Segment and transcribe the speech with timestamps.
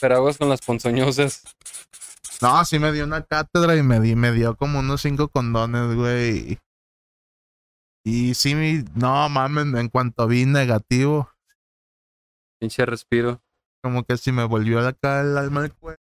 [0.00, 1.42] Pero aguas con las ponzoñosas.
[2.42, 5.94] No, sí me dio una cátedra y me, di, me dio como unos cinco condones,
[5.94, 6.58] güey.
[8.04, 11.30] Y sí, mi- no mames, en cuanto vi negativo,
[12.60, 13.40] Pinche respiro.
[13.82, 16.00] como que sí me volvió acá el alma al cuerpo.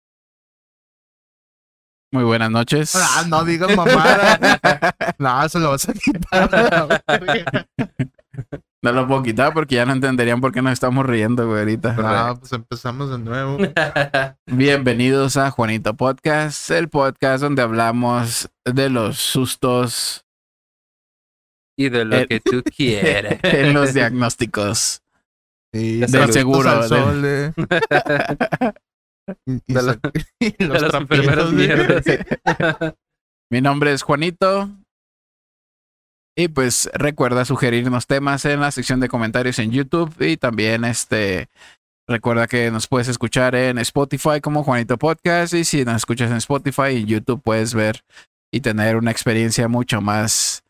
[2.12, 2.96] Muy buenas noches.
[2.96, 4.38] Ah, no digas mamada.
[5.20, 7.04] no, se lo vas a quitar.
[8.84, 11.94] No lo puedo quitar porque ya no entenderían por qué nos estamos riendo, güey, ahorita.
[11.94, 13.58] no, pues empezamos de nuevo.
[14.46, 20.26] Bienvenidos a Juanito Podcast, el podcast donde hablamos de los sustos
[21.76, 23.40] y de lo Eh, que tú quieras.
[23.44, 25.02] en los diagnósticos.
[25.74, 27.54] Del saludos seguro, al sol, eh.
[29.46, 30.00] Y, y De la-
[30.40, 31.68] y De los las enfermeras güey.
[31.68, 32.06] mierdas.
[33.52, 34.70] Mi nombre es Juanito.
[36.40, 41.50] Y pues recuerda sugerirnos temas en la sección de comentarios en YouTube y también este
[42.08, 46.38] recuerda que nos puedes escuchar en Spotify como Juanito Podcast y si nos escuchas en
[46.38, 48.04] Spotify y YouTube puedes ver
[48.52, 50.64] y tener una experiencia mucho más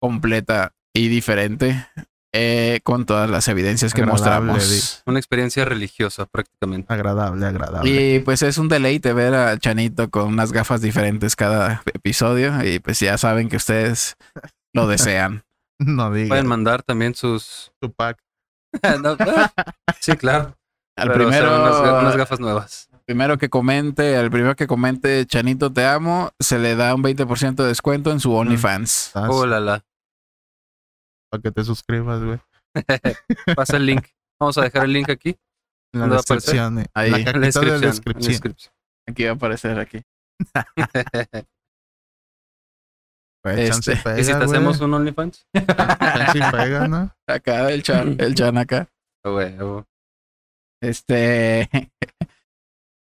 [0.00, 1.86] completa y diferente
[2.32, 5.02] eh, con todas las evidencias que Agradable, mostramos.
[5.06, 6.92] Una experiencia religiosa prácticamente.
[6.92, 8.16] Agradable, agradable.
[8.16, 12.64] Y pues es un deleite ver a Chanito con unas gafas diferentes cada episodio.
[12.64, 14.16] Y pues ya saben que ustedes
[14.74, 15.44] lo desean.
[15.80, 16.30] No digas.
[16.30, 17.70] Pueden mandar también sus...
[17.80, 19.52] No, ah,
[20.00, 20.56] sí, claro.
[20.96, 22.88] Al Pero primero, unas, ga- unas gafas nuevas.
[23.04, 27.54] primero que comente, al primero que comente Chanito te amo, se le da un 20%
[27.54, 29.12] de descuento en su OnlyFans.
[29.14, 29.84] Para Oh, la, la.
[31.40, 32.40] que te suscribas, güey.
[33.56, 34.04] Pasa el link.
[34.40, 35.36] Vamos a dejar el link aquí.
[35.94, 36.54] En la ¿Dónde va a aparecer?
[36.54, 36.78] descripción.
[36.80, 36.86] eh.
[36.94, 37.12] Ahí.
[37.14, 37.74] En la la de descripción.
[37.76, 37.80] en
[38.22, 38.74] la descripción.
[39.06, 40.02] Aquí va a aparecer aquí.
[43.44, 45.46] Chance Este, pega, ¿Y si te hacemos un OnlyFans?
[45.54, 47.14] Chance pega, ¿no?
[47.26, 48.88] Acá el chan, el chan acá.
[49.24, 49.86] Huevo.
[50.82, 51.68] Este,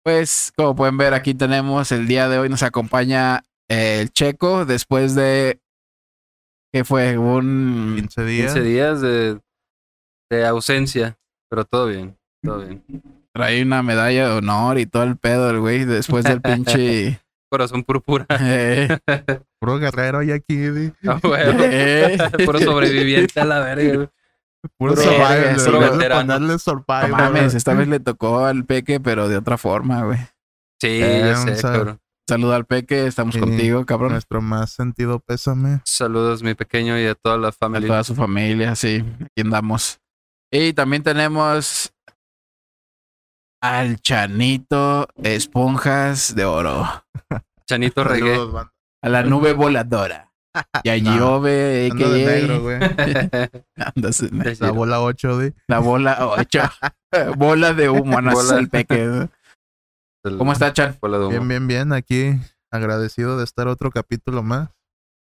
[0.04, 4.66] pues como pueden ver aquí tenemos el día de hoy nos acompaña eh, el Checo
[4.66, 5.60] después de
[6.74, 8.54] que fue un 15 días.
[8.54, 9.40] 15 días de,
[10.30, 11.18] de ausencia.
[11.50, 12.18] Pero todo bien.
[12.44, 12.84] Todo bien.
[13.34, 17.84] trae una medalla de honor y todo el pedo el güey después del pinche Corazón
[17.84, 18.26] púrpura.
[18.40, 18.98] eh,
[19.60, 20.58] Puro guerrero y aquí.
[21.08, 21.60] Ah, huevo.
[21.64, 23.96] eh, Puro sobreviviente a la verga.
[23.96, 24.10] güey.
[24.78, 25.92] Puro Puro survival.
[25.92, 26.40] veterano.
[26.40, 30.20] no mames, esta vez le tocó al Peque pero de otra forma, güey.
[30.82, 32.00] Sí, Eh, ya sé, sal- cabrón.
[32.28, 33.40] Saluda al Peque, estamos Sí.
[33.42, 34.12] contigo, cabrón.
[34.12, 35.82] Nuestro más sentido pésame.
[35.86, 37.88] Saludos, mi pequeño, y a toda la A familia.
[37.88, 40.00] toda su familia, sí, aquí andamos.
[40.52, 41.92] Y también tenemos
[43.62, 46.88] al Chanito Esponjas de Oro,
[47.68, 48.40] Chanito Reggae.
[49.02, 50.32] A la nube voladora.
[50.84, 52.80] Y a No, Giove, Ando de negro, güey.
[53.96, 55.54] Andas en La bola 8, di.
[55.68, 56.62] la bola 8.
[57.38, 59.30] bola de humo, no es el peque.
[60.38, 60.98] ¿Cómo está, Chan?
[61.02, 61.32] Bola de humo.
[61.32, 61.94] Bien, bien, bien.
[61.94, 62.34] Aquí
[62.72, 64.70] agradecido de estar otro capítulo más.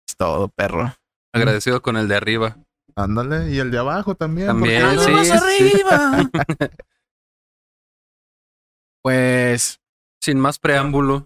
[0.08, 0.94] Es todo, perro.
[1.34, 2.58] Agradecido con el de arriba.
[2.96, 3.52] Ándale.
[3.52, 4.48] Y el de abajo también.
[4.48, 5.34] También, porque- sí, más sí.
[5.34, 6.30] arriba!
[9.10, 9.80] Pues,
[10.20, 11.22] Sin más preámbulo.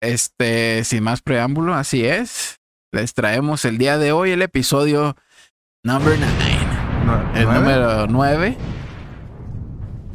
[0.00, 2.60] este, sin más preámbulo, así es.
[2.92, 5.16] Les traemos el día de hoy el episodio
[5.82, 6.34] number 9.
[7.04, 7.60] No, El ¿nueve?
[7.60, 8.56] número 9.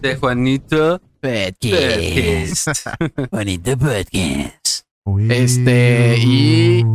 [0.01, 1.01] De Juanito.
[1.19, 2.87] Podcast.
[3.29, 4.85] Bonito podcast.
[5.29, 6.85] Este, y-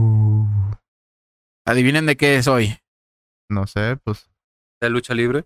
[1.66, 2.78] Adivinen de qué es hoy.
[3.50, 4.30] No sé, pues.
[4.80, 5.44] De lucha libre.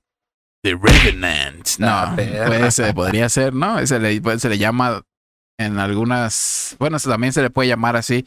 [0.62, 1.78] The Revenant.
[1.78, 3.84] No, puede ser, podría ser, ¿no?
[3.86, 5.02] Se le, pues, se le llama
[5.58, 6.76] en algunas.
[6.78, 8.26] Bueno, también se le puede llamar así.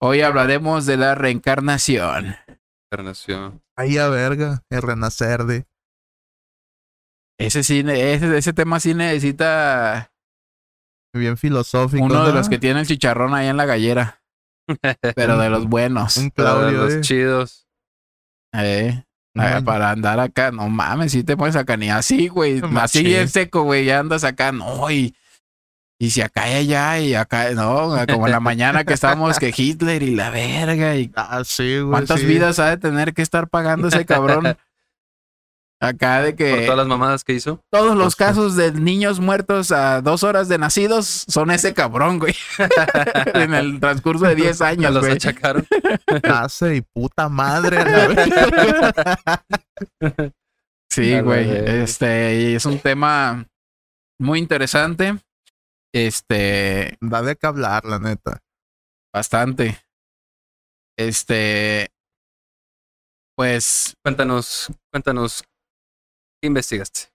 [0.00, 2.36] Hoy hablaremos de la reencarnación.
[2.90, 3.62] Encarnación.
[3.76, 4.62] Ahí a verga.
[4.70, 5.66] El renacer de.
[7.38, 10.12] Ese sí, ese, ese tema sí necesita
[11.14, 12.04] Bien filosófico.
[12.04, 14.22] uno de los que tiene el chicharrón ahí en la gallera,
[15.16, 16.16] pero de los buenos.
[16.18, 16.84] Un Pero de Claudio.
[16.84, 17.00] los eh.
[17.00, 17.66] chidos.
[18.52, 19.04] Eh,
[19.34, 22.60] No, eh, para andar acá, no mames, si te pones acá ni así, güey.
[22.60, 22.78] Machín.
[22.78, 25.14] Así bien seco, güey, ya andas acá, no, y,
[26.00, 29.54] y si acá y allá, y acá, no, como en la mañana que estábamos que
[29.56, 31.90] Hitler y la verga, y Ah, sí, güey.
[31.90, 32.26] cuántas sí.
[32.26, 34.56] vidas ha de tener que estar pagando ese cabrón.
[35.82, 37.58] Acá de Por que todas las mamadas que hizo.
[37.70, 42.34] todos los casos de niños muertos a dos horas de nacidos son ese cabrón, güey.
[43.34, 45.14] en el transcurso de 10 Me años, los güey.
[45.14, 45.66] achacaron.
[46.22, 47.82] Clase y puta madre.
[47.82, 49.42] la.
[50.90, 51.48] Sí, la güey.
[51.50, 53.46] Este, y es un tema
[54.18, 55.16] muy interesante.
[55.94, 58.42] Este, da de qué hablar, la neta.
[59.14, 59.78] bastante.
[60.98, 61.88] Este,
[63.34, 65.42] pues, Cuéntanos, cuéntanos.
[66.40, 67.10] ¿Qué investigaste?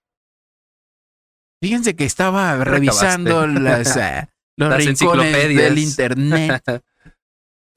[1.62, 6.64] Fíjense que estaba revisando las, ah, los Las rincones del internet.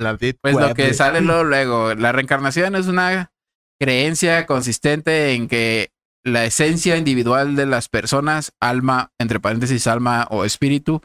[0.01, 3.33] La Pues lo que sale luego, luego, la reencarnación es una
[3.81, 5.91] creencia consistente en que
[6.25, 11.01] la esencia individual de las personas, alma, entre paréntesis, alma o espíritu,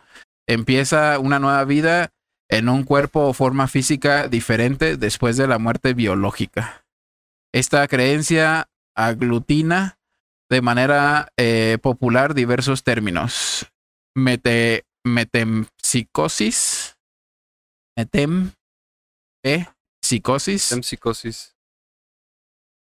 [0.48, 2.12] empieza una nueva vida
[2.50, 6.86] en un cuerpo o forma física diferente después de la muerte biológica.
[7.52, 9.98] Esta creencia aglutina
[10.54, 13.66] de manera eh, popular diversos términos.
[14.16, 16.96] Mete, metempsicosis,
[17.98, 18.52] metem,
[19.44, 19.66] e,
[20.04, 21.56] psicosis, Psicosis.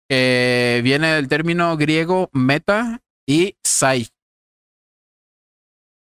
[0.10, 4.08] que viene del término griego meta y sai,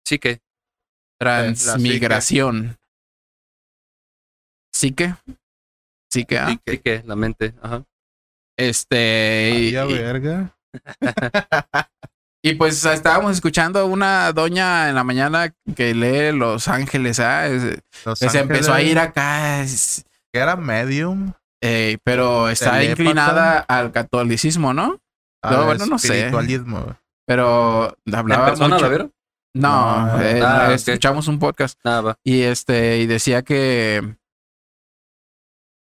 [0.05, 0.39] Sí que.
[1.19, 2.77] transmigración.
[4.73, 5.13] Psique.
[6.09, 6.47] Psique, ¿ah?
[6.49, 7.53] Sí que- Sí que, la mente.
[7.61, 7.83] Ajá.
[8.57, 9.49] Este.
[9.53, 10.56] Y- verga.
[12.43, 17.47] Y pues estábamos escuchando a una doña en la mañana que lee Los Ángeles, ¿ah?
[18.15, 19.63] Se empezó a ir acá,
[20.31, 21.33] Que era medium.
[21.61, 24.99] eh, pero está inclinada al catolicismo, ¿no?
[25.43, 26.31] No, al bueno, no sé.
[27.25, 29.11] Pero ¿En hablaba persona mucho- la vieron?
[29.53, 32.17] No, No, eh, ah, escuchamos un podcast Nada, va.
[32.23, 34.15] y este y decía que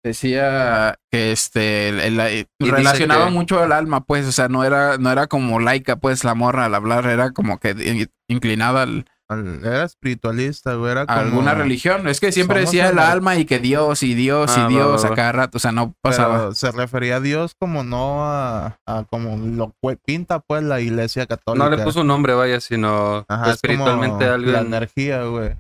[0.09, 4.49] decía que este el- el- el- dice relacionaba que- mucho el alma, pues, o sea,
[4.49, 8.11] no era no era como laica, pues, la morra al hablar era como que in-
[8.29, 10.93] inclinada al- Al- Era espiritualista, güey.
[10.93, 11.19] Era a como...
[11.19, 12.07] alguna religión.
[12.07, 14.73] Es que siempre somos decía el ener- alma y que Dios y Dios Ah, y
[14.73, 16.39] Dios va, a cada rato, o sea, no pasaba.
[16.39, 19.75] Pero se refería a Dios como no a, a como lo
[20.05, 21.69] pinta pues la iglesia católica.
[21.69, 24.53] No le puso un nombre, vaya, sino Ajá, es espiritualmente como algo.
[24.53, 25.57] La en- energía, güey.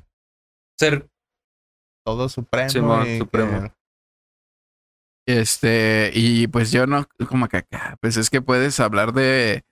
[0.78, 1.08] Ser.
[2.04, 2.70] Todo supremo.
[2.70, 3.62] Simón, y supremo.
[3.62, 3.72] que-
[5.26, 9.64] Este, y pues yo no, como que acá, pues es que puedes hablar de,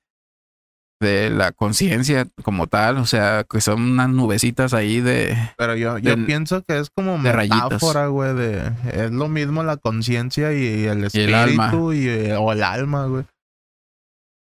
[1.01, 5.99] de la conciencia como tal, o sea, que son unas nubecitas ahí de, Pero yo,
[5.99, 8.73] yo de- pienso que es como metáfora, güey, de...
[8.93, 11.73] Es lo mismo la conciencia y el Y espíritu el alma.
[11.95, 13.25] y, eh, o el alma, güey.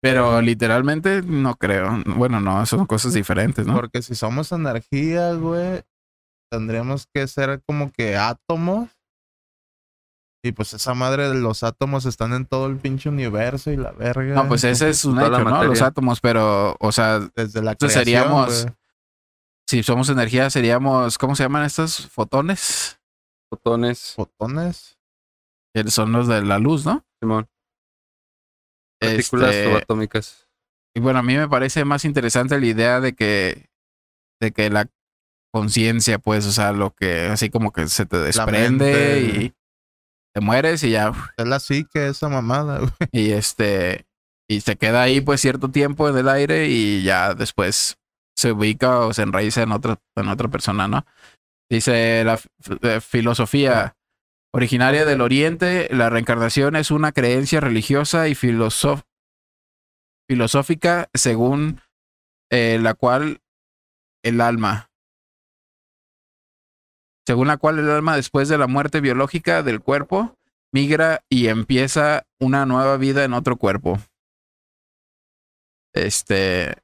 [0.02, 3.74] pero literalmente no creo, bueno, no, son cosas diferentes, ¿no?
[3.74, 5.82] Porque si somos energía, güey,
[6.50, 8.90] tendríamos que ser como que átomos.
[10.46, 13.92] Y pues esa madre de los átomos están en todo el pinche universo y la
[13.92, 14.36] verga.
[14.36, 15.64] No, pues ese es un la hecho, ¿no?
[15.64, 18.68] Los átomos, pero, o sea, Desde la entonces creación, seríamos-
[19.66, 23.00] si somos energía, seríamos, ¿cómo se llaman estos fotones?
[23.50, 24.14] Fotones.
[24.16, 24.98] Fotones.
[25.74, 27.06] Que son los de la luz, ¿no?
[27.22, 27.48] Simón.
[29.00, 30.50] Partículas Este, subatómicas.
[30.96, 33.70] Y bueno, a mí me parece más interesante la idea de que,
[34.42, 34.90] de que la
[35.54, 39.22] conciencia, pues, o sea, lo que así como que se te desprende mente.
[39.46, 39.54] y
[40.34, 42.92] te mueres y ya, Es la psique, esa mamada, güey.
[43.12, 44.06] y este,
[44.50, 47.98] y se queda ahí pues cierto tiempo en el aire y ya después
[48.36, 51.06] se ubica o se enraiza en otra, en otra persona, ¿no?
[51.70, 52.40] Dice la
[52.82, 53.96] eh, filosofía
[54.54, 59.06] originaria del Oriente, la reencarnación es una creencia religiosa y filosófica
[61.14, 61.82] según
[62.52, 63.42] eh, la cual
[64.24, 64.92] el alma,
[67.26, 70.38] según la cual el alma después de la muerte biológica del cuerpo
[70.72, 74.00] migra y empieza una nueva vida en otro cuerpo.
[75.94, 76.76] Este,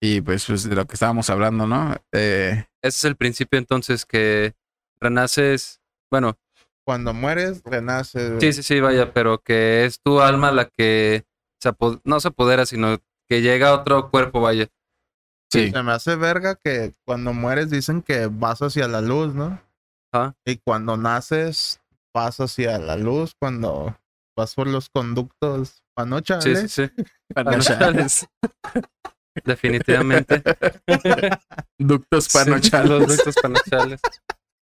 [0.00, 1.96] y pues, pues de lo que estábamos hablando, ¿no?
[2.12, 4.54] Eh, Ese es el principio entonces que
[5.00, 5.80] renaces.
[6.10, 6.38] Bueno,
[6.84, 8.40] Cuando mueres, renaces.
[8.40, 11.24] sí, sí, sí, vaya, pero que es tu alma la que
[11.60, 11.72] se
[12.04, 14.68] no se apodera, sino que llega a otro cuerpo, vaya.
[15.50, 15.70] sí.
[15.70, 19.60] Se me hace verga que cuando mueres dicen que vas hacia la luz, ¿no?
[20.12, 20.34] Ajá.
[20.44, 21.80] Y cuando naces,
[22.14, 23.32] vas hacia la luz.
[23.38, 23.96] Cuando
[24.36, 26.72] vas por los conductos Sí, panochales.
[26.72, 27.04] sí, sí.
[27.34, 28.26] Panochales.
[29.44, 30.42] Definitivamente.
[31.78, 32.88] Ductos Sí, panochales.
[32.90, 34.00] Los ductos panochales.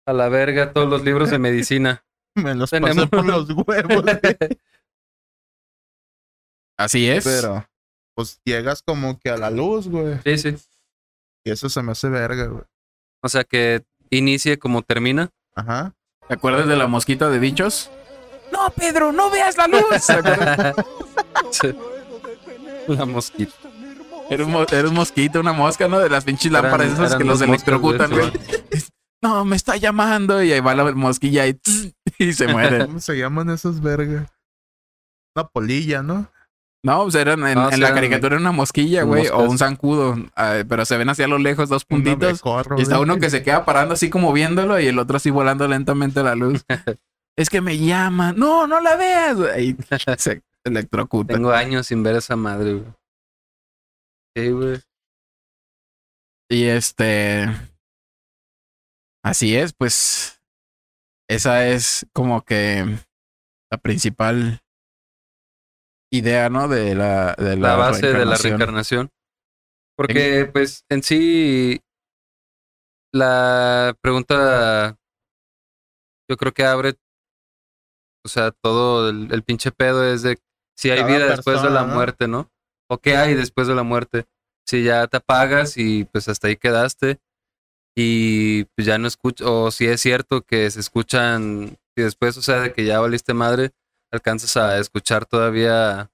[0.07, 2.04] A la verga, todos los libros de medicina.
[2.35, 4.02] Me los Tenemos- pasé por los huevos.
[4.02, 4.18] güey.
[6.78, 7.25] Así es.
[7.25, 7.66] Pero,
[8.14, 10.18] pues llegas como que a la luz, güey.
[10.25, 10.57] Sí, sí.
[11.45, 12.64] Y eso se me hace verga, güey.
[13.23, 15.31] O sea que inicie como termina.
[15.55, 15.95] Ajá.
[16.29, 17.91] ¿Te acuerdas de la mosquita de bichos?
[18.53, 19.83] No, Pedro, no veas la luz.
[22.88, 23.53] La mosquita.
[24.31, 25.99] Era un, era un mosquito, una mosca, ¿no?
[25.99, 28.33] De las pinches Eran- lámparas esas que los electrocutan, güey.
[29.23, 30.43] No, me está llamando.
[30.43, 32.87] Y ahí va la mosquilla y, tss, y se muere.
[32.87, 34.31] ¿Cómo se llaman esos vergas?
[35.35, 36.31] Una polilla, ¿no?
[36.85, 39.59] No, pues eran en, No, en sí la eran caricatura una mosquilla, güey, o un
[39.59, 40.17] zancudo.
[40.37, 42.41] ah, pero se ven hacia lo lejos dos puntitos.
[42.77, 45.67] Y está uno que se queda parando así como viéndolo y el otro así volando
[45.67, 46.65] lentamente a la luz.
[47.37, 48.33] es que me llama.
[48.33, 49.37] No, no la veas.
[49.37, 49.71] güey.
[49.71, 49.77] Y
[50.19, 51.35] se electrocuta.
[51.35, 52.93] Tengo años sin ver esa madre, güey.
[54.37, 54.81] Sí, güey.
[56.49, 57.49] Y este.
[59.25, 60.41] Así es, pues.
[61.29, 62.87] Esa es como que
[63.71, 64.63] la principal
[66.11, 66.69] idea, ¿no?
[66.69, 69.11] De la, de la, la base de la reencarnación.
[69.97, 71.81] Porque, pues, en sí,
[73.12, 74.97] la pregunta,
[76.29, 76.95] yo creo que abre,
[78.25, 80.38] o sea, todo el, el pinche pedo es de
[80.77, 82.49] si hay Cada vida después de la muerte, ¿no?
[82.88, 84.27] O qué hay después de la muerte.
[84.67, 87.19] Si ya te apagas y pues hasta ahí quedaste
[87.97, 92.43] y pues ya no escuchas, o si es cierto que se escuchan, y después, o
[92.43, 93.73] sea, de que ya valiste madre,
[94.11, 96.11] alcanzas a escuchar todavía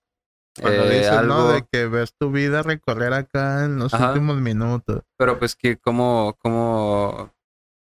[0.61, 1.35] Cuando eh, dices, algo.
[1.35, 1.49] ¿no?
[1.49, 4.09] De que ves tu vida recorrer acá en los Ajá.
[4.09, 5.03] últimos minutos.
[5.17, 7.33] Pero pues que cómo, cómo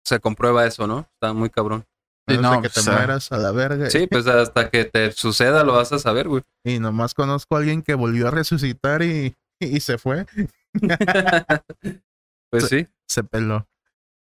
[0.04, 1.00] se comprueba eso, ¿no?
[1.14, 1.84] Está muy cabrón.
[2.28, 3.88] Sí, Hasta no, que te o sea, mueras a la verga.
[3.88, 6.42] Sí, pues hasta que te suceda lo vas a saber, güey.
[6.64, 10.26] Y nomás conozco a alguien que volvió a resucitar y, y se fue.
[12.50, 13.66] pues sí, Se peló.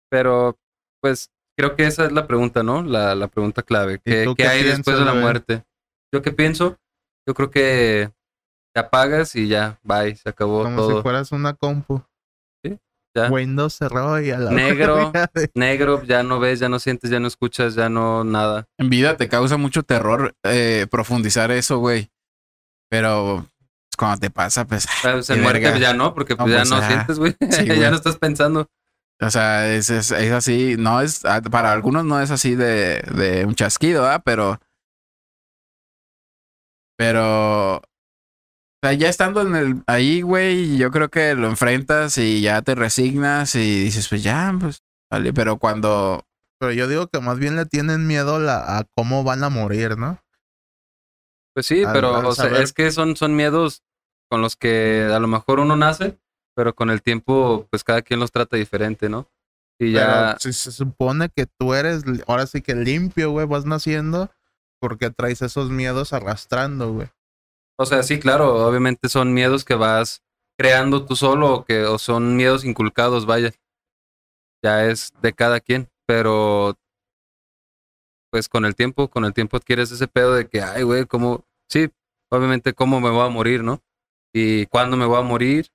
[0.10, 0.58] pero
[1.02, 2.84] pues creo que esa es la pregunta, ¿no?
[2.84, 3.96] La, la pregunta clave.
[3.96, 5.64] ¿Y ¿Qué, qué qué hay después de la muerte?
[6.14, 6.78] ¿Yo qué pienso?
[7.28, 8.12] Yo creo que
[8.74, 10.96] te apagas y ya, bye, se acabó Como todo.
[10.98, 12.04] si fueras una compu.
[12.64, 12.78] Sí,
[13.16, 13.30] ya.
[13.30, 15.12] Windows cerró y a la Negro.
[15.34, 18.66] de- Negro, ya no ves, ya no sientes, ya no escuchas, ya no nada.
[18.80, 22.10] En vida te causa mucho terror eh, profundizar eso, güey.
[22.90, 24.88] Pero pues, cuando te pasa, pues.
[25.02, 27.36] Pues, en muerte ya no, porque No, pues, ya pues, no ah, sientes, güey.
[27.52, 27.80] sí, güey.
[27.80, 28.68] ya no estás pensando.
[29.26, 30.76] O sea, es, es, es así.
[30.78, 31.24] No es.
[31.26, 34.20] ah, Para algunos no es así de, de un chasquido, ¿ah?
[34.24, 34.60] Pero.
[36.98, 37.78] Pero.
[37.78, 37.82] O
[38.86, 42.76] sea, ya estando en el, ahí, güey, yo creo que lo enfrentas y ya te
[42.76, 44.84] resignas y dices, pues ya, pues.
[45.12, 46.26] Vale, pero cuando.
[46.60, 49.98] Pero yo digo que más bien le tienen miedo la, a cómo van a morir,
[49.98, 50.20] ¿no?
[51.56, 53.84] Pues sí, Al- pero al o sea, saber- es que son, son miedos
[54.30, 56.18] con los que a lo mejor uno nace,
[56.56, 59.30] pero con el tiempo, pues cada quien los trata diferente, ¿no?
[59.80, 63.66] Y ya, Pero si se supone que tú eres, ahora sí que limpio, güey, vas
[63.66, 64.30] naciendo,
[64.80, 67.08] porque traes esos miedos arrastrando, güey.
[67.80, 70.24] o sea, sí, claro, obviamente son miedos que vas
[70.58, 73.52] creando tú solo o que o son miedos inculcados, vaya.
[74.64, 76.78] Ya es de cada quien, pero
[78.32, 81.46] pues con el tiempo, con el tiempo adquieres ese pedo de que, ay, güey, cómo,
[81.70, 81.90] sí,
[82.32, 83.82] obviamente cómo me voy a morir, ¿no?
[84.34, 85.68] Y cuándo me voy a morir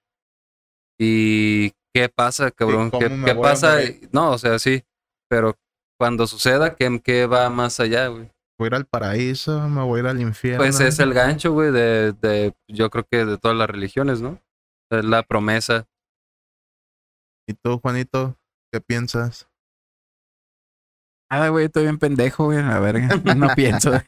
[0.98, 3.78] y qué pasa, cabrón, qué, qué pasa,
[4.12, 4.84] no, o sea, sí,
[5.28, 5.54] pero
[5.98, 8.30] cuando suceda, ¿qué, qué va más allá, güey?
[8.58, 10.58] Voy a ir al paraíso, me voy a ir al infierno.
[10.58, 14.40] Pues es el gancho, güey, de, de, yo creo que de todas las religiones, ¿no?
[14.90, 15.86] Es la promesa.
[17.48, 18.36] ¿Y tú, Juanito,
[18.72, 19.48] qué piensas?
[21.30, 23.08] Nada, güey, estoy bien pendejo, güey, a verga.
[23.36, 23.92] No pienso.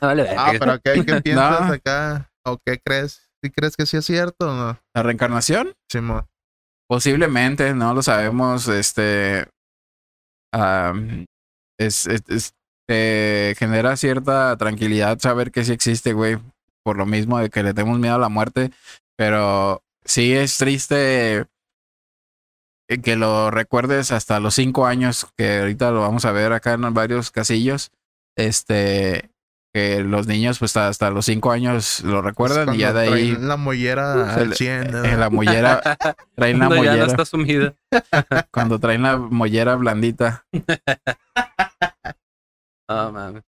[0.00, 1.72] Ah, pero ¿qué, qué piensas No.
[1.72, 2.30] acá?
[2.44, 3.23] ¿O qué crees?
[3.44, 4.80] ¿Sí crees que sí es cierto o no?
[4.94, 5.74] ¿La reencarnación?
[5.90, 6.26] Simón.
[6.88, 8.68] Posiblemente, no lo sabemos.
[8.68, 9.46] Este.
[10.54, 11.26] am,
[11.78, 12.54] es, es- es-
[12.88, 16.38] te genera cierta tranquilidad saber que sí existe, güey.
[16.82, 18.70] Por lo mismo de que le tenemos miedo a la muerte.
[19.18, 21.44] Pero sí es triste
[22.88, 26.72] eh, que lo recuerdes hasta los cinco años, que ahorita lo vamos a ver acá
[26.72, 27.90] en varios casillos.
[28.38, 29.30] Este.
[29.74, 33.48] Que los niños, pues hasta los cinco años lo recuerdan y ya de ahí traen
[33.48, 34.90] la mollera se al le- 100.
[34.92, 35.04] ¿no?
[35.04, 35.80] en la mollera,
[36.36, 37.06] traen la Cuando ya no mollera.
[37.06, 37.74] está sumida.
[38.52, 40.46] Cuando traen la mollera blandita.
[42.88, 43.42] Ah, mames.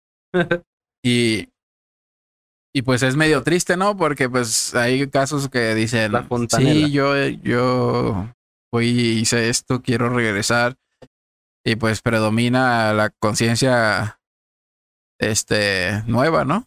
[1.05, 1.51] Y,
[2.75, 3.95] y pues es medio triste, ¿no?
[3.97, 8.31] Porque pues hay casos que dicen, La sí, yo, yo
[8.73, 10.77] fui y hice esto, quiero regresar.
[11.67, 14.19] Y pues predomina la conciencia
[15.31, 16.67] este, nueva, ¿no?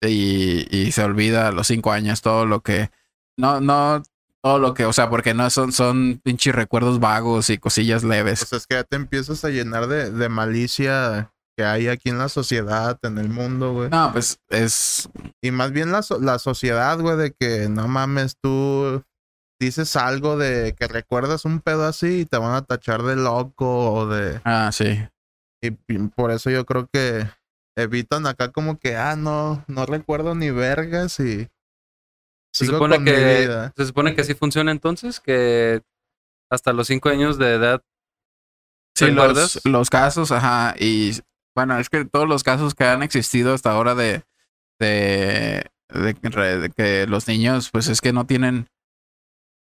[0.00, 2.90] Y, y se olvida a los cinco años todo lo que,
[3.36, 4.02] no, no,
[4.42, 8.46] todo lo que, o sea, porque no son, son pinches recuerdos vagos y cosillas leves.
[8.48, 12.18] Pues es que ya te empiezas a llenar de, de malicia que hay aquí en
[12.18, 13.90] la sociedad, en el mundo, güey.
[13.90, 15.10] No, pues es,
[15.42, 19.02] Y más bien la, la sociedad, güey, de que no mames, tú
[19.60, 23.92] dices algo de que recuerdas un pedo así y te van a tachar de loco
[23.92, 24.40] o de...
[24.44, 25.04] ah, sí.
[25.60, 25.72] Y
[26.14, 27.28] por eso yo creo que
[27.82, 31.48] evitan acá como que, ah, no, no recuerdo ni vergas y...
[32.52, 33.72] Se Sigo supone con mi que vida.
[33.76, 35.82] se supone que así funciona entonces, que
[36.50, 37.82] hasta los cinco años de edad
[38.98, 40.74] Sí, los, los casos, ajá.
[40.76, 41.12] Y
[41.54, 44.24] bueno, es que todos los casos que han existido hasta ahora de,
[44.80, 48.66] de, de, que de que los niños, pues es que no tienen,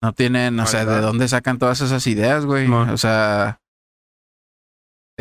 [0.03, 2.67] no tienen, o sea, ¿de dónde sacan todas esas ideas, güey?
[2.67, 2.91] No.
[2.91, 3.61] O sea,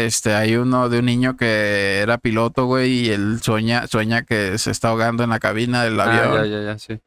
[0.05, 4.57] este, hay uno de un niño que era piloto, güey, y él sueña, sueña que
[4.57, 6.35] se está ahogando en la cabina del Ah, avión.
[6.35, 6.99] ya, ya, ya, sí.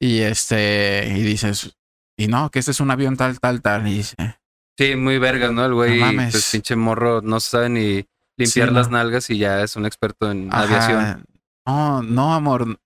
[0.00, 1.76] Y este, y dices,
[2.16, 3.86] y no, que este es un avión tal, tal, tal.
[3.88, 4.16] Y dice,
[4.78, 5.64] Sí, muy vergas, ¿no?
[5.64, 6.32] El güey, mames.
[6.32, 8.98] pues pinche morro, no sabe ni limpiar Sí, las no.
[8.98, 11.24] nalgas y ya es un experto en "Ajá, aviación.
[11.66, 12.78] No, no, amor.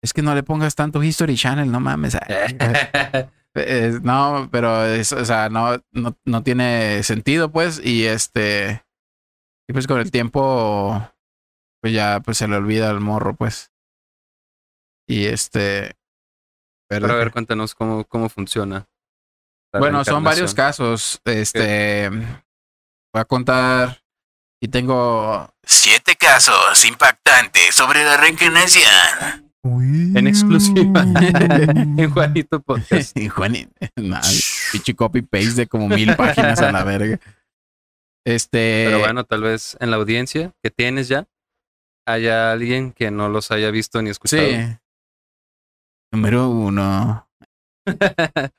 [0.00, 2.16] Es que no le pongas tanto History Channel, no mames.
[3.54, 8.82] Eh, no, pero es, o sea, no, no, no tiene sentido, pues, y este,
[9.68, 11.10] y pues con el tiempo,
[11.82, 13.70] pues ya, pues se le olvida el morro, pues.
[15.06, 15.96] Y este,
[16.88, 18.88] Pero a ver, cuéntanos cómo, cómo funciona.
[19.72, 24.02] bueno, son varios casos, este, voy a contar
[24.62, 29.41] y tengo siete casos impactantes sobre la reencarnación.
[29.64, 30.12] Uy.
[30.16, 31.02] En exclusiva.
[31.96, 33.16] en Juanito Podcast.
[33.16, 34.28] Y Juan, nada,
[34.72, 37.20] pinche copy paste de como mil páginas a la verga.
[38.24, 41.26] Este, Pero bueno, tal vez en la audiencia que tienes ya
[42.06, 44.42] haya alguien que no los haya visto ni escuchado.
[44.42, 44.78] Sí.
[46.12, 47.28] Número uno.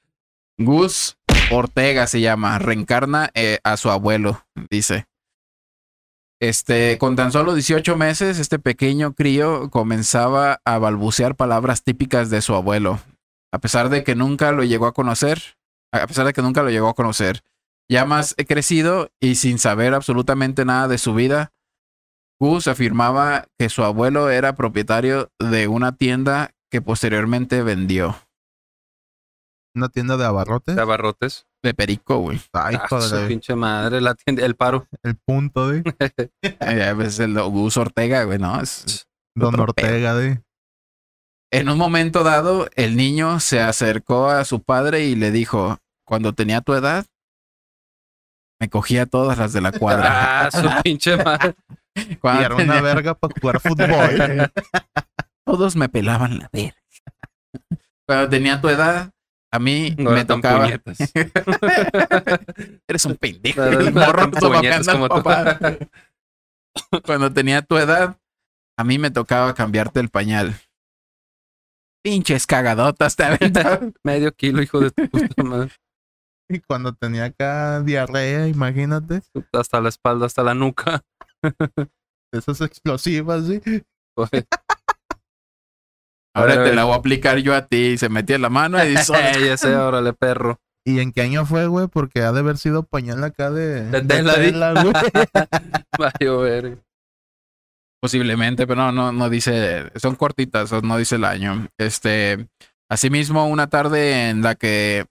[0.58, 1.18] Gus
[1.52, 2.60] Ortega se llama.
[2.60, 5.06] Reencarna eh, a su abuelo, dice.
[6.42, 12.42] Este, con tan solo 18 meses, este pequeño crío comenzaba a balbucear palabras típicas de
[12.42, 13.00] su abuelo.
[13.52, 15.56] A pesar de que nunca lo llegó a conocer,
[15.92, 17.42] a pesar de que nunca lo llegó a conocer.
[17.90, 21.52] Ya más crecido y sin saber absolutamente nada de su vida,
[22.40, 28.18] Gus afirmaba que su abuelo era propietario de una tienda que posteriormente vendió.
[29.76, 30.76] Una tienda de abarrotes.
[30.76, 31.48] De abarrotes.
[31.64, 32.40] De perico, güey.
[32.54, 34.86] Ay, Ah, de su pinche madre, la tienda, el paro.
[35.04, 35.84] el punto de
[36.42, 38.62] Eh, pues el Gus Ortega, güey, ¿no?
[38.62, 39.60] Es- Don.
[39.60, 40.44] Ortega de.
[41.52, 46.34] En un momento dado, el niño se acercó a su padre y le dijo, cuando
[46.34, 47.06] tenía tu edad,
[48.60, 50.04] me cogía todas las de la cuadra.
[50.46, 51.56] Ah, su pinche madre.
[51.96, 54.52] Y Cuando era una verga para jugar fútbol.
[55.46, 56.76] todos me pelaban la verga.
[58.08, 59.12] Cuando tenía tu edad,
[59.54, 60.66] a mí No me tocaba.
[60.66, 60.98] puñetas.
[62.88, 63.62] Eres un pendejo.
[63.62, 65.22] No el morro puñetas como tú.
[65.22, 65.60] papá.
[67.06, 68.18] Cuando tenía tu edad,
[68.78, 70.56] a mí me tocaba cambiarte el pañal.
[72.04, 73.94] Pinches cagadotas te aventaban.
[74.04, 75.72] Medio kilo, hijo de tu puta madre.
[76.50, 79.22] y cuando tenía acá diarrea, imagínate.
[79.54, 81.04] Hasta la espalda, hasta la nuca.
[82.34, 83.62] Esas explosivas, sí.
[84.18, 84.46] Joder.
[86.36, 87.78] Ahora A ver, a te la voy a aplicar yo a ti.
[87.94, 89.14] Y se metía la mano y dice,
[89.46, 90.60] ya sé, órale, perro.
[90.86, 91.88] ¿Y en qué año fue, güey?
[91.88, 93.86] Porque ha de haber sido pañal acá de.
[93.90, 94.52] De tela, di.
[94.52, 94.94] güey.
[95.98, 96.78] Vaya, verga.
[98.02, 101.70] Posiblemente, pero no, no, no dice, son cortitas, no dice el año.
[101.78, 102.50] Este,
[102.90, 105.06] asimismo, una tarde en la que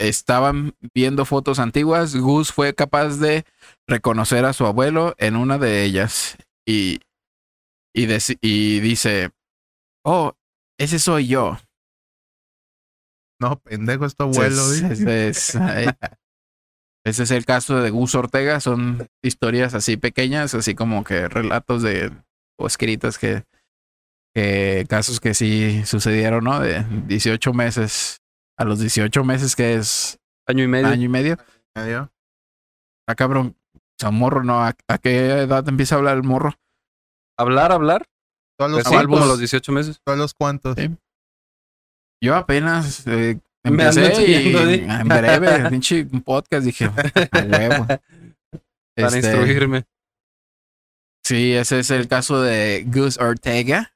[0.00, 3.44] estaban viendo fotos antiguas, Gus fue capaz de
[3.86, 7.00] reconocer a su abuelo en una de ellas y,
[7.94, 9.30] y, deci- y dice,
[10.06, 10.32] oh,
[10.78, 11.58] ese soy yo.
[13.40, 15.86] No, pendejo, es tu abuelo, Ese es- ese es, ay,
[17.04, 18.60] ese es el caso de Gus Ortega.
[18.60, 22.12] Son historias así pequeñas, así como que relatos de
[22.58, 23.44] o escritas que,
[24.34, 26.58] que casos que sí sucedieron, ¿no?
[26.60, 28.18] De 18 meses.
[28.60, 30.88] A los 18 meses, que es Año y medio.
[30.88, 31.36] año y medio.
[31.76, 32.10] Medio.
[33.06, 33.56] Ah, cabrón.
[33.76, 34.64] O sea, morro, ¿no?
[34.64, 36.54] ¿A, a qué edad empieza a hablar el morro?
[37.38, 38.04] Hablar, hablar.
[38.58, 39.18] ¿Todos los Pues sí, Balbos.
[39.20, 40.00] como a los 18 meses.
[40.04, 40.74] ¿Todos los cuantos?
[40.76, 40.90] Sí.
[42.22, 44.74] Yo apenas eh, empecé y enseñando, di.
[44.80, 47.86] en breve, pinche un podcast, dije, huevo.
[48.96, 49.84] Para Este, instruirme.
[51.24, 53.94] Sí, ese es el caso de Gus Ortega.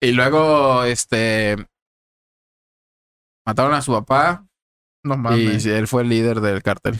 [0.00, 1.56] Y luego, este,
[3.46, 4.46] mataron a su papá
[5.04, 5.66] No mames.
[5.66, 6.98] y él fue el líder del cártel.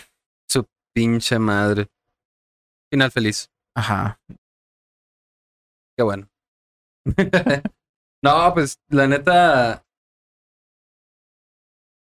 [0.48, 1.88] Su pinche madre.
[2.92, 3.50] Final feliz.
[3.74, 4.20] Ajá.
[5.96, 6.28] Qué bueno.
[8.22, 9.82] no, pues la neta.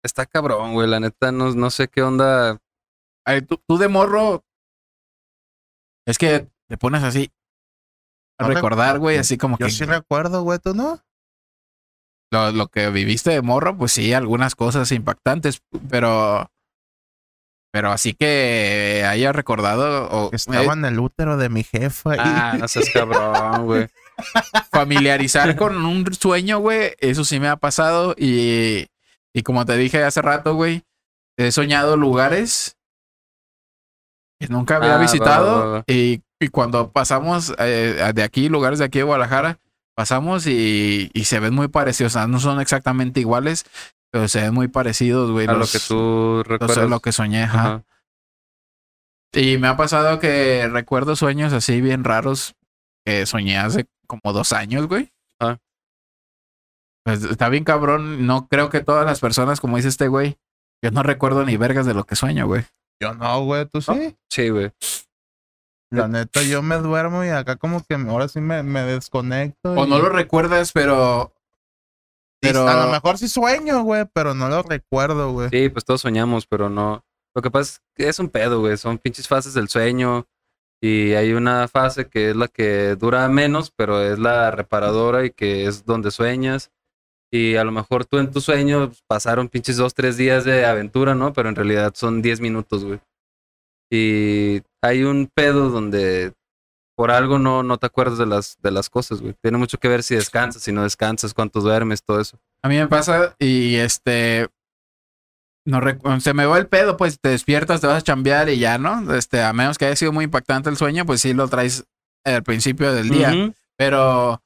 [0.04, 0.88] Está cabrón, güey.
[0.88, 2.58] La neta, no, no sé qué onda.
[3.26, 4.44] Ay, tú, tú de morro,
[6.08, 7.32] es que te pones así
[8.40, 11.00] a No recordar, güey, así como Yo que sí recuerdo, güey, ¿tú no?
[12.32, 16.50] lo, lo que viviste de morro, pues sí, algunas cosas impactantes, pero
[17.72, 22.16] pero así que haya recordado o Estaba en el útero de mi jefa.
[22.16, 23.88] y- Ah, no seas cabrón, güey.
[24.72, 28.88] familiarizar con un sueño, güey, eso sí me ha pasado y,
[29.34, 30.84] y como te dije hace rato, güey,
[31.38, 32.78] he soñado lugares
[34.40, 35.84] que nunca había Ah, visitado va, va.
[35.88, 39.60] Y, y cuando pasamos eh, de aquí, lugares de aquí de Guadalajara,
[39.96, 43.66] pasamos y, y se ven muy parecidos, o sea, no son exactamente iguales,
[44.12, 45.48] pero se ven muy parecidos, güey.
[45.48, 45.96] A lo los- que tú
[46.38, 46.90] los- recuerdas.
[46.90, 47.62] lo que soñé, ajá.
[47.62, 47.84] Ajá.
[49.34, 52.56] Y me ha pasado que recuerdo sueños así bien raros
[53.06, 55.14] que soñé hace como dos años, güey.
[55.40, 55.58] Ah.
[57.06, 58.26] Pues está bien cabrón.
[58.26, 60.38] No creo que todas las personas, como dice este güey,
[60.84, 62.66] yo no recuerdo ni vergas de lo que sueño, güey.
[63.02, 64.18] Yo no, güey, tú sí.
[64.30, 64.72] Sí, güey.
[65.92, 69.72] La neta, yo me duermo y acá como que ahora sí me, me desconecto.
[69.74, 71.34] O y- no lo recuerdas, pero.
[72.42, 72.68] Pero.
[72.68, 75.50] A lo mejor sí sueño, güey, pero no lo recuerdo, güey.
[75.50, 77.04] Sí, pues todos soñamos, pero no.
[77.36, 78.78] Lo que pasa es que es un pedo, güey.
[78.78, 80.28] Son pinches fases del sueño.
[80.82, 85.32] Y hay una fase que es la que dura menos, pero es la reparadora y
[85.32, 86.72] que es donde sueñas.
[87.32, 90.66] Y a lo mejor tú en tu sueño pues, pasaron pinches dos, tres días de
[90.66, 91.34] aventura, ¿no?
[91.34, 93.00] Pero en realidad son 10 minutos, güey.
[93.92, 96.34] Y hay un pedo donde
[96.96, 99.34] por algo no, no te acuerdas de las, de las cosas, güey.
[99.42, 102.38] Tiene mucho que ver si descansas, si no descansas, cuánto duermes, todo eso.
[102.62, 104.50] A mí me pasa y este.
[105.70, 108.78] No se me va el pedo, pues te despiertas, te vas a chambear y ya,
[108.78, 109.14] ¿no?
[109.14, 111.86] Este, a menos que haya sido muy impactante el sueño, pues sí lo traes
[112.26, 113.54] al principio del día.
[113.78, 114.42] Pero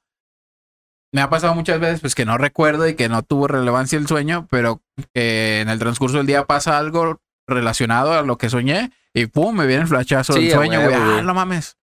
[1.12, 4.06] me ha pasado muchas veces pues que no recuerdo y que no tuvo relevancia el
[4.06, 4.82] sueño, pero
[5.14, 9.56] que en el transcurso del día pasa algo relacionado a lo que soñé y pum,
[9.56, 10.94] me viene el flachazo del sueño, güey.
[10.94, 11.78] Ah, no mames.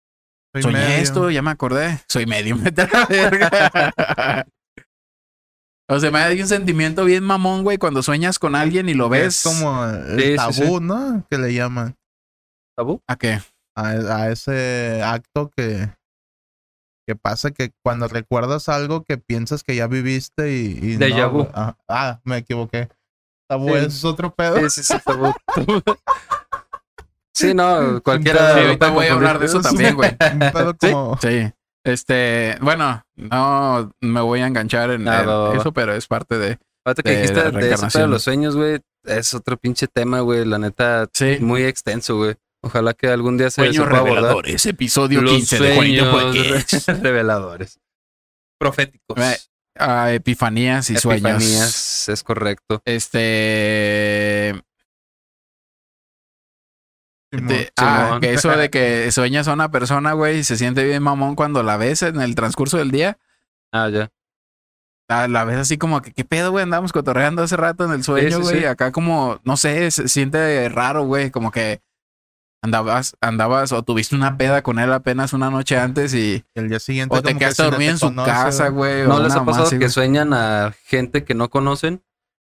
[0.52, 0.97] Soy Soñé medio.
[0.97, 1.99] esto, ya me acordé.
[2.08, 4.47] Soy medio, a la verga.
[5.91, 9.10] O sea, me da un sentimiento bien mamón, güey, cuando sueñas con alguien y lo
[9.10, 9.43] ves.
[9.45, 10.80] Es como el Sí, sí, tabú, sí.
[10.82, 11.25] ¿no?
[11.30, 11.95] Que le llaman.
[12.78, 13.02] ¿Tabú?
[13.08, 13.39] ¿A qué?
[13.75, 15.89] A, a ese acto que,
[17.08, 20.78] que pasa que cuando recuerdas algo que piensas que ya viviste y...
[20.80, 21.47] y Déjà no, vu.
[21.54, 22.88] Ah, ah, me equivoqué.
[23.49, 23.73] Tabú Sí.
[23.86, 24.58] es otro pedo.
[24.69, 25.34] Sí, sí, sí, tabú.
[27.34, 28.58] Sí, no, cualquiera.
[28.62, 30.12] Ahorita voy a hablar de eso también, güey.
[30.34, 30.91] Un pedo Sí.
[30.91, 31.17] como...
[31.21, 31.52] Sí.
[31.85, 36.57] Este, bueno, no me voy a enganchar en, Ah, en eso, pero es parte de.
[36.85, 38.11] Ahorita que de dijiste la de de reencarnación.
[38.11, 40.45] los sueños, güey, es otro pinche tema, güey.
[40.45, 41.37] La neta, Sí.
[41.39, 42.35] muy extenso, güey.
[42.61, 46.89] Ojalá que algún día se, Sueños reveladores, episodio Los 15 de Juanito sueños Podcast.
[47.03, 47.79] reveladores.
[48.59, 49.17] Proféticos.
[49.17, 49.37] Eh,
[49.81, 51.41] Ah, epifanías y sueños.
[51.41, 52.81] Epifanías, es correcto.
[52.83, 54.61] Este.
[57.31, 61.03] De- ah, que eso de que sueñas a una persona, güey, y se siente bien
[61.03, 63.17] mamón cuando la ves en el transcurso del día.
[63.71, 64.09] Ah, ya.
[65.27, 66.63] La ves así como que, ¿qué pedo, güey?
[66.63, 68.59] Andamos cotorreando hace rato en el sueño, sí, güey.
[68.59, 68.65] sí.
[68.65, 71.31] Acá como, no sé, se siente raro, güey.
[71.31, 71.81] Como que
[72.61, 76.43] andabas, andabas o tuviste una peda con él apenas una noche antes y...
[76.53, 79.07] El día siguiente O te como que quedaste no dormido en su conoce, casa, güey.
[79.07, 79.89] ¿No o les ha pasado que güey.
[79.89, 82.03] sueñan a gente que no conocen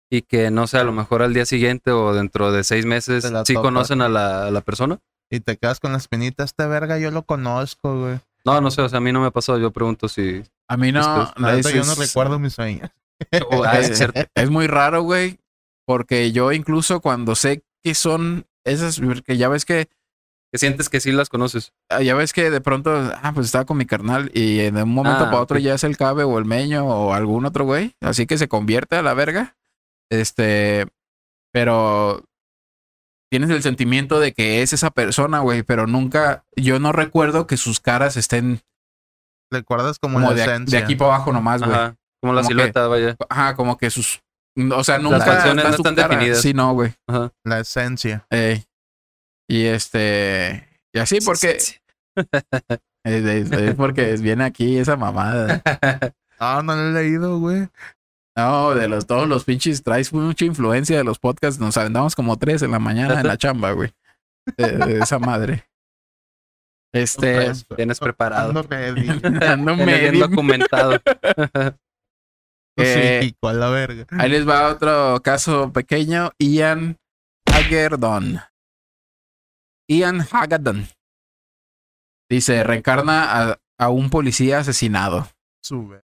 [0.09, 3.25] y que, no sé, a lo mejor al día siguiente o dentro de seis meses
[3.45, 4.99] sí conocen a la, a la persona?
[5.31, 6.43] Y te quedas con la espinita.
[6.43, 8.19] Este verga yo lo conozco, güey.
[8.45, 9.57] No, no sé, o sea, a mí no me ha pasado.
[9.57, 10.43] Yo pregunto si.
[10.69, 10.99] A mí no...
[10.99, 12.89] Esto no, La neta, es- yo no recuerdo mis sueños.
[13.65, 13.79] Ah,
[14.35, 15.39] es muy raro, güey.
[15.87, 18.99] Porque yo incluso cuando sé que son esas...
[19.25, 19.87] Que ya ves que...
[20.51, 21.73] Que sientes que sí las conoces.
[21.89, 22.91] ah, Ya ves que de pronto,
[23.21, 25.83] ah, pues estaba con mi carnal y en un momento Ah, para otro ya es
[25.83, 27.95] el cabe o el meño o algún otro güey.
[28.01, 29.55] Así que se convierte a la verga.
[30.11, 30.85] Este,
[31.53, 32.23] pero
[33.31, 37.57] tienes el sentimiento de que es esa persona, güey, pero nunca, yo no recuerdo que
[37.57, 38.61] sus caras estén
[39.51, 40.79] Recuerdas como, como la de, esencia.
[40.79, 41.71] de aquí para abajo nomás, güey.
[41.73, 41.85] Ajá.
[41.85, 41.95] Ajá.
[42.21, 43.15] Como la Como que- silueta, vaya.
[43.55, 44.21] como que sus,
[44.71, 46.07] o sea, nunca está no su están cara.
[46.09, 46.41] definidas.
[46.41, 46.93] Sí, no, güey.
[47.07, 47.31] Ajá.
[47.43, 48.25] La esencia.
[48.31, 48.65] Ey.
[49.47, 51.57] Y este, y así porque,
[53.05, 55.61] es, es- es porque viene aquí esa mamada.
[56.37, 57.69] Ah, no lo he leído, güey.
[58.37, 61.59] No, de los todos los pinches traes mucha influencia de los podcasts.
[61.59, 63.93] Nos aventamos como tres en la mañana en la chamba, güey.
[64.57, 65.65] De, de esa madre.
[66.93, 68.49] Este, Tienes preparado.
[68.49, 69.09] Ando ready.
[69.09, 70.27] ando Tienes bien medio.
[70.27, 70.99] documentado.
[72.77, 74.05] Eh, a la verga.
[74.19, 76.31] Ahí les va otro caso pequeño.
[76.39, 76.97] Ian
[77.45, 78.41] Hagerdon.
[79.89, 80.85] Ian Hagerdon.
[82.29, 85.29] Dice, reencarna a, a un policía asesinado.
[85.63, 86.03] Sube.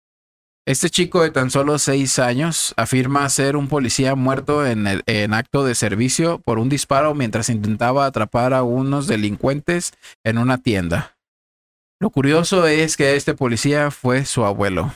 [0.65, 5.35] Este chico de tan solo seis años afirma ser un policía muerto en, el- en
[5.35, 9.93] acto de servicio por un disparo mientras intentaba atrapar a unos delincuentes
[10.25, 11.17] en una tienda.
[12.01, 14.95] Lo curioso es que este policía fue su abuelo.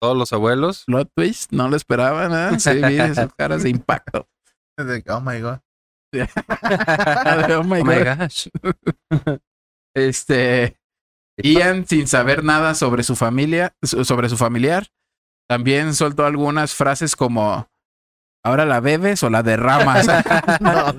[0.00, 0.82] Todos los abuelos.
[0.86, 2.58] Plot twist, no lo esperaban, ¿eh?
[2.58, 4.28] Sí, vi esas caras de impacto.
[4.76, 5.60] De- Oh my god.
[7.58, 8.48] oh my Oh my gosh.
[9.96, 10.76] Este,
[11.42, 14.86] Ian, sin saber nada sobre su familia, so- sobre su familiar,
[15.48, 17.68] también soltó algunas frases como
[18.46, 20.06] ¿Ahora la bebes o la derramas?
[20.60, 20.94] No.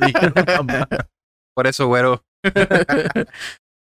[1.56, 2.26] Por eso, güero.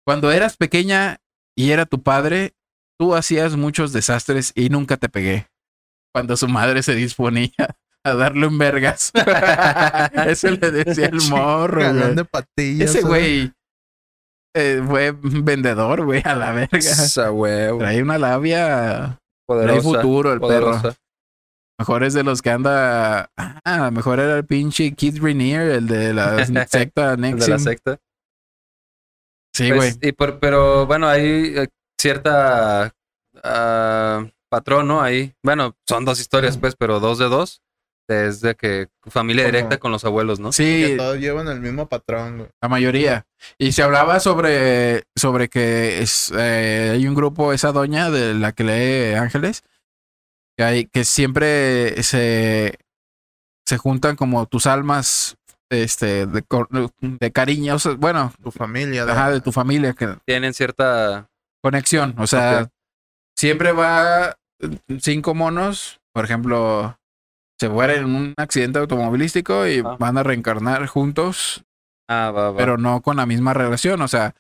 [0.07, 1.17] Cuando eras pequeña
[1.57, 2.53] y era tu padre,
[3.01, 5.47] tú hacías muchos desastres y nunca te pegué.
[6.15, 7.51] Cuando su madre se disponía
[8.05, 9.11] a darle un vergas.
[10.27, 12.15] Eso le decía el morro, güey.
[12.31, 12.91] patillas.
[12.91, 13.03] Ese ¿eh?
[13.03, 13.53] güey
[14.55, 16.79] eh, fue vendedor, güey, a la verga.
[16.79, 17.79] Esa huevo.
[17.79, 20.81] Trae una labia Poderosa, futuro el perro.
[21.79, 23.31] Mejor es de los que anda.
[23.37, 27.59] Ah, mejor era el pinche Kid Rainier, el de la secta el de la Nexium.
[27.59, 27.99] secta.
[29.55, 30.13] Sí, Pues, güey.
[30.13, 31.69] por- pero bueno, hay eh,
[32.01, 32.93] cierta
[33.43, 35.01] ah, patrón, ¿no?
[35.03, 35.35] Ahí.
[35.45, 37.61] Bueno, son dos historias, pues, pero dos de dos.
[38.07, 40.51] Es de que familia directa con los abuelos, ¿no?
[40.51, 42.49] Que sí, todos llevan el mismo patrón, güey.
[42.61, 43.27] la mayoría.
[43.57, 48.53] Y se hablaba sobre, sobre que es, eh, hay un grupo, esa doña de la
[48.53, 49.63] que lee Ángeles,
[50.57, 52.79] que, hay, que siempre se,
[53.67, 55.37] se juntan como tus almas
[55.71, 56.45] este, de,
[57.01, 57.77] de cariño.
[57.77, 59.05] o sea, bueno, Tu familia.
[59.05, 61.29] ajá, de tu familia, que Tienen cierta.
[61.63, 62.15] conexión.
[62.19, 62.69] O sea,
[63.35, 66.99] siempre va eh, cinco monos, por ejemplo,
[67.59, 69.97] se mueren en un accidente automovilístico y Ah.
[69.99, 71.65] van a reencarnar juntos,
[72.09, 72.57] Ah, va, va.
[72.57, 74.01] pero no con la misma relación.
[74.03, 74.35] O sea,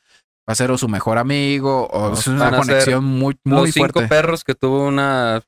[0.48, 3.92] va a ser o su mejor amigo o es una conexión muy, muy los cinco
[3.92, 4.08] fuerte.
[4.08, 5.40] perros que tuvo una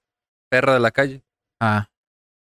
[0.50, 1.22] perra de la calle.
[1.60, 1.88] Ah.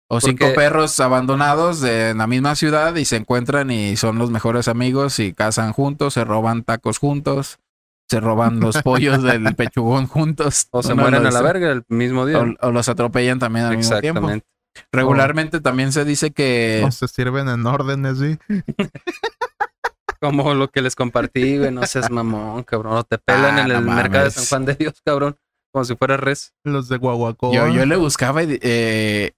[0.10, 4.30] O Porque- cinco perros abandonados de la misma ciudad y se encuentran y son los
[4.30, 7.60] mejores amigos y cazan juntos, se roban tacos juntos,
[8.10, 10.68] se roban los pollos del pechugón juntos.
[10.72, 12.40] O se mueren a la verga el mismo día.
[12.40, 14.20] O, o los atropellan también al mismo tiempo.
[14.20, 14.46] Exactamente.
[14.92, 18.38] Regularmente también se dice que No se sirven en órdenes, sí.
[20.20, 21.72] Como lo que les compartí, güey.
[21.72, 22.94] No seas mamón, cabrón.
[22.98, 24.32] O te pelan Ah, en no el mercado de.
[24.32, 25.36] San Juan de Dios, cabrón.
[25.74, 26.54] Como si fuera res.
[26.64, 27.54] Los de Guaguacoa.
[27.54, 29.32] yo, yo le buscaba eh,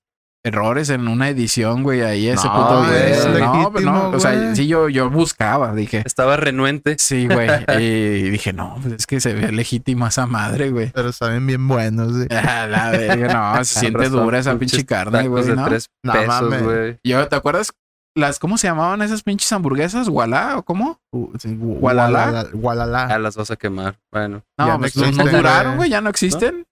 [0.46, 3.16] errores en una edición, güey, ahí ese No, puto güey, video.
[3.16, 6.04] es No, pero no, o sea, legítimo, sí, yo, yo buscaba, dije.
[6.06, 6.96] Estaba renuente.
[7.00, 7.50] Sí, güey.
[7.80, 10.92] Y dije, no, pues es que se ve legítima esa madre, güey.
[10.94, 12.28] Pero saben bien buenos, sí.
[12.32, 15.66] Ah, la verga, no, se siente razón, dura esa pinche carne, güey, de ¿no?
[15.66, 16.64] tres No pesos, mames.
[16.64, 16.98] güey.
[17.04, 17.72] Yo, ¿te acuerdas
[18.16, 20.08] las, cómo se llamaban esas pinches hamburguesas?
[20.10, 21.00] ¿Walá o cómo?
[21.14, 22.28] Uh, ¿Gualalá?
[22.32, 23.04] Gualala- Gualalá.
[23.10, 23.98] Ah, las vas a quemar.
[24.12, 24.44] Bueno.
[24.60, 25.78] No, Ya no pues no, no duraron, güey.
[25.78, 26.66] güey, ya no existen.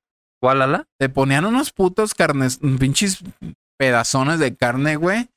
[0.43, 0.85] ¿Gualala?
[0.99, 3.23] Te ponían unos putos carnes, pinches
[3.81, 5.27] pedazones de carne, güey.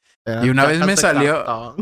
[0.42, 1.74] Y una vez me salió-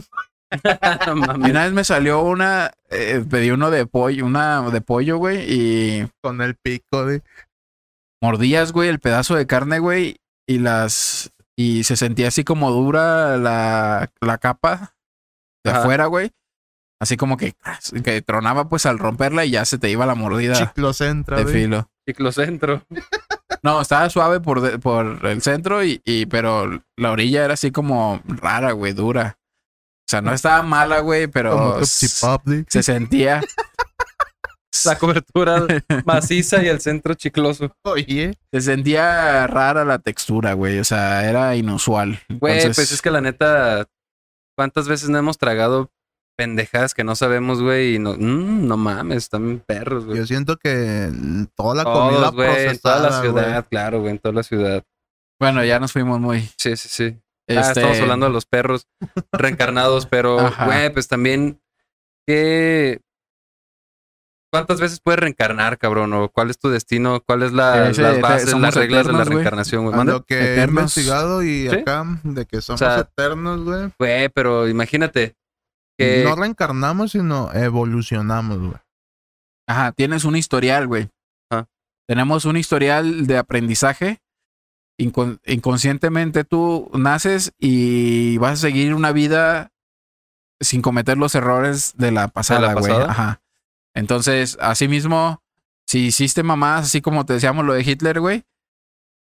[1.45, 5.45] Y una vez me salió una, eh, pedí uno de pollo, una de pollo, güey,
[5.49, 7.23] y Con el pico de.
[8.23, 13.37] mordías, güey, el pedazo de carne, güey, y las, y se sentía así como dura
[13.39, 14.95] la, la capa
[15.65, 15.81] de Ajá.
[15.81, 16.31] afuera, güey.
[17.01, 17.55] Así como que,
[18.05, 21.55] que tronaba pues al romperla y ya se te iba la mordida Chiclocentra, de güey.
[21.55, 21.91] filo.
[22.09, 22.85] Ciclocentro.
[23.65, 27.71] No, estaba suave por, de- por el centro y, y, pero la orilla era así
[27.71, 29.39] como rara, güey, dura.
[29.39, 33.41] O sea, no estaba mala, güey, pero se sentía.
[34.85, 35.65] La cobertura
[36.07, 37.77] maciza y el centro chicloso.
[37.85, 38.37] Oye.
[38.53, 40.79] Se sentía rara la textura, güey.
[40.81, 42.19] O sea, era inusual.
[42.29, 43.87] Güey, Entonces, pues es que la neta,
[44.57, 45.91] ¿cuántas veces no hemos tragado
[46.43, 47.95] pendejadas que no sabemos, güey?
[47.95, 50.19] Y no, mm, no mames, también perros, güey.
[50.19, 51.09] Yo siento que
[51.55, 53.63] toda la comida Todos, güey, en toda la procesada, ciudad, güey.
[53.71, 54.83] claro, güey, en toda la ciudad.
[55.41, 56.41] Bueno, ya nos fuimos muy.
[56.59, 57.17] Sí, sí, sí.
[57.49, 58.89] Ah, este, estamos hablando de los perros
[59.33, 60.65] reencarnados, pero, Ajá.
[60.67, 61.61] güey, pues también,
[62.27, 63.01] ¿qué?
[64.53, 66.13] ¿Cuántas veces puedes reencarnar, cabrón?
[66.13, 67.23] ¿O cuál es tu destino?
[67.25, 70.05] ¿Cuál es la, Sí, sí, las bases, las reglas de la reencarnación, güey?
[70.05, 70.97] Lo que he Eternos.
[70.97, 71.77] investigado y ¿Sí?
[71.77, 73.91] acá, de que somos sea, eternos, güey.
[73.99, 75.37] Güey, pero imagínate
[76.03, 76.25] que...
[76.25, 78.81] No reencarnamos, sino evolucionamos, güey.
[79.67, 81.09] Ajá, tienes un historial, güey.
[81.51, 81.69] Ajá.
[82.07, 84.21] Tenemos un historial de aprendizaje.
[85.01, 89.71] Incon- inconscientemente tú naces y vas a seguir una vida
[90.61, 92.93] sin cometer los errores de la pasada, güey.
[92.93, 93.41] Ajá.
[93.95, 95.43] Entonces, asimismo,
[95.87, 98.45] si hiciste mamás, así como te decíamos lo de Hitler, güey,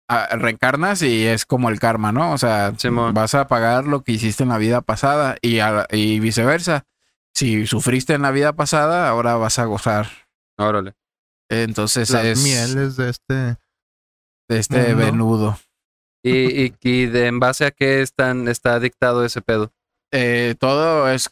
[0.08, 2.32] ah, reencarnas y es como el karma, ¿no?
[2.32, 3.14] O sea, Simón.
[3.14, 6.84] vas a pagar lo que hiciste en la vida pasada y, a- y viceversa.
[7.34, 10.08] Si sufriste en la vida pasada, ahora vas a gozar.
[10.56, 10.94] Órale.
[11.50, 13.34] Entonces Las es mieles de este.
[13.34, 14.96] de este mundo.
[15.04, 15.58] venudo.
[16.24, 19.72] ¿Y, y, y de, en base a qué están, está dictado ese pedo?
[20.12, 21.30] Eh, todo es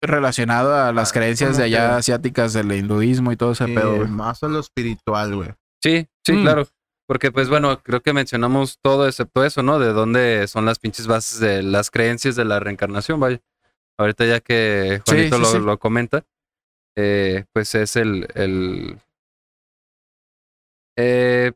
[0.00, 3.74] relacionado a las Ah, creencias de allá que- asiáticas del hinduismo y todo ese eh,
[3.74, 5.50] pedo, más a lo espiritual, güey.
[5.82, 6.42] Sí, sí, Mm.
[6.42, 6.68] claro.
[7.06, 9.78] Porque, pues bueno, creo que mencionamos todo excepto eso, ¿no?
[9.78, 13.40] De dónde son las pinches bases de las creencias de la reencarnación, vaya.
[13.98, 15.58] Ahorita ya que Juanito sí, lo, sí.
[15.58, 16.24] lo comenta,
[16.96, 18.28] eh, pues es el...
[18.34, 18.98] el
[20.96, 21.52] eh,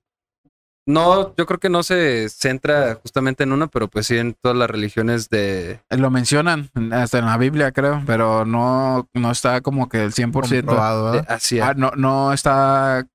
[0.88, 4.56] no, yo creo que no se centra justamente en una, pero pues sí en todas
[4.56, 5.80] las religiones de...
[5.90, 10.32] Lo mencionan hasta en la Biblia, creo, pero no, no está como que el 100%.
[10.32, 11.26] Comprobado, ¿verdad?
[11.28, 11.68] Asia.
[11.68, 13.08] Ah, no, no está.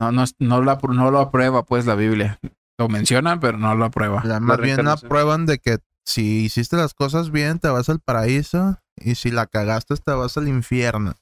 [0.00, 2.38] No, no, no, la, no lo aprueba, pues, la Biblia.
[2.78, 4.22] Lo mencionan, pero no lo aprueba.
[4.24, 5.06] Ya más bien reencarnación.
[5.08, 8.78] aprueban de que si hiciste las cosas bien, te vas al paraíso.
[8.96, 11.14] Y si la cagaste, te vas al infierno.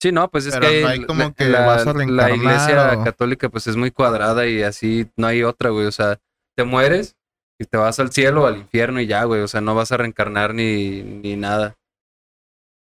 [0.00, 2.30] Sí, no, pues es Pero que no hay la- como que la, vas a la
[2.30, 5.86] iglesia o- católica pues es muy cuadrada y así no hay otra, güey.
[5.86, 6.18] O sea,
[6.56, 7.16] te mueres
[7.60, 9.40] y te vas al cielo o al infierno y ya, güey.
[9.42, 11.74] O sea, no vas a reencarnar ni, ni nada.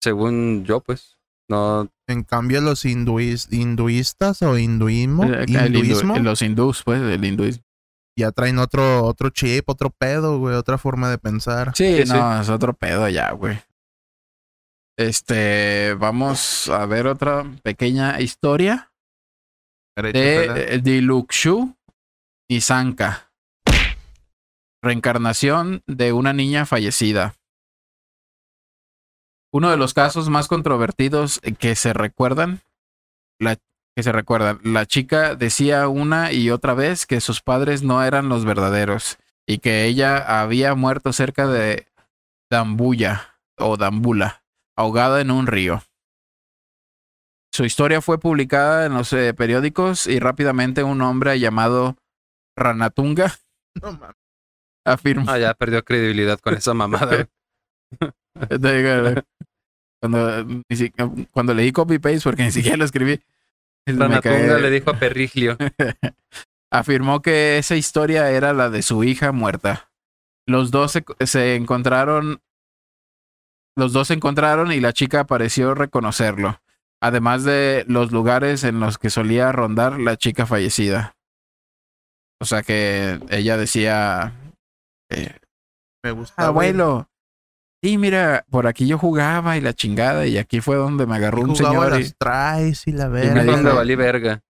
[0.02, 1.17] Según yo, pues.
[1.50, 7.02] No, En cambio, los hinduis- hinduistas o hinduismo, Eh, el hindu- hinduismo los hindús, pues,
[7.02, 7.64] el hinduismo.
[8.18, 11.74] ya traen otro, otro chip, otro pedo, güey, otra forma de pensar.
[11.76, 13.60] Sí, Sí, no, es otro pedo ya, güey.
[14.98, 18.92] Este, vamos a ver otra pequeña historia
[19.96, 21.76] de eh, Dilukshu
[22.50, 23.32] y Sanka.
[24.84, 27.36] Reencarnación de una niña fallecida.
[29.52, 32.62] Uno de los casos más controvertidos que se recuerdan,
[33.40, 33.58] la,
[33.96, 38.30] que se recuerdan, la chica decía una y otra vez que sus padres no eran
[38.30, 41.88] los verdaderos y que ella había muerto cerca de
[42.52, 44.44] Dambuya o Dambula,
[44.76, 45.82] ahogada en un río.
[47.52, 51.96] Su historia fue publicada en los eh, periódicos y rápidamente un hombre llamado
[52.56, 53.34] Ranatunga
[53.82, 54.00] No
[54.86, 55.30] afirmó.
[55.30, 57.28] ah, ya perdió credibilidad con esa mamada.
[60.00, 60.62] Cuando,
[61.32, 63.20] cuando leí copy paste, porque ni siquiera lo escribí,
[63.88, 65.58] Ranatunga le dijo a Perriglio.
[66.72, 69.90] afirmó que esa historia era la de su hija muerta.
[70.48, 72.42] Los dos se, se encontraron.
[73.76, 76.62] Los dos se encontraron y la chica pareció reconocerlo.
[77.02, 81.16] Además de los lugares en los que solía rondar la chica fallecida.
[82.42, 84.34] O sea que ella decía.
[85.12, 85.36] eh,
[86.04, 86.46] Me gusta.
[86.46, 87.08] abuelo.
[87.88, 91.44] Sí, mira, por aquí yo jugaba y la chingada, y aquí fue donde me agarró
[91.44, 92.02] un señor.
[92.02, 93.74] y- traes y la verga.
[93.74, 94.42] valí verga.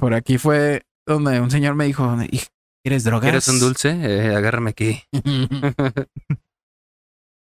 [0.00, 2.42] por aquí fue donde un señor me dijo, "¿Y-
[2.84, 3.22] ¿quieres drogas?
[3.22, 3.90] ¿Quieres un dulce?
[3.90, 5.00] Eh, agárrame aquí.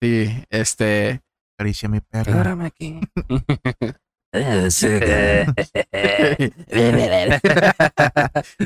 [0.02, 1.22] sí, este.
[1.58, 2.32] Acaricia mi perro.
[2.32, 3.00] Agárrame aquí.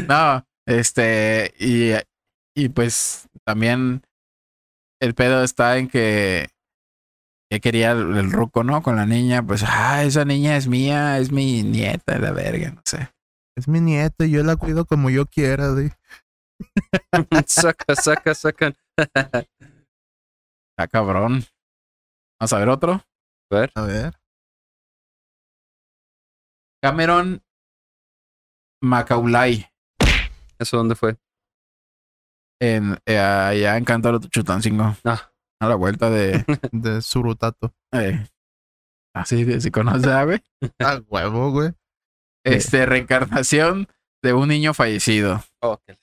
[0.09, 1.93] no, este, y,
[2.57, 4.03] y pues también
[5.01, 6.49] el pedo está en que,
[7.51, 8.83] que quería el, el ruco, ¿no?
[8.83, 12.83] Con la niña, pues, ah, esa niña es mía, es mi nieta, la verga, no
[12.85, 13.09] sé.
[13.57, 15.73] Es mi nieta y yo la cuido como yo quiera.
[15.73, 15.93] De...
[17.47, 18.75] saca, saca, sacan.
[18.97, 21.45] Está cabrón.
[22.39, 22.93] Vamos a ver otro.
[23.51, 23.71] A ver.
[23.75, 24.15] A ver.
[26.83, 27.43] Cameron
[28.83, 29.67] Macaulay,
[30.59, 31.17] ¿Eso dónde fue?
[32.61, 34.95] en, eh, allá en Cántaro Chutancingo.
[35.05, 35.31] Ah.
[35.61, 36.45] A la vuelta de.
[36.73, 37.73] De Surutato.
[37.93, 38.27] eh,
[39.15, 40.43] así de si conoce a güey.
[40.81, 41.73] A huevo, güey.
[42.45, 43.89] Este, reencarnación
[44.23, 45.43] de un niño fallecido.
[45.63, 45.97] Oh, qué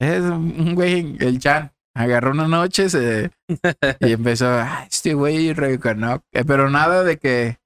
[0.00, 1.70] Es un güey, el Chan.
[1.94, 3.30] Agarró una noche se-
[4.00, 6.24] y empezó, "Ah, este güey reencarnó.
[6.32, 7.58] Eh, Pero nada de que,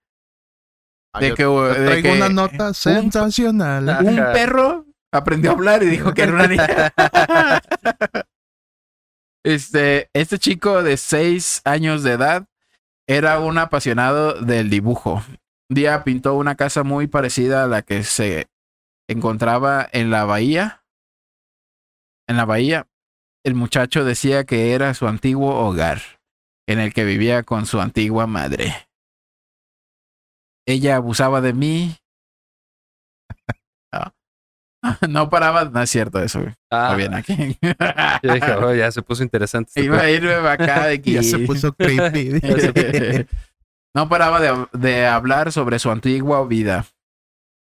[1.15, 3.89] Ah, de que, de que una nota sensacional.
[3.89, 4.01] Ah.
[4.03, 6.93] un perro aprendió a hablar y dijo que era una niña.
[9.47, 12.49] Este, este chico de seis años de edad
[13.07, 15.23] era un apasionado del dibujo.
[15.71, 18.49] Un día pintó una casa muy parecida a la que se
[19.07, 20.85] encontraba en la bahía.
[22.27, 22.89] En la bahía,
[23.45, 26.03] el muchacho decía que era su antiguo hogar,
[26.67, 28.89] en el que vivía con su antigua madre.
[30.67, 31.97] Ella abusaba de mí.
[35.09, 36.55] No, paraba, no es cierto eso, güey.
[36.71, 37.59] Ah, Está bien aquí.
[38.23, 39.71] yo dije, oh, ya se puso interesante.
[39.71, 41.13] este Iba a irme acá de aquí.
[41.15, 42.41] Ya se puso creepy.
[43.95, 46.87] no paraba de, de hablar sobre su antigua vida,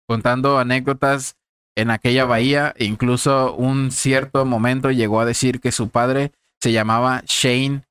[0.08, 1.36] contando anécdotas
[1.76, 2.74] en aquella bahía.
[2.78, 7.84] Incluso un cierto momento llegó a decir que su padre se llamaba Shane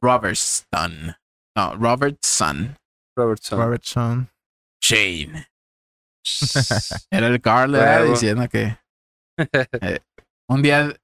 [0.00, 1.16] Robertson.
[1.56, 2.76] No, Robertson.
[3.16, 3.58] Robertson.
[3.58, 4.28] Robertson.
[4.82, 5.46] Shane.
[7.10, 7.76] Era el Carl
[8.08, 8.76] diciendo que
[9.80, 10.00] eh,
[10.48, 10.94] un día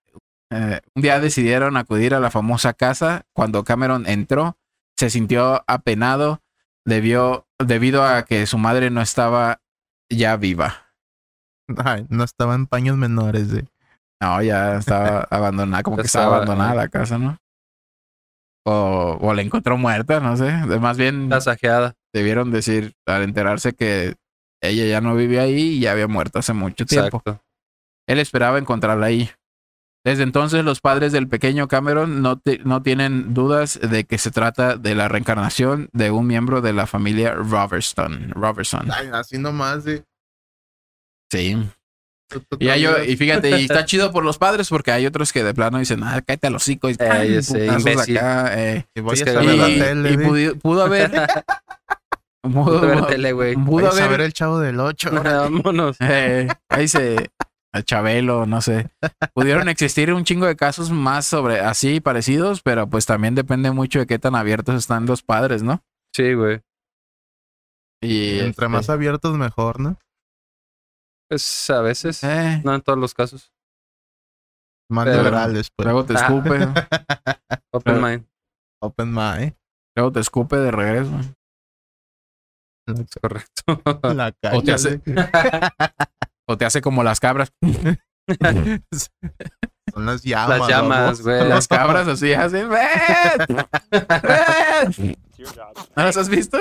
[0.51, 3.27] eh, un día decidieron acudir a la famosa casa.
[3.35, 4.57] Cuando Cameron entró,
[4.97, 6.43] se sintió apenado
[6.89, 9.61] debió, debido a que su madre no estaba
[10.11, 10.95] ya viva.
[11.77, 13.53] Ay, no estaba en paños menores.
[13.53, 13.67] eh.
[14.21, 17.39] No, ya estaba abandonada, como que estaba estaba, abandonada la casa, ¿no?
[18.67, 20.51] O, o la encontró muerta, no sé.
[20.81, 21.95] Más bien Tasajeada.
[22.13, 24.15] debieron decir, al enterarse que
[24.61, 27.19] ella ya no vivía ahí y ya había muerto hace mucho tiempo.
[27.19, 27.43] Exacto.
[28.07, 29.31] Él esperaba encontrarla ahí.
[30.05, 34.77] Desde entonces los padres del pequeño Cameron no, no tienen dudas de que se trata
[34.77, 38.31] de la reencarnación de un miembro de la familia Robertson.
[38.31, 38.91] Robertson.
[38.91, 39.85] Ay, así nomás.
[41.31, 41.57] Sí.
[42.31, 45.43] Tú Y, hay- y fíjate, y está chido por los padres porque hay otros que
[45.43, 46.67] de plano dicen, ah, cállate a los.
[46.69, 48.87] Eh, acá, eh.
[48.95, 50.43] Y voy Es a que saber Y, la Pero tele.
[50.45, 51.11] y pudo haber
[52.53, 53.55] Pudo, ver tele, güey.
[53.55, 55.11] pudo Vayas a haber- ver el chavo del 8.
[55.13, 55.97] Vámonos.
[56.01, 57.31] Eh, ahí se.
[57.73, 58.89] A Chabelo, no sé.
[59.35, 63.99] Pudieron existir un chingo de casos más sobre así parecidos, pero pues también depende mucho
[63.99, 65.83] de qué tan abiertos están los padres, ¿no?
[66.15, 66.63] Sí, güey.
[68.03, 69.99] Y Entre este, más abiertos, mejor, ¿no?
[71.29, 72.25] Pues a veces.
[72.25, 73.53] eh, No en todos los casos.
[74.91, 75.85] Más Pero- liberales, pues.
[75.85, 76.21] luego te Ah.
[76.21, 76.49] escupe,
[77.73, 78.27] Open Pero- mind.
[78.83, 79.55] Open mind.
[79.95, 81.11] luego te escupe de regreso.
[83.21, 83.83] Correcto.
[84.15, 85.01] La O te hace-.
[86.51, 87.53] O te hace como las cabras.
[89.93, 90.59] Son las llamas.
[90.61, 91.49] Las llamas, güey.
[91.49, 92.69] Las cabras así hacen.
[92.71, 92.89] "Ven,
[93.91, 95.17] ven".
[95.97, 96.59] ¿No las has visto?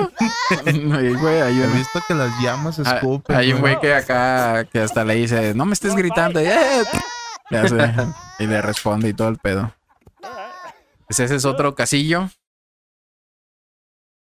[0.65, 3.35] Ay, güey, hay He visto que las llamas ah, escupen.
[3.35, 6.41] hay un güey que acá que hasta le dice, no me estés gritando.
[6.41, 6.83] Y, "Eh".
[7.49, 7.93] Le hace-
[8.39, 9.73] y le responde y todo el pedo.
[11.07, 12.29] Pues ese es otro casillo.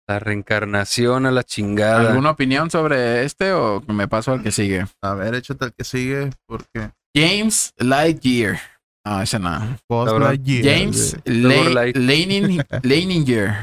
[0.10, 2.10] La reencarnación a la chingada.
[2.10, 4.88] ¿Alguna opinión sobre este o me paso al que sigue?
[5.04, 6.90] A ver, échate el que sigue, porque.
[7.16, 8.60] James Lightyear.
[9.06, 9.78] No, ese no.
[9.88, 11.96] Lightyear, James Light.
[11.96, 13.54] Leining- Leininger.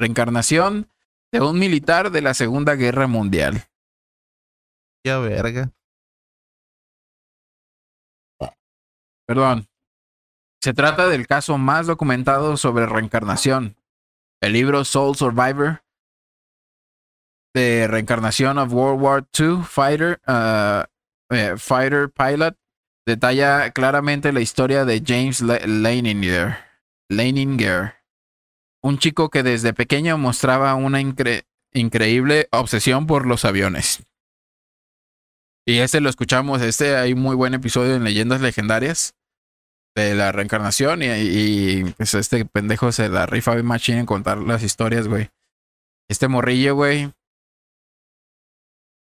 [0.00, 0.88] Reencarnación
[1.30, 3.62] de un militar de la Segunda Guerra Mundial.
[5.04, 5.68] Ya verga.
[9.26, 9.66] Perdón.
[10.62, 13.76] Se trata del caso más documentado sobre reencarnación.
[14.42, 15.84] El libro Soul Survivor
[17.54, 20.84] de reencarnación of World War II Fighter, uh,
[21.32, 22.56] eh, Fighter Pilot
[23.06, 26.56] detalla claramente la historia de James Le- Leininger,
[28.82, 34.04] un chico que desde pequeño mostraba una incre- increíble obsesión por los aviones.
[35.64, 39.14] Y este lo escuchamos, este hay muy buen episodio en Leyendas Legendarias
[39.94, 44.38] de la reencarnación y, y, pues este pendejo se la rifa bien machine en contar
[44.38, 45.30] las historias, güey.
[46.08, 47.12] Este morrillo, güey.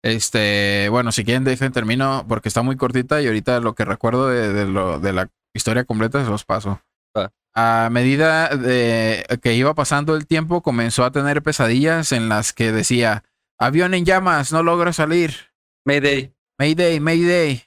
[0.03, 4.29] Este, bueno, si quieren dejen termino porque está muy cortita y ahorita lo que recuerdo
[4.29, 6.81] de, de lo, de la historia completa se los paso.
[7.53, 12.71] A medida de que iba pasando el tiempo, comenzó a tener pesadillas en las que
[12.71, 13.25] decía,
[13.59, 15.35] avión en llamas, no logro salir.
[15.85, 16.33] Mayday.
[16.57, 17.63] Mayday, Mayday.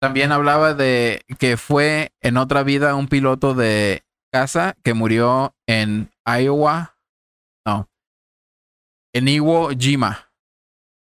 [0.00, 6.10] También hablaba de que fue en otra vida un piloto de casa que murió en
[6.26, 6.96] Iowa.
[7.66, 7.88] No.
[9.14, 10.30] En Iwo Jima.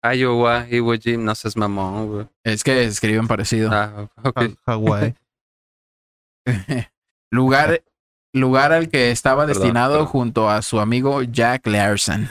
[0.02, 2.26] Iowa, Iwo Jim, no seas mamón, güey.
[2.44, 3.70] Es que escriben parecido.
[3.72, 4.36] Ah, ok.
[4.36, 5.14] Ha- Hawái.
[7.30, 7.82] lugar,
[8.34, 10.06] lugar al que estaba Perdón, destinado perdón.
[10.08, 12.28] junto a su amigo Jack Larson.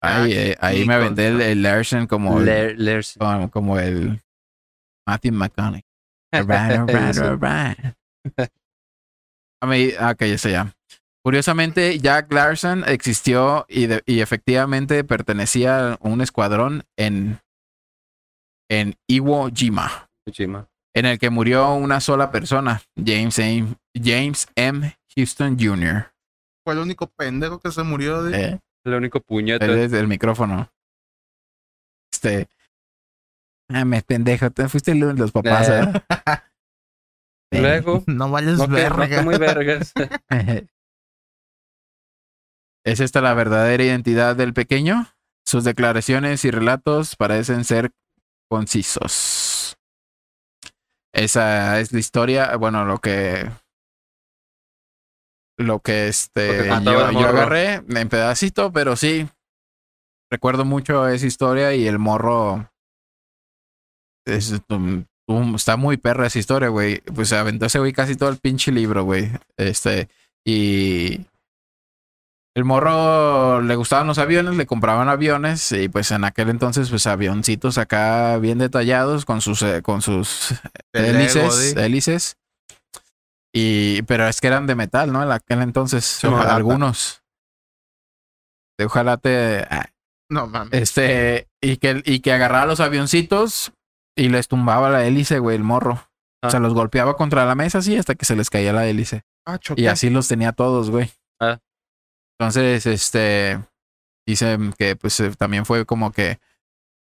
[0.00, 2.76] Ahí, eh, ahí me aventé el, el Larson como el,
[3.18, 4.21] como, como el
[5.06, 5.82] Matthew McConaughey.
[9.62, 10.72] A mí, ah, ok, ya sé ya.
[11.24, 17.38] Curiosamente, Jack Larson existió y, de- y efectivamente pertenecía a un escuadrón en,
[18.68, 20.66] en Iwo Jima, Kojima.
[20.96, 23.76] en el que murió una sola persona, James M.
[23.94, 24.96] James M.
[25.14, 26.12] Houston Jr.
[26.64, 28.40] Fue el único pendejo que se murió de.
[28.54, 29.64] Eh, El único puñete.
[29.64, 30.72] él es del micrófono.
[32.12, 32.48] Este.
[33.72, 35.68] Ah, me pendejo, te fuiste el de los papás.
[35.68, 35.82] Eh.
[37.52, 37.60] ¿eh?
[37.60, 39.08] Luego, No vales no que, no verga.
[39.08, 39.92] que muy vergas.
[42.84, 45.06] ¿Es esta la verdadera identidad del pequeño?
[45.46, 47.92] Sus declaraciones y relatos parecen ser
[48.50, 49.76] concisos.
[51.14, 53.50] Esa es la historia, bueno, lo que
[55.58, 59.28] lo que este Lo que yo, yo agarré en pedacito, pero sí
[60.30, 62.71] recuerdo mucho esa historia y el morro
[64.26, 65.04] es, um,
[65.54, 67.00] está muy perra esa historia, güey.
[67.00, 69.30] Pues se aventó ese güey casi todo el pinche libro, güey.
[69.56, 70.08] Este
[70.44, 71.26] y
[72.54, 77.06] el morro le gustaban los aviones, le compraban aviones y pues en aquel entonces pues
[77.06, 80.52] avioncitos acá bien detallados con sus eh, con sus
[80.92, 82.36] hélices, hélices.
[83.54, 85.22] Y pero es que eran de metal, ¿no?
[85.22, 86.56] En aquel entonces Sí, ojalá ojalá.
[86.56, 87.22] algunos.
[88.78, 89.90] De Ojalá te ah,
[90.30, 90.72] No mames.
[90.72, 93.72] este y que y que agarraba los avioncitos
[94.16, 96.06] y les tumbaba la hélice, güey, el morro.
[96.44, 96.62] O sea, Ah.
[96.62, 99.22] los golpeaba contra la mesa así hasta que se les caía la hélice.
[99.46, 99.82] Ah, choqué.
[99.82, 101.10] Y así los tenía todos, güey.
[101.40, 101.58] Ah.
[102.38, 103.60] Entonces, este,
[104.26, 106.38] dicen que pues eh, también fue como que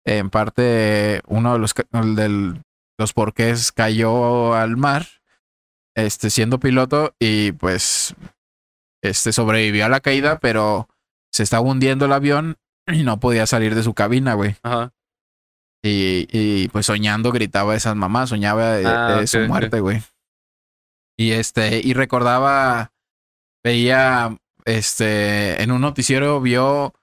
[0.06, 1.74] en parte uno de los,
[2.16, 2.62] del,
[2.98, 5.06] los porqués cayó al mar,
[5.96, 8.14] este, siendo piloto y pues,
[9.02, 10.88] este, sobrevivió a la caída, pero
[11.32, 12.56] se estaba hundiendo el avión
[12.86, 14.56] y no podía salir de su cabina, güey.
[14.62, 14.92] Ajá.
[15.82, 20.02] Y, y pues soñando gritaba esas mamás, soñaba de, Ah, de su muerte, güey.
[21.18, 22.92] Y este, y recordaba,
[23.64, 26.94] veía este, en un noticiero vio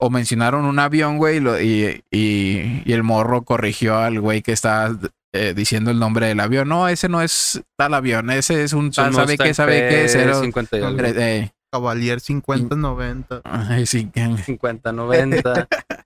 [0.00, 4.42] o mencionaron un avión, güey, y, lo- y, y- y el morro corrigió al güey
[4.42, 4.96] que estaba
[5.32, 6.68] eh, diciendo el nombre del avión.
[6.68, 9.54] No, ese no es tal avión, ese es un tal, ¿sabe Mustang qué?
[9.54, 10.08] ¿Sabe qué?
[10.08, 10.40] Cero.
[10.40, 10.90] 50 y algo.
[10.90, 11.12] Hombre.
[11.16, 13.40] eh, Cavalier 50-90.
[13.44, 14.92] ay, sí, que- 50,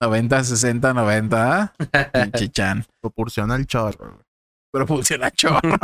[0.00, 0.36] 90.
[0.40, 1.62] 90, 60, 90.
[1.62, 1.72] ¿ah?
[2.12, 2.84] Pinche chan.
[3.02, 4.20] Proporciona el chorro.
[4.86, 5.60] funciona chorro.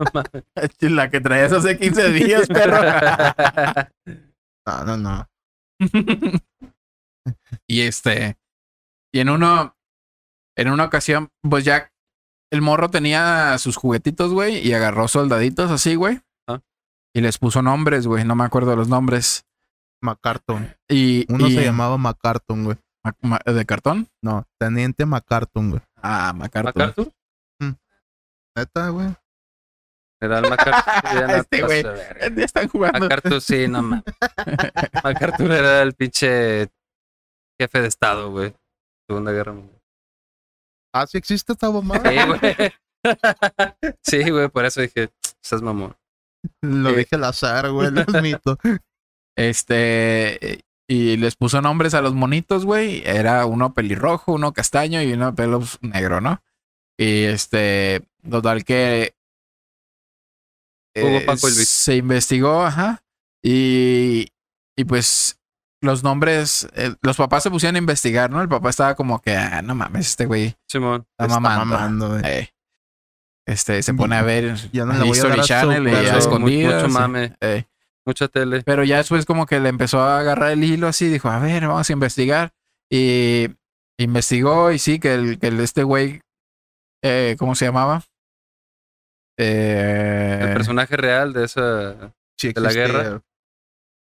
[0.80, 2.80] La que traías hace 15 días, perro.
[4.66, 5.28] No, no, no.
[7.66, 8.36] y este.
[9.12, 9.76] Y en uno.
[10.56, 11.92] En una ocasión, pues ya.
[12.52, 14.66] El morro tenía sus juguetitos, güey.
[14.66, 16.20] Y agarró soldaditos así, güey.
[16.48, 16.60] Ah.
[17.14, 18.24] Y les puso nombres, güey.
[18.24, 19.44] No me acuerdo los nombres.
[20.02, 20.76] McCarton.
[20.88, 21.26] Y.
[21.32, 22.76] Uno y- se llamaba McCarton, güey.
[23.22, 24.08] Ma- ¿De cartón?
[24.22, 25.82] No, Teniente McCarton, güey.
[25.96, 26.74] Ah, MacArthur.
[26.76, 27.12] ¿MacArthur?
[28.56, 29.08] Neta, güey.
[30.20, 30.92] Era el MacArthur.
[31.46, 31.82] Este te güey.
[31.82, 33.00] Ya están jugando.
[33.00, 34.04] MacArthur, sí, no mames.
[35.04, 36.68] MacArthur era el pinche
[37.58, 38.54] jefe de estado, güey.
[39.08, 39.80] Segunda Guerra Mundial.
[40.94, 42.10] Ah, sí existe esta mamada.
[42.10, 42.72] Sí, güey.
[44.02, 45.10] Sí, güey, por eso dije,
[45.42, 45.96] estás mamón.
[46.60, 46.96] Lo Eh.
[46.96, 47.90] dije al azar, güey.
[47.90, 48.58] No es mito.
[49.38, 50.60] Este.
[50.92, 53.02] Y les puso nombres a los monitos, güey.
[53.06, 56.42] Era uno pelirrojo, uno castaño y uno pelo negro, ¿no?
[56.98, 58.02] Y este.
[58.28, 59.14] Total que.
[60.96, 63.04] Eh, Paco se investigó, ajá.
[63.40, 64.32] Y.
[64.76, 65.36] Y pues.
[65.82, 66.68] Los nombres.
[66.74, 68.42] eh, los papás se pusieron a investigar, ¿no?
[68.42, 69.36] El papá estaba como que.
[69.36, 71.06] Ah, no mames, este güey Simón.
[71.12, 71.74] está, Está mamando.
[71.76, 72.22] mamando, güey.
[72.24, 72.50] Eh,
[73.46, 75.94] Este, se pone a ver Ya no le voy a History dar a Channel y
[75.94, 76.82] a escondidas.
[76.82, 77.34] Mucho mame.
[77.40, 77.64] Eh,
[78.06, 78.62] Mucha tele.
[78.64, 81.66] pero ya después como que le empezó a agarrar el hilo así, dijo, a ver,
[81.66, 82.50] vamos a investigar.
[82.90, 83.48] Y
[83.98, 86.20] investigó y sí, que el, que el- este güey,
[87.04, 88.02] eh, ¿cómo se llamaba?
[89.38, 93.22] Eh, El personaje real de esa de la guerra.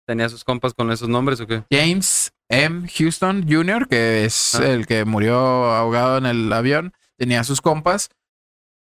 [0.08, 1.64] tenía sus compas con esos nombres o qué?
[1.72, 2.88] James M.
[2.98, 4.68] Houston Jr., que es Ah.
[4.68, 5.38] el que murió
[5.72, 8.10] ahogado en el avión, tenía sus compas,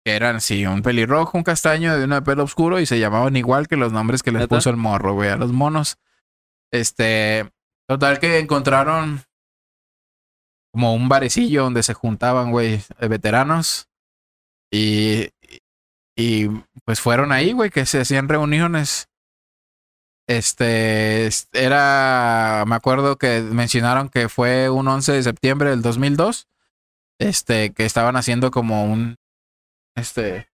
[0.04, 3.68] eran, sí, un pelirrojo, un castaño de uno de pelo oscuro y se llamaban igual
[3.68, 4.56] que los nombres que les ¿Neta?
[4.56, 5.96] puso el morro, güey, a los monos.
[6.72, 7.50] Este,
[7.88, 9.22] total que encontraron
[10.72, 13.88] como un barecillo donde se juntaban, güey, eh, veteranos
[14.72, 15.28] y,
[16.16, 16.48] y
[16.84, 19.08] pues fueron ahí, güey, que se hacían reuniones.
[20.26, 26.48] Este es- era, me acuerdo que mencionaron que fue un 11 de septiembre del 2002,
[27.20, 29.16] este, que estaban haciendo como un,
[29.96, 30.48] este,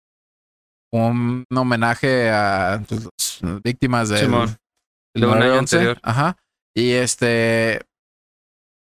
[0.93, 4.57] un homenaje a las víctimas del, Simón.
[5.14, 5.59] del De un año 9/11.
[5.59, 5.99] anterior.
[6.03, 6.36] Ajá.
[6.76, 7.82] Y este,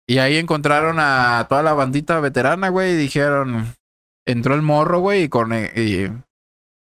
[0.09, 3.73] y ahí encontraron a toda la bandita veterana, güey, y dijeron,
[4.27, 6.07] entró el morro, güey, y con, y,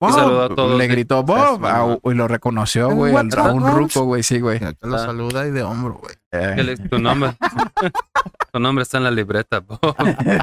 [0.02, 3.20] Bob, saludó a todos, le gritó Bob, a- y lo reconoció, güey, a
[3.52, 4.58] un ruco, güey, sí, güey.
[4.82, 5.00] Y lo Ah.
[5.00, 6.16] saluda y de hombro, güey.
[6.32, 6.54] Eh.
[6.56, 7.36] ¿Qué le- Tu nombre.
[8.54, 9.60] tu nombre está en la libreta.
[9.60, 9.80] Bob.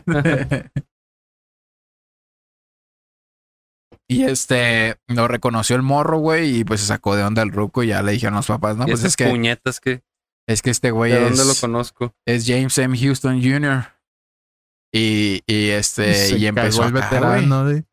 [4.08, 7.82] y este lo reconoció el morro, güey, y pues se sacó de onda el ruco
[7.82, 10.02] y ya le dijeron los papás, no, y pues esas es que puñetas que.
[10.48, 12.14] es que este güey ¿De dónde lo es, conozco?
[12.26, 12.96] es James M.
[12.98, 13.92] Houston Jr.
[14.94, 17.84] Y, y este Se y empezó el veterano, güey.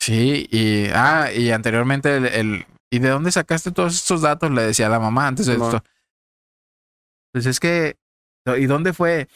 [0.00, 4.50] Sí, y ah, y anteriormente el, el- ¿y de dónde sacaste todos estos datos?
[4.50, 5.82] Le decía a la mamá antes de esto.
[7.32, 7.96] Pues es que
[8.58, 9.28] ¿y dónde fue?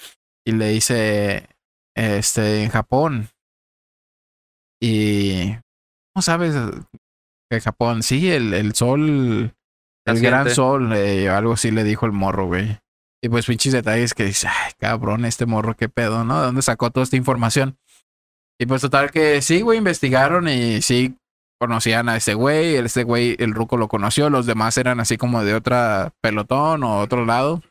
[0.45, 1.49] Y le dice
[1.95, 3.29] este en Japón.
[4.81, 5.57] Y
[6.17, 6.55] ¿cómo sabes
[7.51, 8.03] que Japón?
[8.03, 9.53] Sí, el, el sol
[10.07, 12.79] el gran sol, eh, algo así le dijo el morro, güey.
[13.23, 16.39] Y pues pinches detalles que dice, ay, cabrón, este morro, qué pedo, ¿no?
[16.39, 17.77] ¿De dónde sacó toda esta información?
[18.59, 21.19] Y pues total que sí, güey, investigaron y sí
[21.61, 25.45] conocían a ese güey, este güey, el ruco lo conoció, los demás eran así como
[25.45, 27.62] de otra pelotón o otro lado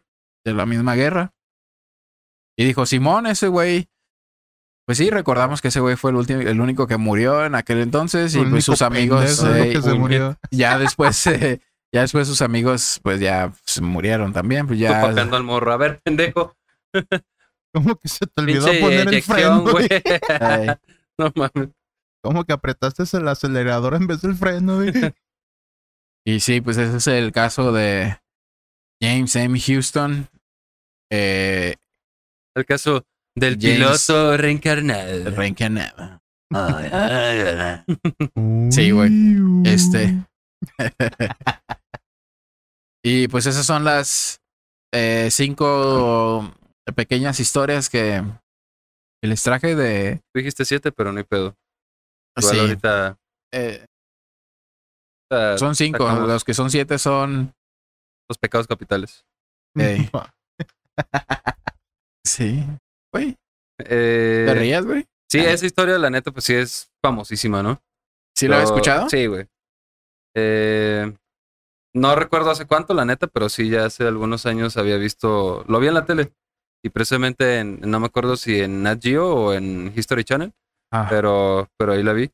[0.46, 1.34] de la misma guerra.
[2.56, 3.88] Y dijo, Simón, ese güey,
[4.86, 7.80] pues sí, recordamos que ese güey fue el último, el único que murió en aquel
[7.80, 10.38] entonces y El pues sus amigos, eh, que se puñet- murió.
[10.52, 11.60] ya después, eh,
[11.94, 15.02] ya después sus amigos, pues ya se murieron también, pues ya.
[15.02, 15.72] papeando al morro.
[15.74, 16.56] A ver, pendejo.
[17.74, 19.88] ¿Cómo que se te olvidó Pinche poner el freno, güey?
[19.88, 20.02] güey.
[21.18, 21.70] no mames.
[22.24, 24.94] ¿Cómo que apretaste el acelerador en vez del freno, güey?
[26.26, 28.18] y sí, pues ese es el caso de
[29.02, 29.60] James M.
[29.60, 30.28] Houston.
[31.12, 31.76] Eh,
[32.56, 33.04] El caso
[33.36, 35.30] del James- piloto reencarnado.
[35.32, 36.22] reencarnado.
[38.72, 39.12] Sí, güey.
[39.66, 40.24] Este.
[43.04, 44.40] y pues esas son las
[44.94, 46.52] eh, cinco
[46.96, 48.24] pequeñas historias que,
[49.24, 50.18] les traje de.
[50.34, 51.56] Tú dijiste siete, pero no hay pedo.
[52.38, 53.18] Igual Sí, ahorita.
[53.54, 53.86] eh,
[55.32, 56.08] ah, son cinco.
[56.08, 56.28] sacamos.
[56.30, 57.54] Los que son siete son
[58.30, 59.26] Los pecados capitales.
[62.26, 62.66] Sí.
[63.16, 63.38] Güey,
[63.80, 65.06] Eh, ¿te rías, güey?
[65.30, 67.82] sí, esa historia, la neta, pues sí es famosísima, ¿no?
[68.36, 69.10] ¿Sí has Pero- escuchado?
[69.10, 69.48] Sí, güey.
[70.36, 71.14] Eh,
[71.94, 75.80] no recuerdo hace cuánto, la neta, pero sí, ya hace algunos años había visto, lo
[75.80, 76.34] vi en la tele.
[76.84, 80.54] Y precisamente, en, no me acuerdo si en Nat Geo o en History Channel,
[80.92, 82.30] Ah, pero, pero ahí la vi.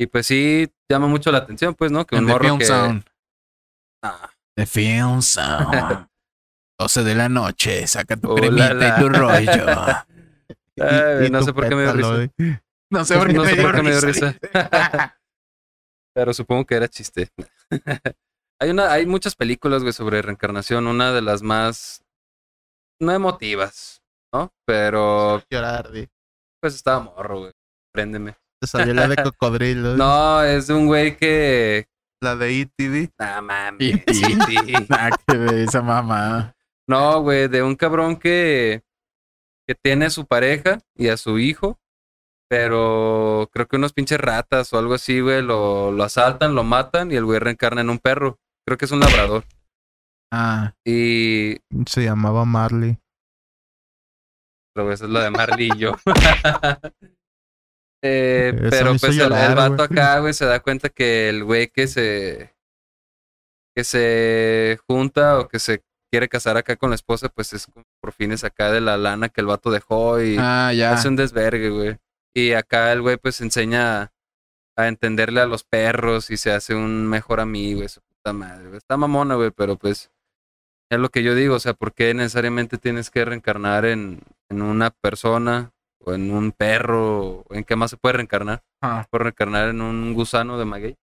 [0.00, 2.06] Y pues sí, llama mucho la atención, pues, ¿no?
[2.06, 2.64] Que un morro Film que...
[2.66, 3.04] Sound.
[4.02, 6.08] Ah, The Film Sound.
[6.78, 8.98] 12 de la noche, saca tu Oh, cremita la, la.
[8.98, 9.66] y tu rollo.
[10.80, 12.28] Ay, Y- y no tu sé por qué me dio pétalo.
[12.90, 14.34] No sé por qué No me sé dio por qué me dio risa.
[16.14, 17.28] Pero supongo que era chiste.
[18.60, 20.86] hay una, hay muchas películas, güey, sobre reencarnación.
[20.86, 22.04] Una de las más
[23.00, 24.02] no emotivas,
[24.32, 24.52] ¿no?
[24.66, 26.08] Pero Llorar, güey.
[26.60, 27.52] pues estaba morro, güey.
[27.92, 28.36] Préndeme.
[28.60, 29.96] Te salió la de cocodrilo.
[29.96, 31.88] No, es de un güey que.
[32.20, 33.10] La de ETV.
[33.18, 34.02] Ah, mames.
[34.12, 34.22] Sí.
[34.88, 36.52] Nah, que ve esa mamá.
[36.88, 38.82] No, güey, de un cabrón que,
[39.66, 41.78] que tiene a su pareja y a su hijo,
[42.48, 47.12] pero creo que unos pinches ratas o algo así, güey, lo, lo asaltan, lo matan
[47.12, 48.38] y el güey reencarna en un perro.
[48.66, 49.44] Creo que es un labrador.
[50.32, 51.58] Ah, Y.
[51.86, 52.98] Se llamaba Marley.
[54.74, 55.92] Pero eso es lo de Marley y yo.
[58.00, 61.88] Eh, pero pues el, el vato acá, güey, se da cuenta que el güey que
[61.88, 62.54] se.
[63.76, 67.84] que se junta o que se quiere casar acá con la esposa, pues es como
[68.00, 70.36] por fines acá de la lana que el vato dejó y.
[70.38, 70.92] ah, ya.
[70.92, 71.96] Hace un desvergue, güey.
[72.34, 74.12] Y acá el güey pues enseña
[74.76, 78.66] a entenderle a los perros y se hace un mejor amigo, su puta madre.
[78.66, 78.78] güey.
[78.78, 80.10] Está mamona, güey, pero pues
[80.90, 84.62] es lo que yo digo, o sea, ¿por qué necesariamente tienes que reencarnar en, en
[84.62, 85.72] una persona
[86.04, 87.44] o en un perro?
[87.50, 88.62] ¿En qué más se puede reencarnar?
[88.80, 89.04] Ah.
[89.10, 90.96] ¿Puede reencarnar en un gusano de maguey?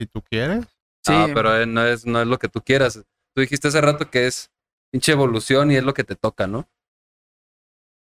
[0.00, 0.64] Si tú quieres.
[1.04, 3.04] Sí, No, pero eh, no es, no es lo que tú quieras.
[3.34, 4.50] Tú dijiste hace rato que es
[4.92, 6.68] pinche evolución y es lo que te toca, ¿no?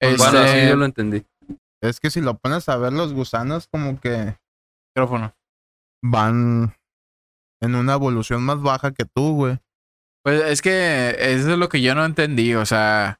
[0.01, 1.25] este, Bueno, así yo lo entendí.
[1.81, 4.35] Es que si lo pones a ver, los gusanos como que
[4.95, 5.33] micrófono.
[6.03, 6.75] van
[7.61, 9.59] en una evolución más baja que tú, güey.
[10.23, 13.19] Pues es que eso es lo que yo no entendí, o sea,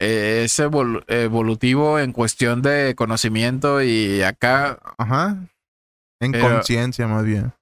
[0.00, 5.36] eh, es evolu- evolutivo en cuestión de conocimiento y acá, Ajá.
[6.22, 7.52] En Pero- conciencia, más bien.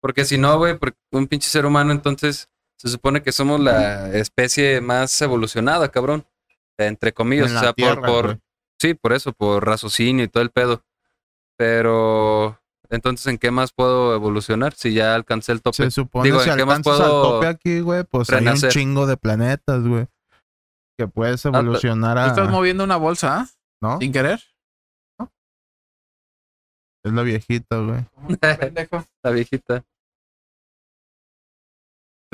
[0.00, 2.48] Porque si no, güey, porque un pinche ser humano, entonces
[2.84, 6.26] se supone que somos la especie más evolucionada, cabrón.
[6.76, 8.40] Entre comillas, En o sea, Tierra, por,
[8.78, 10.84] sí, por eso, por raciocinio y todo el pedo.
[11.56, 12.60] Pero,
[12.90, 15.76] entonces, ¿en qué más puedo evolucionar si ya alcancé el tope?
[15.76, 18.40] Se supone Digo, si ¿en qué más alcanzas al puedo tope aquí, güey, pues hay
[18.40, 18.68] renacer?
[18.68, 20.06] un chingo de planetas, güey.
[20.98, 22.50] Que puedes evolucionar tú estás a...
[22.50, 23.48] moviendo una bolsa, ¿ah?
[23.80, 23.98] ¿No?
[23.98, 24.40] Sin querer.
[27.02, 28.06] Es la viejita, güey.
[29.22, 29.84] La viejita.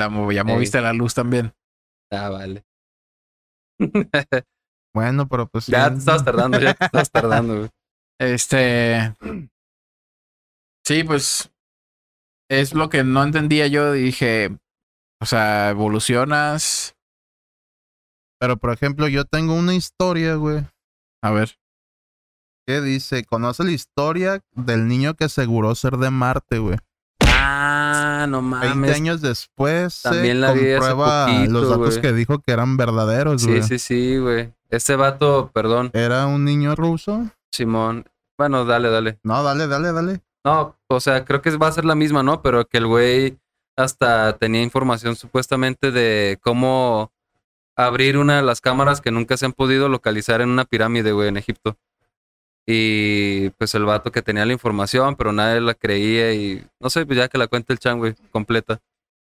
[0.08, 1.52] La ya moviste la luz también.
[2.10, 2.64] Ah, vale.
[4.92, 5.72] Bueno, pero pues sí.
[5.72, 7.70] ya te estabas tardando, ya te estabas tardando, güey.
[8.20, 9.14] Este.
[10.84, 11.52] Sí, pues.
[12.50, 13.92] Es lo que no entendía yo.
[13.92, 14.58] Dije.
[15.22, 16.96] O sea, evolucionas.
[18.40, 20.66] Pero, por ejemplo, yo tengo una historia, güey,
[21.22, 21.58] A ver.
[22.66, 26.78] que dice, conoce la historia del niño que aseguró ser de Marte, güey.
[27.42, 28.94] Ah, no 20 mames.
[28.96, 32.76] años después se También la vi hace comprueba poquito, los datos que dijo que eran
[32.76, 33.62] verdaderos, güey.
[33.62, 34.52] Sí, sí, sí, güey.
[34.68, 37.26] Este vato, perdón, Era un niño ruso.
[37.50, 38.04] Simón.
[38.38, 39.18] Bueno, dale, dale.
[39.22, 40.20] No, dale, dale, dale.
[40.44, 42.40] No, o sea, creo que va a ser la misma, ¿no?
[42.42, 43.38] Pero que el güey
[43.76, 47.12] hasta tenía información supuestamente de cómo
[47.76, 51.28] abrir una de las cámaras que nunca se han podido localizar en una pirámide, güey,
[51.28, 51.76] en Egipto.
[52.66, 57.04] Y pues el vato que tenía la información, pero nadie la creía y no sé,
[57.06, 58.80] pues ya que la cuente el chan, güey, completa.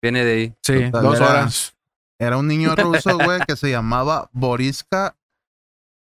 [0.03, 0.55] Viene de ahí.
[0.63, 1.75] Sí, Total, dos era- horas.
[2.19, 5.17] Era un niño ruso, güey, que se llamaba Boriska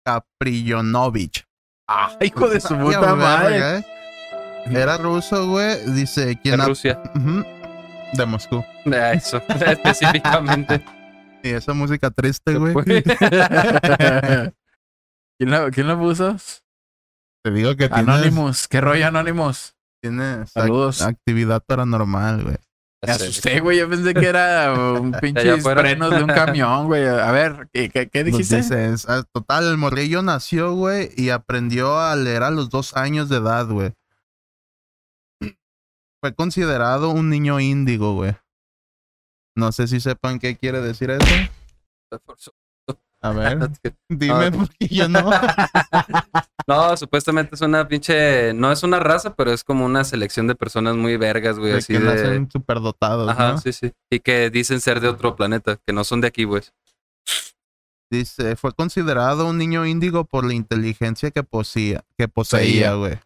[0.05, 1.45] Kaprillonovich.
[1.89, 3.79] Ah, hijo de su puta verga, madre.
[3.79, 3.85] ¿eh?
[4.71, 5.77] Era ruso, güey.
[5.93, 7.01] Dice, De ¿quién ha- Rusia.
[8.15, 8.65] De Moscú.
[8.87, 10.83] Ah, Eso, específicamente.
[11.43, 12.75] Y esa música triste, güey.
[15.39, 16.37] ¿Quién lo, ¿Quién lo puso?
[17.49, 18.69] Te digo que tienes, Anonymous.
[18.69, 19.75] ¿Qué rollo Anonymous?
[20.03, 21.01] tienes Saludos.
[21.03, 22.57] actividad paranormal, güey.
[23.05, 23.79] Me asusté, güey.
[23.79, 27.07] Yo pensé que era un pinche frenos de un camión, güey.
[27.07, 28.57] A ver, ¿qué, qué, qué Nos dijiste?
[28.57, 33.29] dices, ah, total, el morrillo nació, güey, y aprendió a leer a los dos años
[33.29, 33.93] de edad, güey.
[36.21, 38.37] Fue considerado un niño índigo, güey.
[39.57, 41.25] No sé si sepan qué quiere decir eso.
[43.23, 43.71] A ver,
[44.09, 44.51] dime Ah.
[44.57, 45.31] porque yo no.
[46.69, 48.53] No, supuestamente es una pinche.
[48.53, 51.73] No es una raza, pero es como una selección de personas muy vergas, güey.
[51.73, 52.05] De Así que de.
[52.05, 53.59] nacen superdotados, Ajá, ¿no?
[53.59, 53.91] sí, sí.
[54.11, 56.63] Y que dicen ser de otro planeta, que no son de aquí, güey.
[58.11, 62.95] Dice, fue considerado un niño índigo por la inteligencia que poseía, que poseía, Poseía.
[62.95, 63.21] güey.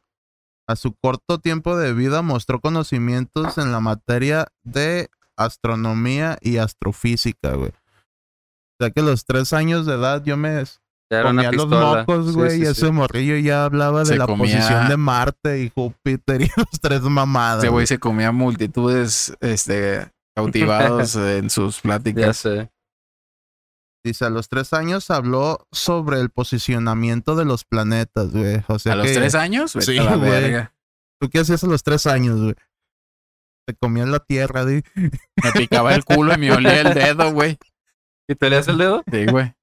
[0.68, 7.54] A su corto tiempo de vida mostró conocimientos en la materia de astronomía y astrofísica,
[7.54, 7.70] güey.
[7.70, 10.64] O sea que a los tres años de edad yo me
[11.12, 12.70] Ya era una comía los mocos, güey, sí, y sí.
[12.70, 17.02] ese morrillo ya hablaba de la comía- posición de Marte y Júpiter y los tres
[17.02, 17.58] mamadas.
[17.58, 22.36] Este güey se comía multitudes este, cautivados en sus Ya pláticas.
[22.38, 22.70] sé.
[24.04, 28.64] Dice, a los tres años habló sobre el posicionamiento de los planetas, güey.
[28.66, 29.74] O sea ¿A los tres años?
[29.74, 30.66] Vete Sí, güey.
[31.20, 32.54] ¿Tú qué hacías a los tres años, güey?
[33.64, 34.82] Te comías la tierra, güey.
[34.96, 37.58] Me picaba el culo y me olía el dedo, güey.
[38.28, 39.04] ¿Y te leas el dedo?
[39.12, 39.54] Sí, güey.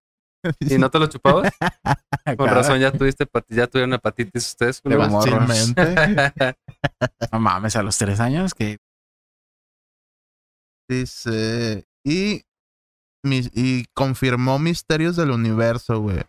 [0.59, 1.53] ¿Y no te lo chupabas?
[2.37, 4.81] Con razón, ya tuviste ya tuvieron hepatitis ustedes.
[7.31, 8.77] No mames, a los tres años que
[10.89, 12.41] Dice, y,
[13.23, 16.23] mis- y confirmó misterios del universo, güey.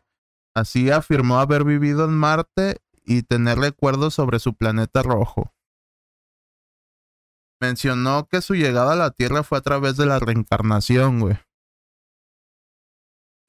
[0.55, 5.55] Así afirmó haber vivido en Marte y tener recuerdos sobre su planeta rojo.
[7.63, 11.39] Mencionó que su llegada a la Tierra fue a través de la reencarnación, güey.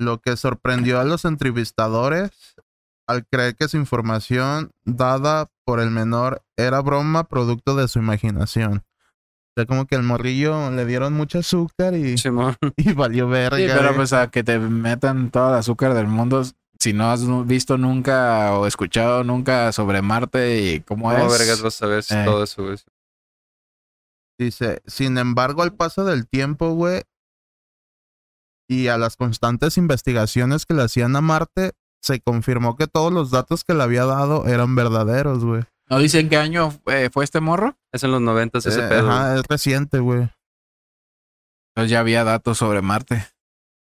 [0.01, 2.31] Lo que sorprendió a los entrevistadores
[3.07, 8.77] al creer que su información dada por el menor era broma producto de su imaginación.
[8.77, 12.55] O sea, como que el morrillo le dieron mucho azúcar y, Simón.
[12.77, 13.57] y valió verga.
[13.57, 16.43] Sí, pero pues a que te metan todo el azúcar del mundo,
[16.79, 21.37] si no has visto nunca o escuchado nunca sobre Marte y cómo ¿Cómo es.
[21.39, 22.23] vergas vas a ver si Eh.
[22.25, 22.77] todo eso, güey?
[24.39, 27.03] Dice, sin embargo, al paso del tiempo, güey,
[28.71, 33.29] y a las constantes investigaciones que le hacían a Marte, se confirmó que todos los
[33.29, 35.63] datos que le había dado eran verdaderos, güey.
[35.89, 37.75] ¿No dicen qué año eh, fue este morro?
[37.91, 39.11] Es en los noventas ese Eh, pedo.
[39.11, 40.29] Ajá, es reciente, güey.
[41.75, 43.27] Entonces ya había datos sobre Marte.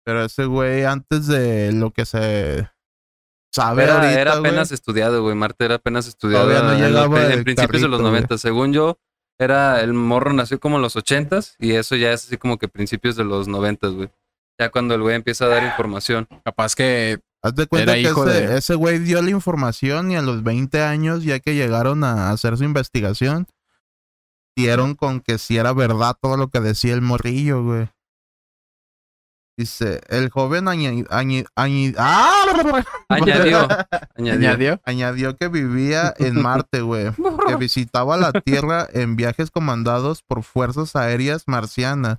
[0.04, 2.68] Pero ese güey, antes de lo que se
[3.54, 5.36] sabe Era, ahorita, era güey, apenas estudiado, güey.
[5.36, 6.46] Marte era apenas estudiado.
[6.48, 8.22] Todavía no en, los- en el principios de los carrito, güey.
[8.22, 8.38] 90.
[8.38, 8.98] Según yo,
[9.38, 12.68] era el morro nació como en los 80s y eso ya es así como que
[12.68, 14.10] principios de los 90, güey.
[14.60, 16.28] Ya cuando el güey empieza a dar información.
[16.44, 20.10] Capaz que Haz de cuenta Era que hijo ese, de- ese güey dio la información
[20.10, 23.46] y a los 20 años, ya que llegaron a hacer su investigación,
[24.54, 27.88] dieron con que si era verdad todo lo que decía el morrillo, güey.
[29.56, 32.84] Dice, el joven añi- añi- añi- ¡Ah!
[33.08, 33.66] Añadió.
[34.16, 34.80] añadió.
[34.84, 37.10] añadió que vivía en Marte, güey.
[37.46, 42.18] Que visitaba la Tierra en viajes comandados por fuerzas aéreas marcianas.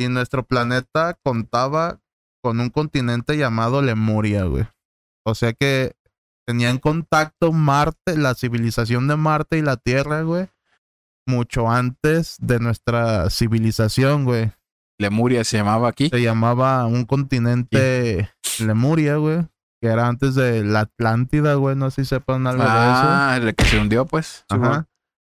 [0.00, 2.00] Y nuestro planeta contaba
[2.42, 4.66] con un continente llamado Lemuria, güey.
[5.26, 5.94] O sea que
[6.46, 10.48] tenían contacto Marte, la civilización de Marte y la Tierra, güey.
[11.26, 14.50] Mucho antes de nuestra civilización, güey.
[14.98, 16.08] Lemuria se llamaba aquí.
[16.08, 19.46] Se llamaba un continente Lemuria, güey.
[19.82, 21.76] Que era antes de la Atlántida, güey.
[21.76, 22.74] No sé si sepan algo de eso.
[22.74, 24.46] Ah, el que se hundió, pues.
[24.48, 24.88] Ajá.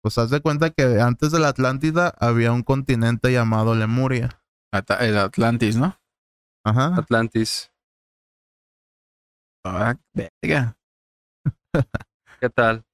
[0.03, 4.41] Pues haz de cuenta que antes de la Atlántida había un continente llamado Lemuria.
[5.01, 5.97] El Atlantis, ¿no?
[6.65, 6.97] Ajá.
[6.97, 7.71] Atlantis.
[9.65, 10.77] Ah, verga.
[12.41, 12.85] ¿Qué tal?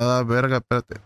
[0.00, 1.00] Ah, verga, espérate.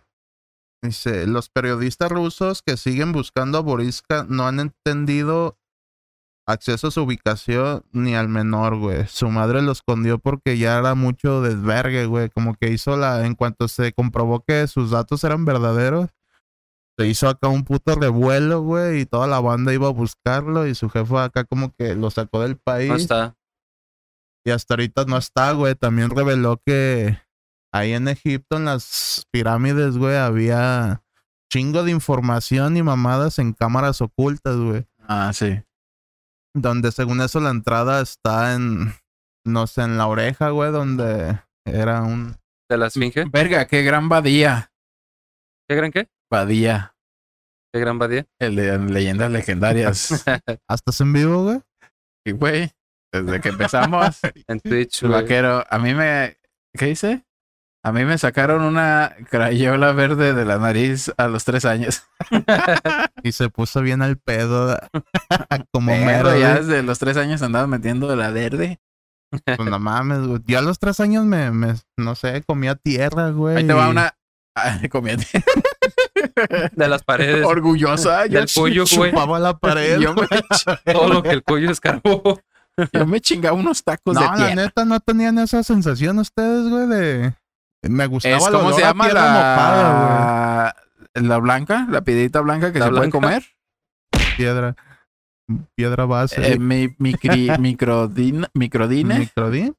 [0.83, 5.59] Dice, los periodistas rusos que siguen buscando a Boriska no han entendido
[6.47, 9.07] acceso a su ubicación ni al menor, güey.
[9.07, 12.31] Su madre lo escondió porque ya era mucho desvergue, güey.
[12.31, 13.27] Como que hizo la...
[13.27, 16.11] En cuanto se comprobó que sus datos eran verdaderos,
[16.97, 19.01] se hizo acá un puto revuelo, güey.
[19.01, 22.41] Y toda la banda iba a buscarlo y su jefe acá como que lo sacó
[22.41, 22.89] del país.
[22.89, 23.37] No está.
[24.47, 25.75] Y hasta ahorita no está, güey.
[25.75, 27.19] También reveló que
[27.73, 31.03] ahí en Egipto, en las pirámides, güey, había
[31.51, 34.87] chingo de información y mamadas en cámaras ocultas, güey.
[35.09, 35.63] Ah, sí.
[36.55, 38.93] Donde según eso la entrada está en,
[39.45, 42.37] no sé, en la oreja, güey, donde era un...
[42.69, 43.25] ¿De la esfinge?
[43.31, 44.73] Verga, qué gran badía.
[45.69, 46.09] ¿Qué gran qué?
[46.31, 46.95] Badía.
[47.73, 48.25] ¿Qué gran badía?
[48.39, 50.25] El de leyendas legendarias.
[50.69, 51.61] ¿Hasta en vivo, güey?
[52.27, 52.71] y güey,
[53.13, 55.23] desde que empezamos, En Twitch, el güey.
[55.23, 56.37] vaquero, a mí me.
[56.73, 57.25] ¿Qué dice?
[57.85, 62.03] A mí me sacaron una crayola verde de la nariz a los tres años.
[63.23, 64.79] Y se puso bien al pedo.
[65.73, 68.81] como mero, ya desde los tres años andaba metiendo de la verde.
[69.45, 70.41] Pues no mames, güey.
[70.47, 73.57] Yo a los tres años me, me no sé, comía tierra, güey.
[73.57, 74.15] Ahí te va una.
[74.55, 75.27] Ay, comiente.
[76.73, 77.45] De las paredes.
[77.47, 78.27] Orgullosa.
[78.27, 79.11] yo Del cuyo, güey.
[79.11, 79.99] Chupaba la pared.
[80.01, 80.27] Yo me
[80.93, 82.41] Todo lo que el cuello escarbó.
[82.93, 84.55] Yo me chingaba unos tacos No, de la tierra.
[84.55, 87.35] neta, no tenían esa sensación ustedes, güey, de...
[87.83, 90.75] Me gustaba Es olor se llama mojada,
[91.15, 91.23] la...
[91.23, 93.21] la blanca, la piedrita blanca que ¿La se puede blanca?
[93.21, 93.43] comer.
[94.13, 94.25] güey.
[94.37, 94.75] Piedra.
[95.77, 96.55] Piedra base.
[96.55, 99.77] Eh, mi, micri- microdina, microdine, ¿Microdín?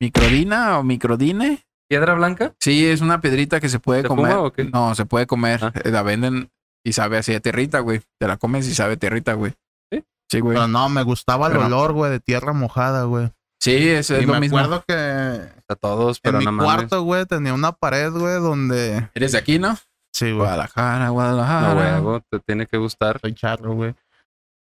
[0.00, 1.66] microdina o microdine.
[1.88, 2.54] ¿Piedra blanca?
[2.60, 4.32] Sí, es una piedrita que se puede ¿Se comer.
[4.32, 4.64] fuma o qué?
[4.64, 5.60] No, se puede comer.
[5.62, 5.72] Ah.
[5.84, 6.50] Eh, La venden
[6.84, 8.00] y sabe así de tierrita, güey.
[8.20, 9.54] Te la comes y sabe a tierrita, güey.
[9.92, 10.04] ¿Sí?
[10.30, 10.56] Sí, güey.
[10.56, 13.32] Pero no, me gustaba el Pero- olor, güey, de tierra mojada, güey.
[13.60, 14.58] Sí, eso es Y lo me mismo.
[14.58, 16.64] acuerdo que A todos, en pero mi no mames.
[16.74, 19.08] cuarto, güey, tenía una pared, güey, donde...
[19.14, 19.76] Eres de aquí, ¿no?
[20.14, 20.36] Sí, güey.
[20.36, 21.74] Guadalajara, No, Guadalajara.
[21.74, 23.18] huevo, te tiene que gustar.
[23.20, 23.94] Soy charro, güey.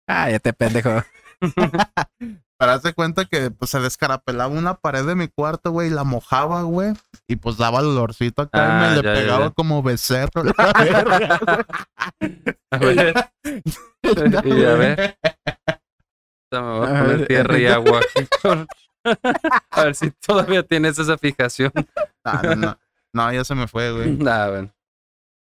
[0.07, 1.03] Ah, ya te pendejo.
[2.59, 6.03] Pero de cuenta que pues se descarapelaba una pared de mi cuarto, güey, y la
[6.03, 6.93] mojaba, güey.
[7.27, 9.51] Y pues daba el olorcito acá y Ah, me le ya, ya, pegaba ya.
[9.51, 10.43] como becerro.
[10.43, 11.39] la verga,
[12.71, 13.31] A ver,
[14.45, 15.17] y a ver.
[16.51, 18.01] Ya me voy a poner tierra y agua.
[19.71, 21.71] a ver si todavía tienes esa fijación.
[22.25, 22.77] No, no, no.
[23.13, 24.11] No, ya se me fue, güey.
[24.17, 24.73] Nah, bueno.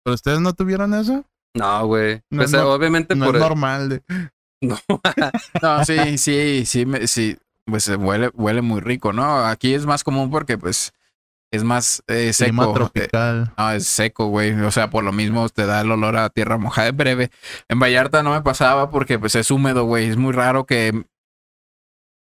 [0.04, 1.24] ¿Pero ustedes no tuvieron eso?
[1.56, 2.16] No, güey.
[2.30, 3.88] No Pues es obviamente No por es normal.
[3.88, 4.02] De...
[4.68, 4.78] No.
[5.62, 7.36] No, sí, sí, sí, me- sí.
[7.66, 9.44] Pues eh, huele, huele muy rico, ¿no?
[9.46, 10.92] Aquí es más común porque, pues,
[11.50, 12.70] es más eh, Clima seco.
[12.72, 13.52] Eh, tropical.
[13.56, 14.52] No, es seco, güey.
[14.60, 17.30] O sea, por lo mismo te da el olor a tierra mojada en breve.
[17.68, 20.08] En Vallarta no me pasaba porque pues es húmedo, güey.
[20.10, 21.04] Es muy raro que,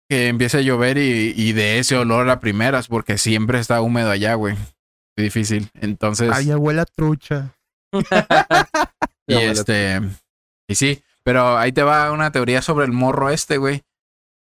[0.08, 4.10] que empiece a llover y, y de ese olor a primeras porque siempre está húmedo
[4.10, 4.54] allá, güey.
[5.16, 5.68] Es difícil.
[5.74, 7.54] Entonces, Ay, abuela trucha.
[7.92, 7.98] y
[9.34, 9.50] huele.
[9.52, 10.00] este,
[10.68, 13.82] y sí, pero ahí te va una teoría sobre el morro este, güey.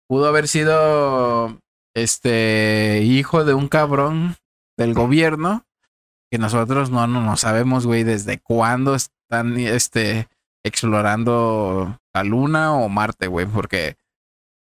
[0.09, 1.59] Pudo haber sido
[1.95, 4.37] este hijo de un cabrón
[4.79, 5.67] del gobierno
[6.33, 10.29] que nosotros no, no, no sabemos, güey, desde cuándo están este
[10.65, 13.99] explorando la luna o Marte, güey, porque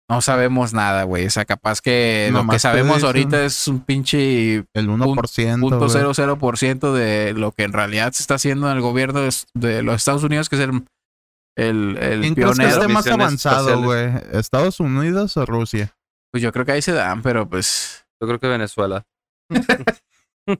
[0.10, 1.28] no sabemos nada, güey.
[1.28, 5.60] O sea, capaz que lo que sabemos ahorita es un pinche El 1%.
[5.60, 5.90] punto güey.
[5.92, 9.22] cero cero por ciento de lo que en realidad se está haciendo en el gobierno
[9.22, 10.84] de, de los Estados Unidos, que es el,
[11.58, 12.70] el, el que pionero.
[12.70, 14.10] esté más avanzado, güey.
[14.32, 15.94] ¿Estados Unidos o Rusia?
[16.32, 18.06] Pues yo creo que ahí se dan, pero pues.
[18.22, 19.04] Yo creo que Venezuela.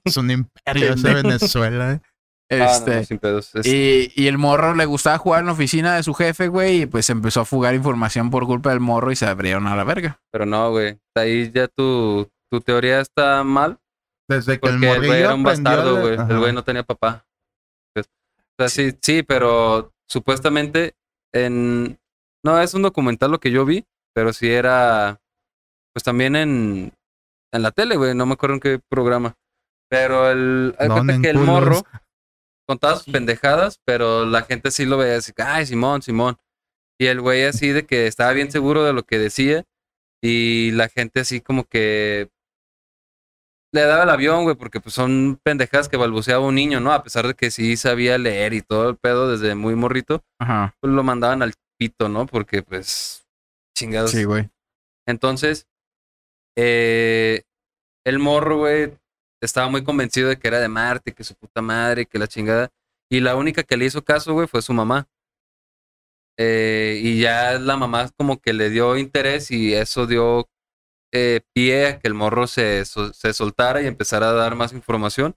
[0.06, 1.94] Es un imperio ese Venezuela.
[1.94, 2.02] eh.
[2.50, 3.18] Ah, no, Este.
[3.18, 3.54] pedos.
[3.56, 6.84] Es- y, y el morro le gustaba jugar en la oficina de su jefe, güey,
[6.84, 9.84] y pues empezó a fugar información por culpa del morro y se abrieron a la
[9.84, 10.20] verga.
[10.32, 10.98] Pero no, güey.
[11.16, 13.78] Ahí ya tu, tu teoría está mal.
[14.30, 16.14] Desde que el Porque el güey morrillo era un bastardo, güey.
[16.16, 17.26] El güey no tenía papá.
[17.98, 18.02] O
[18.60, 20.96] sea, sí, sí, pero supuestamente
[21.34, 22.00] en...
[22.44, 25.20] No, es un documental lo que yo vi, pero sí era...
[25.94, 26.94] Pues también en...
[27.54, 28.14] En la tele, güey.
[28.14, 29.38] No me acuerdo en qué programa.
[29.90, 30.76] Pero el...
[30.80, 31.84] Hay No, cuenta en que el morro
[32.68, 36.38] contaba sus pendejadas, pero la gente sí lo veía así, ay, Simón, Simón.
[37.00, 39.64] Y el güey así de que estaba bien seguro de lo que decía
[40.22, 42.30] y la gente así como que
[43.74, 46.94] le daba el avión, güey, porque pues son pendejadas que balbuceaba un niño, ¿no?
[46.94, 50.76] A pesar de que sí sabía leer y todo el pedo desde muy morrito, Ajá.
[50.80, 52.26] pues lo mandaban al pito, ¿no?
[52.26, 53.28] Porque pues
[53.78, 54.12] chingados.
[54.12, 54.50] Sí, güey.
[55.06, 55.68] Entonces,
[56.58, 57.44] eh,
[58.06, 58.94] el morro, güey,
[59.42, 62.70] estaba muy convencido de que era de Marte, que su puta madre, que la chingada.
[63.10, 65.08] Y la única que le hizo caso, güey, fue su mamá.
[66.40, 70.48] Eh, y ya la mamá como que le dio interés y eso dio
[71.14, 75.36] eh, pie a que el morro se, se soltara y empezara a dar más información.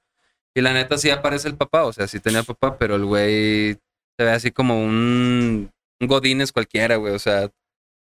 [0.55, 3.75] Y la neta sí aparece el papá, o sea, sí tenía papá, pero el güey
[4.19, 7.15] se ve así como un, un Godínez cualquiera, güey.
[7.15, 7.49] O sea,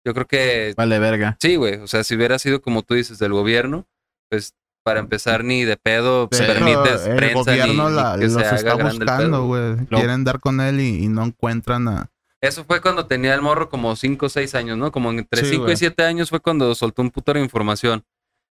[0.05, 1.37] yo creo que Vale, verga.
[1.41, 1.77] Sí, güey.
[1.77, 3.87] O sea, si hubiera sido como tú dices, del gobierno,
[4.29, 4.55] pues
[4.85, 8.33] para empezar ni de pedo De permites hecho, el prensa gobierno ni la- que los
[8.33, 9.77] se haga está buscando, güey.
[9.87, 12.11] Quieren dar con él y, y no encuentran a...
[12.43, 14.91] Eso fue cuando tenía el morro como 5 o 6 años, ¿no?
[14.91, 15.75] Como entre Sí, 5 güey.
[15.75, 18.05] y 7 años fue cuando soltó un puto de información.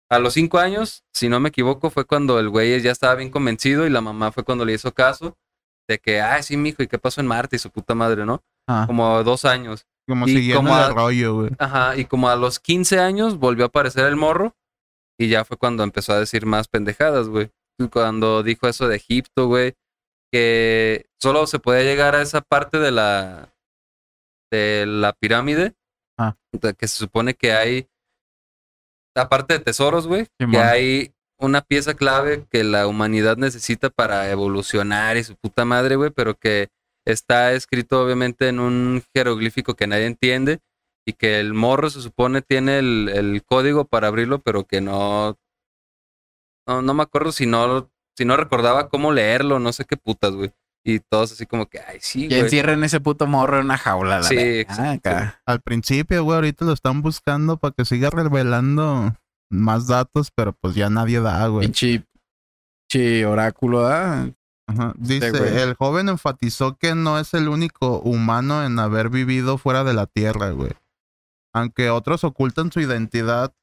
[0.09, 3.29] A los 5 años, si no me equivoco, fue cuando el güey ya estaba bien
[3.29, 5.37] convencido y la mamá fue cuando le hizo caso
[5.87, 7.55] de que, ay, sí, mijo, ¿y qué pasó en Marte?
[7.57, 8.43] Y su puta madre, ¿no?
[8.67, 8.85] Ah.
[8.87, 9.85] Como dos años.
[10.07, 11.51] Como Y siguiendo como el a- rollo, güey.
[11.59, 14.55] Ajá, y como a los 15 años volvió a aparecer el morro
[15.19, 17.51] y ya fue cuando empezó a decir más pendejadas, güey.
[17.91, 19.73] Cuando dijo eso de Egipto, güey,
[20.31, 23.53] que solo se podía llegar a esa parte de la
[24.51, 25.73] de la pirámide,
[26.17, 26.35] Ah.
[26.77, 27.89] que se supone que hay
[29.15, 35.17] aparte de tesoros, güey, que hay una pieza clave que la humanidad necesita para evolucionar
[35.17, 36.69] y su puta madre, güey, pero que
[37.05, 40.59] está escrito obviamente en un jeroglífico que nadie entiende
[41.05, 45.37] y que el morro se supone tiene el, el código para abrirlo, pero que no,
[46.67, 50.31] no, no me acuerdo si no, si no recordaba cómo leerlo, no sé qué putas,
[50.31, 50.51] güey.
[50.87, 52.41] Y todos así como que, ay, sí, güey.
[52.41, 54.19] encierren ese puto morro en una jaula.
[54.19, 55.09] La Sí, exacto.
[55.09, 55.41] Acá.
[55.47, 59.15] Al principio, güey, ahorita lo están buscando para que siga revelando
[59.49, 61.65] más datos, pero pues ya nadie da, güey.
[61.65, 62.05] Pinche,
[62.87, 64.29] pinche oráculo, ¿ah?
[64.67, 64.93] Ajá.
[64.95, 65.57] Dice, güey.
[65.57, 70.05] el joven enfatizó que no es el único humano en haber vivido fuera de la
[70.05, 70.71] Tierra, güey.
[71.51, 73.55] Aunque otros ocultan su identidad,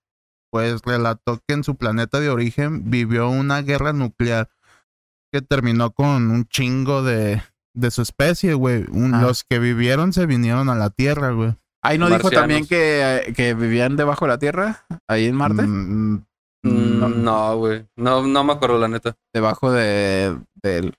[0.51, 4.51] pues relató que en su planeta de origen vivió una guerra nuclear
[5.33, 7.43] que terminó con un chingo de,
[7.75, 8.85] de su especie, güey.
[9.13, 9.21] Ah.
[9.23, 11.55] Los que vivieron se vinieron a la Tierra, güey.
[11.85, 16.25] Ahí no dijo también que, que vivían debajo de la Tierra, ahí en Marte, Mm,
[16.65, 17.09] Mm, no.
[17.09, 17.89] No, güey.
[17.97, 19.17] No, no me acuerdo, la neta.
[19.35, 20.95] debajo de, del,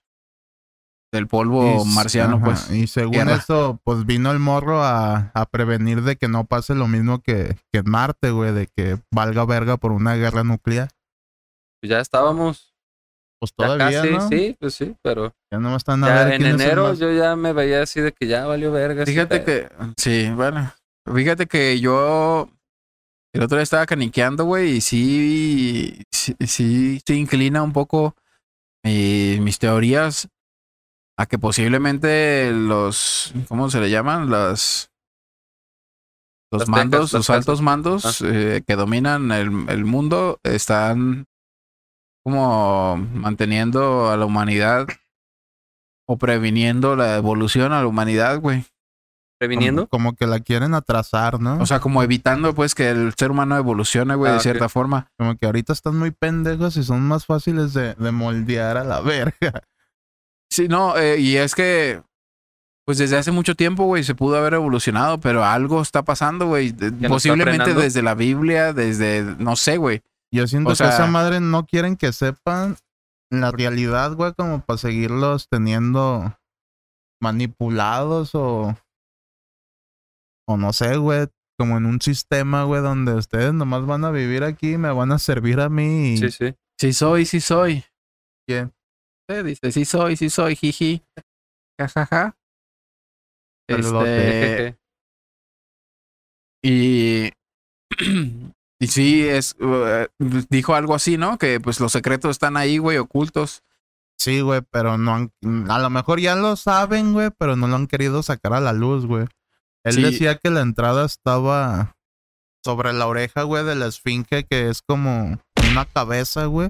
[1.13, 2.69] del polvo Y- marciano, ajá, pues.
[2.71, 3.35] Y según tierra.
[3.35, 7.55] eso, pues vino el morro a, a prevenir de que no pase lo mismo que,
[7.71, 10.89] que en Marte, güey, de que valga verga por una guerra nuclear.
[11.81, 12.72] Pues ya estábamos.
[13.43, 14.29] Pues Ya todavía, casi, ¿no?
[14.29, 17.51] sí, pues sí, pero Ya no están a ya ver en enero yo ya me
[17.51, 19.05] veía así de que ya valió verga.
[19.05, 19.67] Fíjate que,
[19.97, 20.71] sí, bueno,
[21.13, 22.47] fíjate que yo
[23.33, 28.15] el otro día estaba caniqueando, güey, y sí, sí, sí se inclina un poco
[28.85, 30.29] mi- mis teorías
[31.17, 34.29] a que posiblemente los, ¿cómo se le llaman?
[34.29, 34.89] Las,
[36.49, 37.65] los Las mandos, tecas, los altos casas.
[37.65, 41.25] mandos eh, que dominan el, el mundo están
[42.23, 44.87] como manteniendo a la humanidad
[46.07, 48.65] o previniendo la evolución a la humanidad, güey.
[49.39, 49.87] ¿Previniendo?
[49.87, 51.59] Como, como que la quieren atrasar, ¿no?
[51.59, 54.43] O sea, como evitando pues que el ser humano evolucione, güey, Ah, de ok.
[54.43, 55.11] cierta forma.
[55.17, 59.01] como que ahorita están muy pendejos y son más fáciles de, de moldear a la
[59.01, 59.63] verga.
[60.49, 62.01] Sí, no, eh, y es que
[62.85, 66.73] pues desde hace mucho tiempo, güey, se pudo haber evolucionado, pero algo está pasando, güey.
[67.07, 70.01] Posiblemente desde la Biblia, desde, no sé, güey.
[70.33, 72.75] Yo siento O sea- que esa madre no quieren que sepan
[73.31, 76.35] la realidad, güey, como para seguirlos teniendo
[77.21, 78.75] manipulados o.
[80.47, 81.27] O no sé, güey.
[81.57, 85.11] Como en un sistema, güey, donde ustedes nomás van a vivir aquí y me van
[85.11, 86.13] a servir a mí.
[86.13, 86.55] Y Sí, sí.
[86.79, 87.85] Sí soy, sí soy.
[88.47, 88.73] ¿Quién?
[89.29, 91.03] Eh, dice, sí soy, sí soy, jiji.
[91.79, 92.35] Jajaja.
[93.69, 94.77] Este,
[96.63, 97.29] y,
[98.83, 100.05] y sí, es, uh,
[100.49, 101.37] dijo algo así, ¿no?
[101.37, 103.63] Que pues los secretos están ahí, güey, ocultos.
[104.17, 105.31] Sí, güey, pero no han.
[105.69, 108.71] A lo mejor ya lo saben, güey, pero no lo han querido sacar a la
[108.73, 109.27] luz, güey.
[109.83, 110.01] Él Sí.
[110.01, 111.95] decía que la entrada estaba
[112.63, 115.39] sobre la oreja, güey, de la esfinge, que es como
[115.71, 116.69] una cabeza, güey.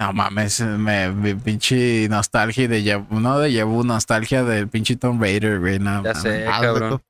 [0.00, 5.20] No mames, me, me pinche nostalgia de Yabu, no de Yabu, nostalgia del pinche Tomb
[5.20, 5.78] Raider, güey.
[5.78, 6.22] No, Ya mames.
[6.22, 6.88] sé, cabrón.
[6.88, 7.00] güey,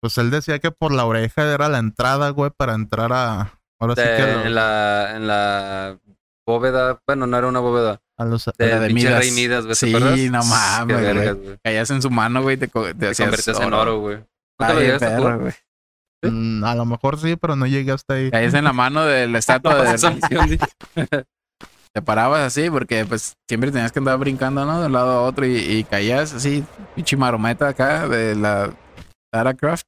[0.00, 3.55] Pues él decía que por la oreja era la entrada, güey, para entrar a.
[3.80, 5.98] Ahora sí que lo- en, la, en la
[6.46, 8.00] bóveda, bueno, no era una bóveda.
[8.18, 8.44] a los.
[8.58, 9.18] De, La de Midas.
[9.20, 9.76] Rey Midas, güey.
[9.76, 11.58] ¿te Sí, no mames, güey.
[11.62, 13.98] Caías en su mano, güey, te, te Te hacías convertías en oro.
[14.00, 14.14] güey.
[14.16, 15.52] Está ¿Nunca lo bien llegaste a perro, güey.
[16.24, 18.30] Mm, a lo mejor sí, pero no llegué hasta ahí.
[18.30, 20.58] Caías en la mano de la estatua de sí.
[21.92, 24.80] te parabas así porque pues siempre tenías que andar brincando, ¿no?
[24.80, 26.64] De un lado a otro y, y caías así,
[26.94, 28.70] pinche marometa acá de la
[29.32, 29.84] Lara Croft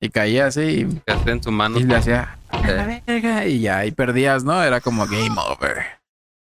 [0.00, 1.78] y caías así y, Quedaste en su mano.
[1.78, 4.62] y le hacía "A la verga", y ya, y perdías, ¿no?
[4.62, 5.84] Era como game over.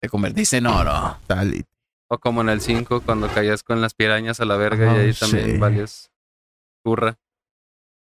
[0.02, 1.18] Te convertiste en oro.
[1.28, 1.66] Tal y-
[2.10, 5.02] O como en el 5, cuando caías con las pirañas a la verga y Oh,
[5.02, 5.58] ahí también sí.
[5.58, 6.10] valías
[6.86, 7.16] curra.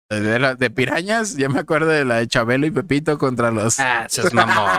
[0.09, 3.79] De, la- de pirañas, ya me acuerdo de la de Chabelo y Pepito contra los.
[3.79, 4.69] Ah, seas mamón.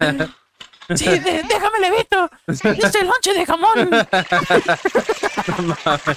[0.96, 2.30] sí, de- déjame levito.
[2.46, 3.90] Este lonche de jamón.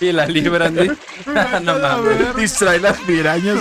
[0.00, 0.90] y la libran, ¿sí?
[1.62, 2.36] no mames.
[2.36, 3.58] Distrae las pirañas,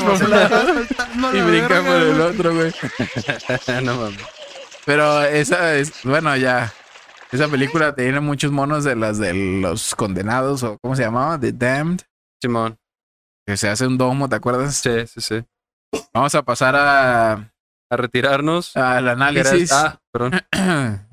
[1.16, 2.74] No, Y brinca por el otro, güey.
[3.84, 4.20] no mames.
[4.86, 6.74] Pero esa es, bueno, ya.
[7.32, 11.40] Esa película tiene muchos monos de las de los condenados, o ¿cómo se llamaba?
[11.40, 12.02] The Damned.
[12.42, 12.78] Simón.
[13.46, 14.76] Que se hace un domo, ¿te acuerdas?
[14.76, 15.44] Sí, sí, sí.
[16.14, 17.32] Vamos a pasar a,
[17.90, 18.76] A retirarnos.
[18.78, 19.72] al análisis.
[19.72, 20.34] Ah, perdón.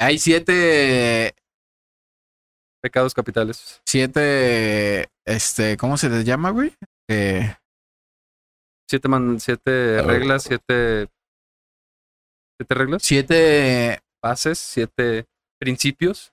[0.00, 1.34] Hay siete,
[2.82, 3.80] Pecados capitales.
[3.86, 6.74] siete, este, ¿cómo se les llama, güey?
[7.10, 7.54] Eh,
[8.90, 11.08] Siete, man, siete reglas, siete.
[12.58, 13.02] Siete reglas.
[13.02, 15.26] siete Bases, siete
[15.60, 16.32] principios.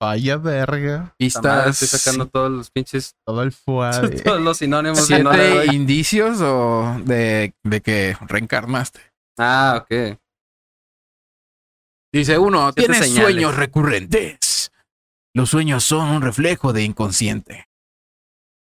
[0.00, 1.14] Vaya verga.
[1.18, 3.14] Pistas, Estoy sacando todos los pinches.
[3.26, 4.20] Todo el fuade.
[4.22, 5.08] Todos los sinónimos.
[5.08, 5.74] de siete güey.
[5.74, 9.00] indicios o de, de que reencarnaste.
[9.38, 10.18] Ah, ok.
[12.12, 13.14] Dice uno, señales.
[13.14, 14.70] sueños recurrentes.
[15.34, 17.68] Los sueños son un reflejo de inconsciente.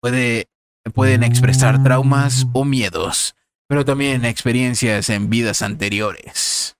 [0.01, 0.47] Puede,
[0.93, 3.35] pueden expresar traumas o miedos,
[3.67, 6.77] pero también experiencias en vidas anteriores.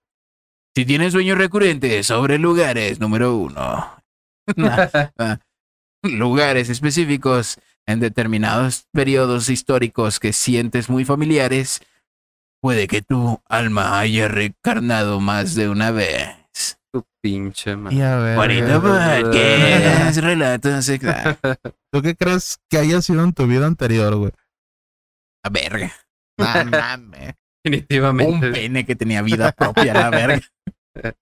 [0.75, 3.93] Si tienes sueños recurrentes sobre lugares, número uno.
[5.19, 5.39] Ah,
[6.03, 11.81] lugares específicos en determinados periodos históricos que sientes muy familiares,
[12.61, 16.36] puede que tu alma haya recarnado más de una vez.
[16.97, 17.93] Tu pinche man.
[17.93, 21.37] Y a ver, güey, Podcast, relatos exa-
[21.91, 24.31] ¿tú qué crees que haya sido en tu vida anterior, güey?
[25.43, 25.91] A verga.
[26.39, 27.29] No mames.
[27.29, 28.51] Un Definitivamente.
[28.51, 30.41] pene que tenía vida propia, la verga.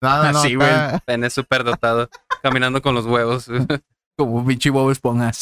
[0.00, 0.70] No, no, Así, güey.
[1.06, 2.08] Pene súper dotado.
[2.40, 3.48] caminando con los huevos.
[4.16, 5.32] Como un pinche Bob Esponja.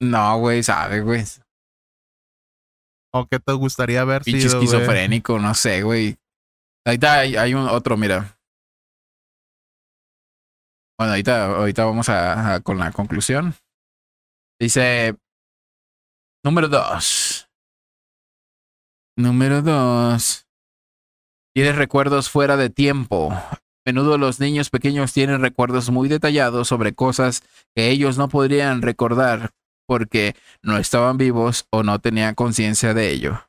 [0.00, 1.22] No, güey, sabe, güey.
[3.14, 6.16] ¿O qué te gustaría haber Pinche sido, esquizofrénico, no sé, güey.
[6.86, 8.38] Ahorita hay, hay un otro, mira.
[10.98, 13.54] Bueno, ahorita, ahorita vamos a, a- con la conclusión.
[14.60, 15.16] Dice.
[16.44, 17.48] Número dos.
[19.16, 20.46] Número dos.
[21.54, 23.30] Tienes recuerdos fuera de tiempo.
[23.32, 27.42] A menudo los niños pequeños tienen recuerdos muy detallados sobre cosas
[27.74, 29.50] que ellos no podrían recordar
[29.86, 33.48] porque no estaban vivos o no tenían conciencia de ello.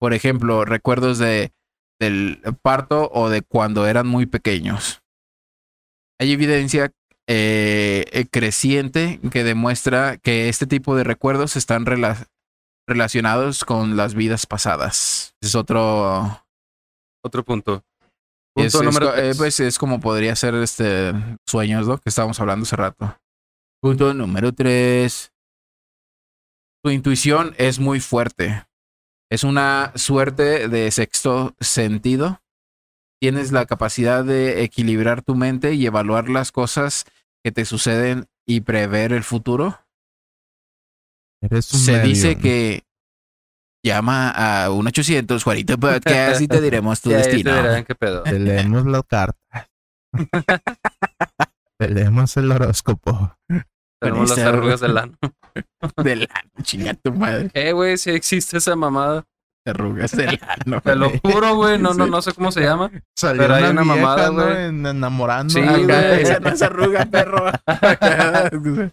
[0.00, 1.52] Por ejemplo, recuerdos de,
[2.00, 5.02] del parto o de cuando eran muy pequeños.
[6.20, 6.92] Hay evidencia
[7.26, 12.26] eh, eh, creciente que demuestra que este tipo de recuerdos están rela-
[12.86, 15.34] relacionados con las vidas pasadas.
[15.40, 16.44] Es otro.
[17.24, 17.82] Otro punto.
[18.54, 21.12] Punto es número eh, pues es como podría ser este
[21.48, 21.98] sueños, ¿no?
[21.98, 23.18] Que estábamos hablando hace rato.
[23.82, 25.32] Punto número tres.
[26.84, 28.66] Tu intuición es muy fuerte.
[29.30, 32.42] Es una suerte de sexto sentido.
[33.22, 37.06] Tienes la capacidad de equilibrar tu mente y evaluar las cosas
[37.42, 39.80] que te suceden y prever el futuro.
[41.40, 42.84] Eres un Se dice que
[43.82, 47.56] llama a un 800 Juanito Podcast y te diremos tu te destino.
[47.56, 48.24] dirán qué pedo.
[48.24, 49.70] Te leemos la carta.
[51.78, 53.36] Te leemos el horóscopo.
[54.00, 55.14] Tenemos las arrugas del ano.
[56.02, 56.26] De la
[56.62, 57.50] chinga tu madre.
[57.54, 59.24] Eh, güey, si existe esa mamada.
[59.66, 60.80] Arrugas del ano.
[60.82, 61.78] Te lo juro, güey.
[61.78, 62.90] No, no, no sé cómo se llama.
[63.16, 65.54] Salió Pero hay una, vieja, mamada, enamorando.
[65.54, 66.22] Sí, güey.
[66.22, 67.50] Esa no es arruga, perro.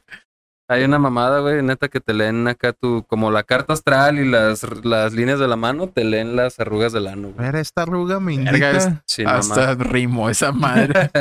[0.72, 4.26] Hay una mamada, güey, neta, que te leen acá tu, como la carta astral y
[4.26, 7.46] las, las líneas de la mano, te leen las arrugas del ano, güey.
[7.46, 8.72] ver, esta arruga me indica.
[8.72, 9.84] Es- Sí, Hasta mamá.
[9.84, 11.12] rimo esa madre.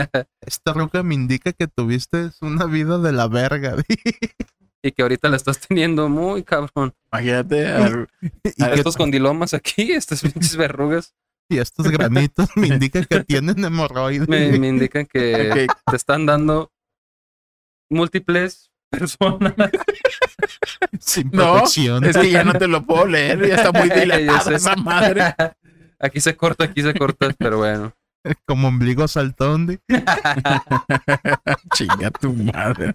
[0.40, 3.74] Esta arruga me indica que tuviste una vida de la verga.
[4.82, 6.94] Y que ahorita la estás teniendo muy cabrón.
[7.12, 7.68] Imagínate.
[8.56, 11.12] y, A estos condilomas aquí, estas pinches verrugas,
[11.50, 14.26] y estos granitos me indican que tienen hemorroides.
[14.26, 16.70] me, me indican que que- te están dando
[17.90, 19.54] múltiples personas.
[21.00, 22.04] Sin No, protección.
[22.04, 23.46] es que ya no te lo puedo leer.
[23.48, 25.34] Ya está muy dilatada esa madre.
[25.98, 27.92] Aquí se corta, aquí se corta, pero bueno.
[28.46, 29.66] Como ombligo saltón.
[29.66, 29.80] de-
[31.74, 32.94] Chinga tu madre.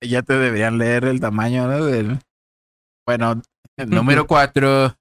[0.00, 1.84] ya te deberían leer el tamaño, ¿no?
[1.84, 2.18] Del...
[3.06, 3.42] Bueno,
[3.76, 4.94] el número cuatro.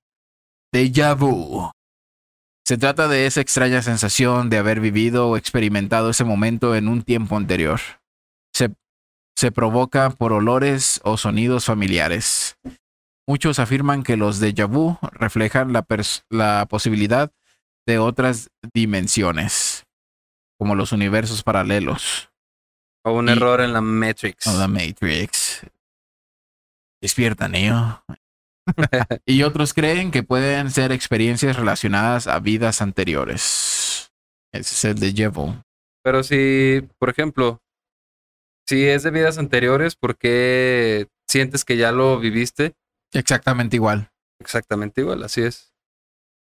[0.74, 1.70] Déjà vu.
[2.68, 7.04] Se trata de esa extraña sensación de haber vivido o experimentado ese momento en un
[7.04, 7.80] tiempo anterior.
[9.40, 12.58] Se, provoca por olores o sonidos familiares.
[13.26, 17.32] Muchos afirman que los déjà vu reflejan la, posibilidad
[17.88, 19.86] de otras dimensiones,
[20.58, 22.30] como los universos paralelos
[23.06, 24.46] O un Y- error en la Matrix.
[24.48, 25.62] o la Matrix.
[27.02, 28.04] Despierta, Neo.
[29.26, 34.12] y otros creen que pueden ser experiencias relacionadas a vidas anteriores.
[34.52, 35.64] Ese es el de Jevo.
[36.04, 37.62] Pero si, por ejemplo,
[38.70, 42.76] si es de vidas anteriores, ¿por qué sientes que ya lo viviste?
[43.12, 44.12] Exactamente igual.
[44.40, 45.74] Exactamente igual, así es.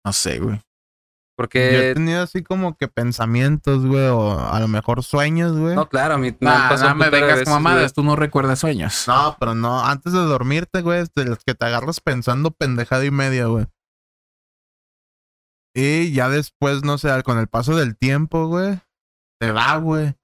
[0.03, 0.55] No sé, güey.
[0.55, 5.75] Yo he Porque, tenido así como que pensamientos, güey, o a lo mejor sueños, güey.
[5.75, 7.93] no, claro, a mí me Nah, un me vengas veces, con mamadas, güey.
[7.93, 9.07] tú no recuerdas sueños.
[9.07, 13.05] No, pero no, antes de dormirte, güey, es de los que te agarras pensando pendejada
[13.05, 13.67] y media, güey.
[15.75, 18.79] Y ya después, no sé, con el paso del tiempo, güey,
[19.39, 20.15] te va, güey.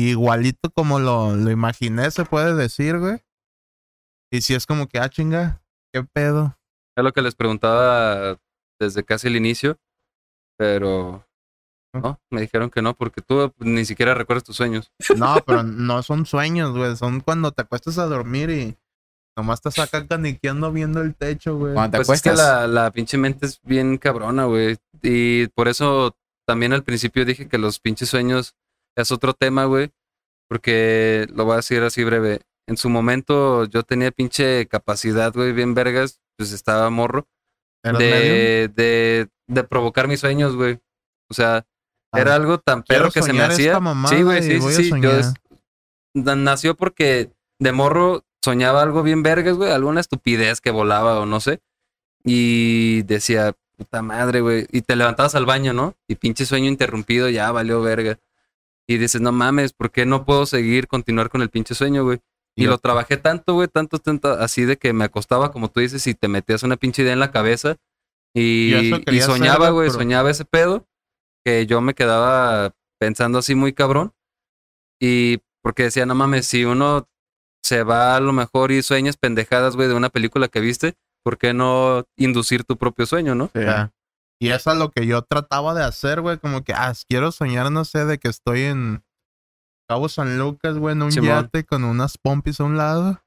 [0.00, 3.18] Igualito como lo, lo imaginé, se puede decir, güey.
[4.30, 5.60] Y si es como que, ah, chinga,
[5.92, 6.56] qué pedo.
[6.96, 8.38] Es lo que les preguntaba
[8.78, 9.76] desde casi el inicio,
[10.56, 11.26] pero
[11.92, 14.92] no, me dijeron que no, porque tú ni siquiera recuerdas tus sueños.
[15.16, 16.94] No, pero no son sueños, güey.
[16.96, 18.76] Son cuando te acuestas a dormir y
[19.36, 21.74] nomás estás acá caniqueando viendo el techo, güey.
[21.74, 22.68] Cuando te Pues es que acuestas.
[22.70, 24.76] la, la pinche mente es bien cabrona, güey.
[25.02, 26.16] Y por eso
[26.46, 28.54] también al principio dije que los pinches sueños
[29.02, 29.90] es otro tema, güey.
[30.48, 32.40] Porque lo voy a decir así breve.
[32.66, 36.20] En su momento yo tenía pinche capacidad, güey, bien vergas.
[36.36, 37.26] Pues estaba morro.
[37.98, 40.78] De, de, de provocar mis sueños, güey.
[41.30, 41.66] O sea,
[42.10, 43.72] Ah, era algo tan perro que se me hacía.
[44.08, 44.90] Sí, güey, sí, sí, sí.
[45.02, 45.34] Yo es-
[46.14, 47.30] nació porque
[47.60, 51.60] de morro soñaba algo bien vergas, güey, alguna estupidez que volaba o no sé.
[52.24, 54.66] Y decía, puta madre, güey.
[54.72, 55.94] Y te levantabas al baño, ¿no?
[56.08, 58.18] Y pinche sueño interrumpido, ya valió verga.
[58.88, 62.20] Y dices, no mames, ¿por qué no puedo seguir, continuar con el pinche sueño, güey?
[62.56, 66.04] Y lo trabajé tanto, güey, tanto, tanto, así de que me acostaba, como tú dices,
[66.08, 67.76] y te metías una pinche idea en la cabeza.
[68.34, 68.72] Y,
[69.20, 70.84] soñaba, güey, pero- soñaba ese pedo,
[71.44, 74.12] que yo me quedaba pensando así muy cabrón.
[75.00, 77.06] Y porque decía, no mames, si uno
[77.62, 81.38] se va a lo mejor y sueñas pendejadas, güey, de una película que viste, ¿por
[81.38, 83.50] qué no inducir tu propio sueño, no?
[83.54, 83.60] Sí.
[84.40, 86.38] Y eso es lo que yo trataba de hacer, güey.
[86.38, 89.02] Como que, ah, quiero soñar, no sé, de que estoy en
[89.88, 91.28] Cabo San Lucas, güey, en un Simón.
[91.28, 93.20] yate con unas pompis a un lado.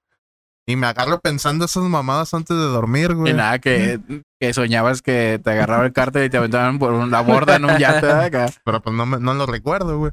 [0.68, 3.34] Y me agarro pensando esas mamadas antes de dormir, güey.
[3.34, 4.00] Y nada, que,
[4.40, 7.78] que soñabas que te agarraba el cártel y te aventaban por una borda en un
[7.78, 8.46] yate de acá.
[8.64, 10.12] Pero pues no, me, no lo recuerdo, güey.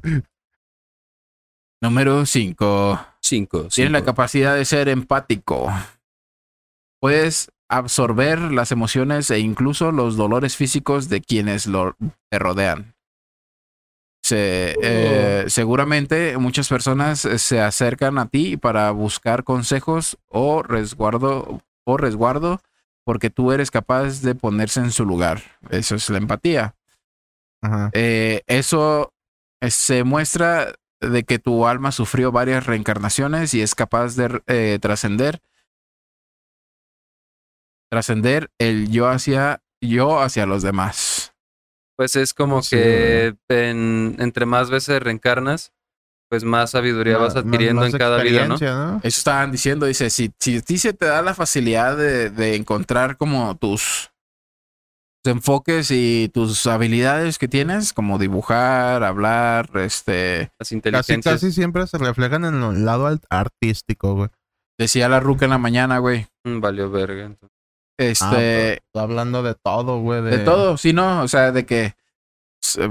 [1.81, 2.99] Número 5.
[3.21, 3.67] Cinco.
[3.69, 5.71] Tienes la capacidad de ser empático.
[6.99, 11.95] Puedes absorber las emociones e incluso los dolores físicos de quienes lo,
[12.29, 12.95] te rodean.
[14.23, 21.97] Se- eh, seguramente muchas personas se acercan a ti para buscar consejos o resguardo o
[21.97, 22.61] resguardo
[23.05, 25.41] porque tú eres capaz de ponerse en su lugar.
[25.69, 26.75] Eso es la empatía.
[27.61, 27.89] Ajá.
[27.93, 29.13] Eh, eso
[29.67, 35.39] se muestra de que tu alma sufrió varias reencarnaciones y es capaz de eh, trascender
[37.91, 41.33] trascender el yo hacia yo hacia los demás.
[41.97, 45.73] Pues es como Sí, que en- entre más veces reencarnas,
[46.29, 48.55] pues más sabiduría vas adquiriendo más en cada vida, ¿no?
[48.55, 52.55] Eso estaban diciendo, dice, si, si a ti se te da la facilidad de, de
[52.55, 54.11] encontrar como tus,
[55.23, 61.23] tus enfoques y tus habilidades que tienes, como dibujar, hablar, este, Las Casi, inteligencias.
[61.41, 64.29] casi siempre se reflejan en el lado artístico, güey.
[64.79, 67.25] decía la ruca en la mañana, güey, Mm, Valió verga.
[67.25, 67.49] entonces.
[67.99, 70.21] Este, Ah, Estoy hablando de todo, güey.
[70.21, 71.21] De, De todo, sí, ¿no?
[71.21, 71.93] O sea, de que
[72.77, 72.89] eh,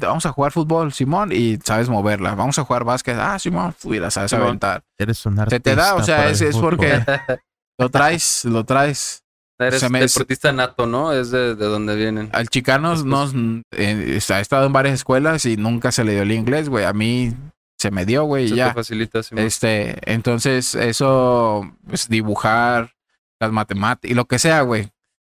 [0.00, 2.34] vamos a jugar fútbol, Simón, y sabes moverla.
[2.34, 4.46] Vamos a jugar básquet, ah, Simón, fui, la sabes Simón.
[4.46, 4.82] aventar.
[4.98, 5.56] Eres un artista.
[5.56, 7.00] Se te da, o sea, es, es porque
[7.78, 9.22] lo traes, lo traes.
[9.58, 11.12] Eres Se me- deportista nato, ¿no?
[11.12, 12.30] Es de, de donde vienen.
[12.32, 13.34] Al chicano nos,
[13.76, 16.86] eh, ha estado en varias escuelas y nunca se le dio el inglés, güey.
[16.86, 17.34] A mí
[17.78, 18.72] se me dio, güey, y Se te ya.
[18.72, 19.44] facilita, Simón.
[19.44, 22.92] Este, entonces, eso, pues, dibujar,
[23.40, 24.90] las matemáticas, y lo que sea, güey.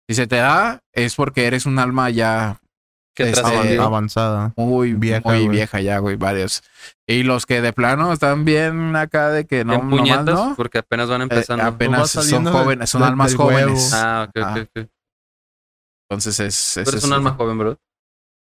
[0.09, 2.60] Si se te da, es porque eres un alma ya
[3.16, 4.52] que este, avanzada.
[4.56, 6.62] muy Vieja, vieja, muy vieja ya, güey, varios.
[7.06, 10.55] Y los que de plano están bien acá de que no, En nomás puñetas, no.
[10.56, 11.64] porque apenas van eh, empezando.
[11.64, 13.90] apenas vas son jóvenes, son almas jóvenes.
[13.93, 14.05] huevo.
[14.05, 14.55] ah, ok, Ah.
[14.59, 14.89] ok, ok.
[16.10, 17.78] Entonces es, Tú es- eres es- un alma joven, bro.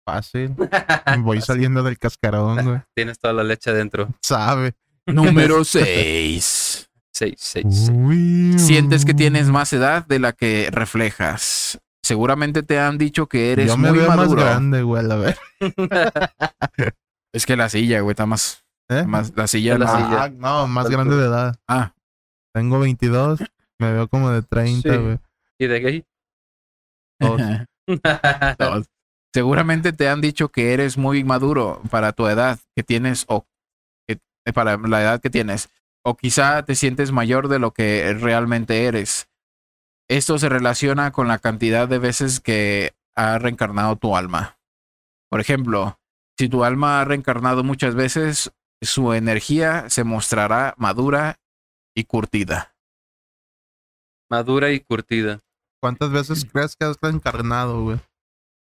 [0.07, 0.55] Fácil.
[1.19, 2.81] Voy saliendo del cascarón, güey.
[2.95, 4.07] Tienes toda la leche adentro.
[4.21, 4.73] Sabe.
[5.05, 6.88] Número 6.
[7.13, 7.89] Seis, seis, seis.
[7.93, 11.79] Uy, Sientes que tienes más edad de la que reflejas.
[12.03, 14.41] Seguramente te han dicho que eres Yo me muy veo más maduro.
[14.41, 15.37] grande, güey, a ver.
[17.33, 19.03] Es que la silla, güey, está más, ¿Eh?
[19.05, 20.23] más la silla La no- silla.
[20.23, 21.55] Ah, no, más grande de edad.
[21.67, 21.93] Ah,
[22.53, 23.39] Tengo 22.
[23.79, 24.97] Me veo como de 30, Sí.
[24.97, 25.19] güey.
[25.59, 26.05] ¿Y de gay?
[28.57, 28.85] Dos.
[29.33, 33.45] Seguramente te han dicho que eres muy maduro para tu edad que tienes o
[34.07, 34.19] que-
[34.53, 35.69] para la edad que tienes.
[36.03, 39.29] O quizá te sientes mayor de lo que realmente eres.
[40.07, 44.57] Esto se relaciona con la cantidad de veces que ha reencarnado tu alma.
[45.29, 45.99] Por ejemplo,
[46.37, 48.51] si tu alma ha reencarnado muchas veces,
[48.81, 51.39] su energía se mostrará madura
[51.95, 52.75] y curtida.
[54.29, 55.41] Madura y curtida.
[55.81, 57.99] ¿Cuántas veces crees que has reencarnado, güey?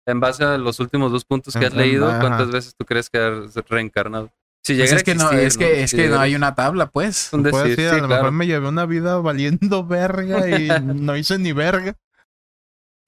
[0.07, 2.07] En base a los últimos dos puntos que has leído.
[2.21, 4.33] ¿cuántas veces tú crees que has reencarnado?
[4.75, 7.27] Si Pues es que no, es que, es Si que no hay una tabla, pues.
[7.27, 8.23] Es un decir, decir, sí, a lo claro.
[8.25, 11.95] mejor me llevé una vida valiendo verga y no hice ni verga.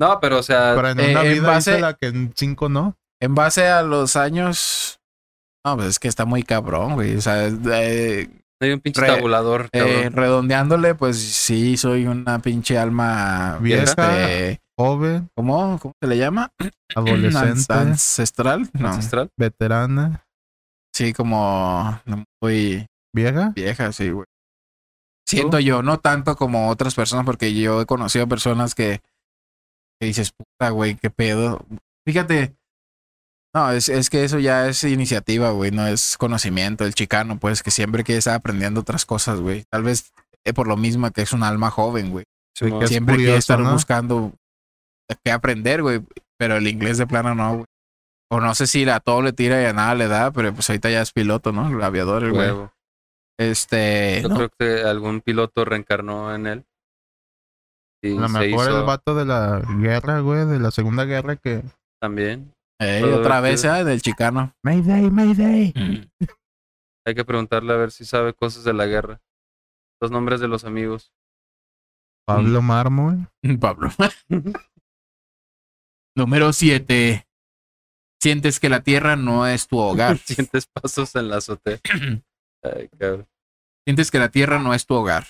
[0.00, 2.32] No, pero o sea, Pero en eh, una en vida base- hice la que en
[2.34, 2.96] cinco no.
[3.20, 4.98] En base a los años.
[5.66, 7.16] No, pues es que está muy cabrón, güey.
[7.16, 8.28] O sea, eh,
[8.62, 13.58] hay un pinche re- tabulador, eh, redondeándole, pues sí, soy una pinche alma.
[13.60, 13.82] Vieja.
[13.82, 15.78] este, Joven, ¿Cómo?
[15.78, 16.50] ¿Cómo se le llama?
[16.96, 18.70] adolescente, Ancestral.
[18.72, 18.88] No.
[18.88, 19.28] Ancestral.
[19.36, 20.24] veterana,
[21.00, 21.98] Sí, como
[22.42, 23.52] muy vieja.
[23.56, 24.26] vieja, sí, güey.
[25.26, 29.00] Siento yo, no tanto como otras personas, porque yo he conocido personas que,
[29.98, 31.64] que dices, puta, güey, qué pedo.
[32.06, 32.54] Fíjate,
[33.54, 36.84] no, es, es que eso ya es iniciativa, güey, no es conocimiento.
[36.84, 39.64] El chicano, pues, que siempre quiere estar aprendiendo otras cosas, güey.
[39.70, 40.12] Tal vez
[40.44, 42.26] eh, por lo mismo que es un alma joven, güey.
[42.54, 43.72] Siempre quiere curioso, estar ¿no?
[43.72, 44.34] buscando
[45.24, 46.02] qué aprender, güey.
[46.36, 47.64] Pero el inglés de plano no, güey.
[48.32, 50.70] O no sé si a todo le tira y a nada le da, pero pues
[50.70, 51.68] ahorita ya es piloto, ¿no?
[51.68, 52.46] El aviador, el güey.
[52.46, 52.72] Huevo.
[53.38, 54.20] Este.
[54.22, 54.36] Yo ¿no?
[54.36, 56.64] creo que algún piloto reencarnó en él.
[58.02, 61.36] Y A lo mejor hizo el vato de la guerra, güey, de la segunda guerra
[61.36, 61.62] que.
[62.00, 62.54] también.
[62.78, 63.82] Ey, otra vez, divertido.
[63.82, 63.90] ¿eh?
[63.90, 64.54] Del chicano.
[64.62, 65.74] Mayday, Mayday.
[67.06, 69.20] Hay que preguntarle a ver si sabe cosas de la guerra.
[70.00, 71.12] Los nombres de los amigos.
[72.26, 73.28] Pablo Mármol.
[73.60, 73.90] Pablo.
[76.16, 77.26] Número 7.
[78.20, 80.18] Sientes que la tierra no es tu hogar.
[80.24, 81.78] Sientes pasos en la azotea.
[82.62, 83.26] Ay, cabrón.
[83.86, 85.26] Sientes que la tierra no es tu hogar.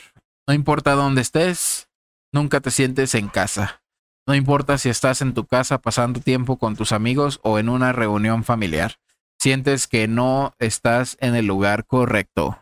[0.48, 1.88] No importa dónde estés,
[2.32, 3.82] nunca te sientes en casa.
[4.26, 7.92] No importa si estás en tu casa pasando tiempo con tus amigos o en una
[7.92, 8.96] reunión familiar.
[9.38, 12.58] Sientes que no estás en el lugar correcto.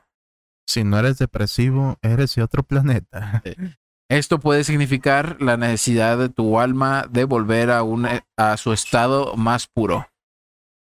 [0.67, 3.43] Si no eres depresivo, eres de otro planeta.
[4.11, 8.07] Esto puede significar la necesidad de tu alma de volver a, un,
[8.37, 10.07] a su estado más puro.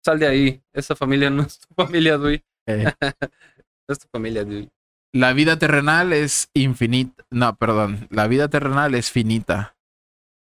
[0.06, 0.62] Sal de ahí.
[0.72, 2.44] Esa familia no es tu familia, Dui.
[2.68, 2.92] Eh,
[3.88, 4.68] No es tu familia, Dui.
[5.12, 7.24] La vida terrenal es infinita.
[7.30, 8.06] No, perdón.
[8.10, 9.76] La vida terrenal es finita.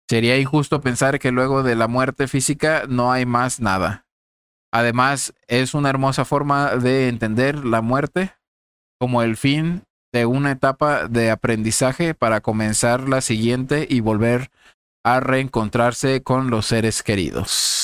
[0.08, 4.06] Sería injusto pensar que luego de la muerte física no hay más nada.
[4.72, 8.36] Además, es una hermosa forma de entender la muerte
[9.00, 9.82] como el fin
[10.14, 14.52] de una etapa de aprendizaje para comenzar la siguiente y volver
[15.04, 17.79] a reencontrarse con los seres queridos.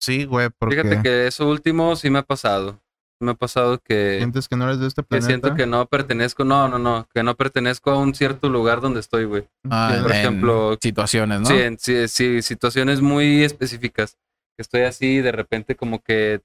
[0.00, 2.80] Sí, güey, porque Fíjate que eso último sí me ha pasado.
[3.22, 5.26] Me ha pasado que, sientes que no eres de este que planeta.
[5.26, 6.42] siento que no pertenezco.
[6.44, 7.06] No, no, no.
[7.12, 9.46] Que no pertenezco a un cierto lugar donde estoy, güey.
[9.68, 11.46] Ah, Por en ejemplo, situaciones, ¿no?
[11.46, 14.16] Sí, en sí, sí, situaciones muy específicas.
[14.56, 16.40] Que estoy así y de repente como que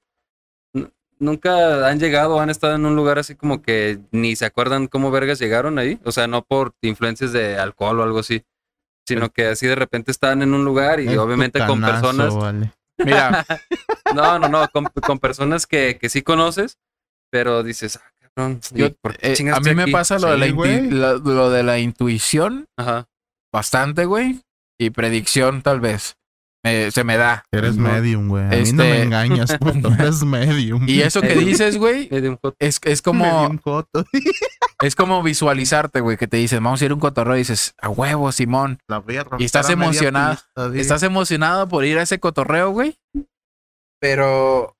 [1.18, 5.10] nunca han llegado, han estado en un lugar así como que ni se acuerdan cómo
[5.10, 5.98] vergas llegaron ahí.
[6.04, 8.44] O sea, no por influencias de alcohol o algo así,
[9.06, 12.34] sino que así de repente están en un lugar y Es obviamente con personas.
[12.34, 12.70] vale.
[12.98, 13.44] Mira,
[14.14, 16.78] No, no, no, con, con personas que, que sí conoces,
[17.30, 19.92] pero dices, ah, cabrón, ¿y yo- por qué eh, a mí me aquí?
[19.92, 20.90] pasa lo, de la güey.
[20.90, 23.06] lo de la intuición Ajá.
[23.52, 24.40] bastante, güey.
[24.78, 26.16] Y predicción, tal vez.
[26.64, 27.44] Me- se me da.
[27.52, 27.88] Eres No.
[27.90, 28.44] medium, güey.
[28.44, 29.88] A mí no me Este- engañas, puto.
[29.98, 30.88] Eres medium.
[30.88, 32.08] Y eso que dices, güey,
[32.58, 34.04] es, es como, Medium coto.
[34.82, 37.74] es como visualizarte, güey, que te dicen, vamos a ir a un cotorreo y dices,
[37.80, 38.78] a huevo, Simón.
[38.88, 39.02] La
[39.38, 40.34] Y estás emocionado.
[40.34, 40.70] pista.
[40.80, 42.98] Estás emocionado por ir a ese cotorreo, güey.
[44.00, 44.76] Pero.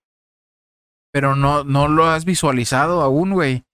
[1.13, 3.65] Pero no, no lo has visualizado aún, güey.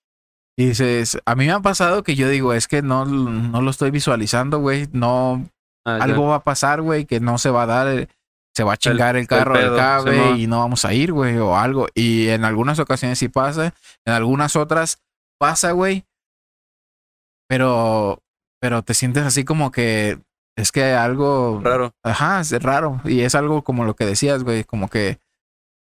[0.56, 3.70] Y dices, a mí me ha pasado que yo digo, es que no, no lo
[3.70, 4.88] estoy visualizando, güey.
[4.92, 5.44] No,
[5.84, 6.04] Ah, ya.
[6.04, 7.88] algo va a pasar, güey, que no se va a dar.
[7.88, 8.08] eh,
[8.54, 10.38] Se va a chingar el, el carro del cabe Simón.
[10.38, 11.88] y no vamos a ir, güey, o algo.
[11.94, 13.74] Y en algunas ocasiones sí pasa,
[14.04, 14.98] en algunas otras
[15.40, 16.04] pasa, güey.
[17.52, 18.22] Pero,
[18.62, 20.18] pero te sientes así como que
[20.56, 21.92] es que algo Raro.
[22.02, 23.02] Ajá, es raro.
[23.04, 25.18] Y es algo como lo que decías, güey, como que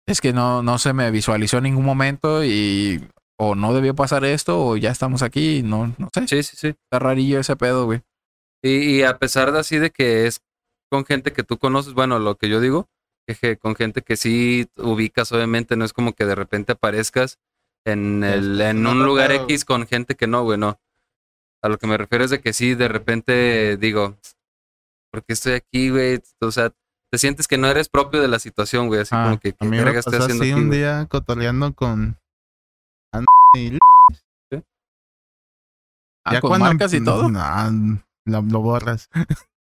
[0.05, 4.25] es que no, no se me visualizó en ningún momento y o no debió pasar
[4.25, 6.27] esto o ya estamos aquí y no, no sé.
[6.27, 6.67] Sí, sí, sí.
[6.71, 8.01] Está rarillo ese pedo, güey.
[8.65, 10.41] Y, y a pesar de así de que es
[10.91, 12.89] con gente que tú conoces, bueno, lo que yo digo,
[13.29, 17.39] que, que con gente que sí ubicas, obviamente, no es como que de repente aparezcas
[17.87, 19.31] en, el, en un lugar.
[19.31, 20.81] X con gente que no, güey, no.
[21.63, 24.17] A lo que me refiero es de que sí, de repente digo,
[25.13, 26.21] ¿por qué estoy aquí, güey?
[26.41, 26.73] O sea,
[27.13, 29.53] te sientes que no eres propio de la situación, güey, así Ah, como que, A
[29.53, 30.61] ¿qué mí me estoy pasó haciendo así aquí?
[30.61, 30.79] un güey?
[30.79, 32.19] día cotorreando con...
[33.57, 33.77] Y
[36.25, 37.29] Ah, con marcas y todo.
[37.29, 39.09] No, lo, lo borras.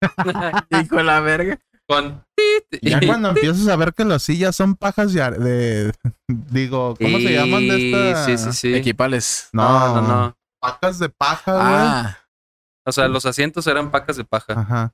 [0.72, 1.60] Hijo de la verga.
[1.88, 2.24] Con...
[2.82, 5.94] Ya cuando empiezas a ver que las sillas son pajas de...
[6.28, 8.26] digo, ¿cómo se llaman de Y- esta?
[8.26, 8.76] Sí, sí, sí.
[8.76, 9.49] Equipales.
[9.53, 10.36] No, no, no.
[10.62, 11.66] Pacas de paja, güey.
[11.66, 12.18] Ah,
[12.86, 14.54] O sea, los asientos eran pacas de paja.
[14.60, 14.94] Ajá.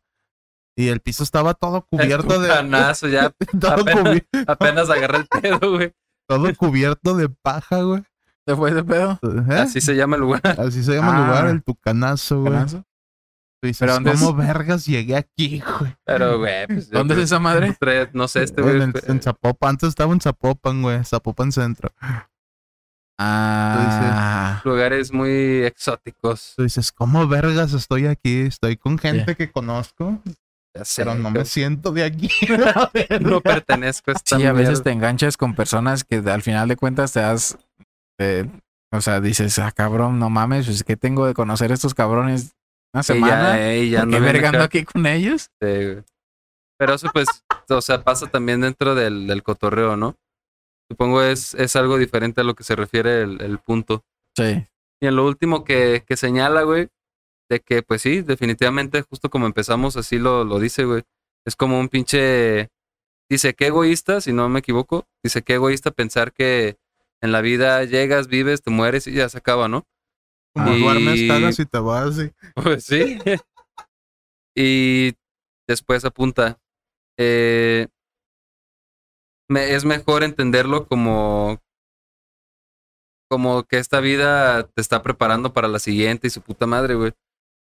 [0.75, 2.49] Y el piso estaba todo cubierto de...
[2.49, 3.29] Canazo, ya
[3.59, 5.93] todo, apenas- cubi- apenas agarré el pedo, güey.
[6.27, 8.03] todo cubierto de paja, güey.
[8.45, 9.19] ¿se fue ese pedo?
[9.49, 9.55] ¿Eh?
[9.55, 10.41] Así se llama el lugar.
[10.59, 11.27] Así se llama el Ah.
[11.27, 12.53] lugar, el tucanazo, güey.
[12.53, 12.83] ¿Canazo?
[13.63, 14.19] Dices, ¿Pero dónde es?
[14.19, 15.95] ¿cómo vergas llegué aquí, güey?
[16.03, 17.77] Pero, güey, pues, ¿Dónde es esa madre?
[18.11, 18.81] No sé, este, en, güey.
[18.81, 21.01] el- fue- en Zapopan, antes estaba en Zapopan, güey.
[21.05, 21.89] Zapopan Centro.
[23.25, 26.53] Ah, lugares muy exóticos.
[26.55, 28.41] Tú dices, ¿cómo vergas estoy aquí?
[28.41, 30.21] Estoy con gente que conozco,
[30.75, 32.29] Ya sé, pero no me siento de aquí.
[33.21, 34.83] no pertenezco a esta sí, a veces mierda.
[34.83, 37.57] te enganchas con personas que al final de cuentas te das.
[38.19, 38.45] eh,
[38.91, 42.53] o sea, dices, ah, cabrón, no mames, pues que tengo de conocer a estos cabrones
[42.93, 43.57] una Y semana.
[43.57, 45.49] ya, eh, y ya ¿Por qué ando bien vergando aquí con ellos?
[45.61, 46.03] Sí.
[46.77, 47.27] Pero eso, pues,
[47.69, 50.15] o sea, pasa también dentro del, del cotorreo, ¿no?
[50.89, 54.03] Supongo es, es algo diferente a lo que se refiere el, el punto.
[54.37, 54.65] Sí.
[55.01, 56.89] Y en lo último que, que señala, güey,
[57.49, 61.03] de que, pues sí, definitivamente, justo como empezamos, así lo, lo dice, güey.
[61.45, 62.69] Es como un pinche
[63.29, 66.77] dice, qué egoísta, si no me equivoco, dice, qué egoísta pensar que
[67.21, 69.85] en la vida llegas, vives, te mueres y ya se acaba, ¿no?
[70.53, 72.17] Como Y- duermes, cagas y te vas.
[72.19, 72.31] Y...
[72.55, 73.17] Pues sí.
[74.55, 75.13] y
[75.67, 76.59] después apunta,
[77.17, 77.87] eh,
[79.49, 81.59] me- es mejor entenderlo como,
[83.29, 87.13] como que esta vida te está preparando para la siguiente y su puta madre, güey.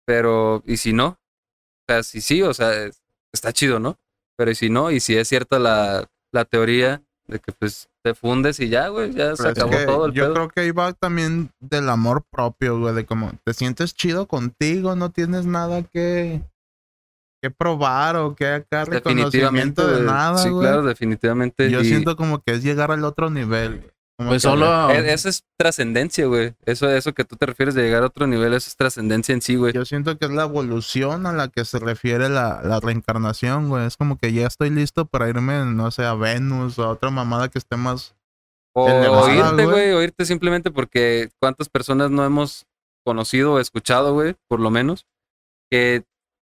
[0.07, 1.07] Pero, ¿y si no?
[1.09, 3.97] O sea, si sí, o sea, es- está chido, ¿no?
[4.37, 4.91] Pero ¿y si no?
[4.91, 9.13] Y si es cierta la, la teoría de que pues te fundes y ya, güey,
[9.15, 10.35] ya se Pero es acabó que todo el yo pedo.
[10.35, 14.95] creo que ahí va también del amor propio, güey, de como te sientes chido contigo,
[14.97, 16.43] no tienes nada que,
[17.45, 19.39] que probar o que acá Definitivamente.
[19.39, 20.63] reconocimiento de nada, sí, güey.
[20.67, 21.71] claro, definitivamente.
[21.71, 23.91] Yo y- siento como que es llegar al otro nivel.
[24.17, 24.91] Pues solo.
[24.91, 26.55] E- Eso es trascendencia, güey.
[26.65, 29.43] Eso, eso que tú te refieres de llegar a otro nivel, eso es trascendencia en
[29.43, 29.73] sí, güey.
[29.73, 33.87] Yo siento que es la evolución a la que se refiere la, la reencarnación, güey.
[33.87, 37.11] Es como que ya estoy listo para irme, no sé, a Venus o a otra
[37.11, 38.15] mamada que esté más...
[38.77, 42.67] O elevada, oírte, güey, oírte simplemente porque cuántas personas no hemos
[43.05, 45.07] conocido o escuchado, güey, por lo menos,
[45.71, 46.05] que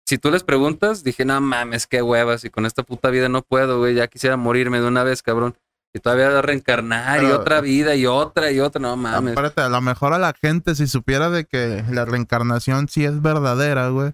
[0.08, 3.42] si tú les preguntas, dije, no mames, qué huevas, y con esta puta vida no
[3.42, 5.54] puedo, güey, ya quisiera morirme de una vez, cabrón.
[5.94, 9.32] Y todavía reencarnar y otra vida y otra y otra, no mames.
[9.32, 13.20] Aparte, a lo mejor a la gente, si supiera de que la reencarnación sí es
[13.20, 14.12] verdadera, güey,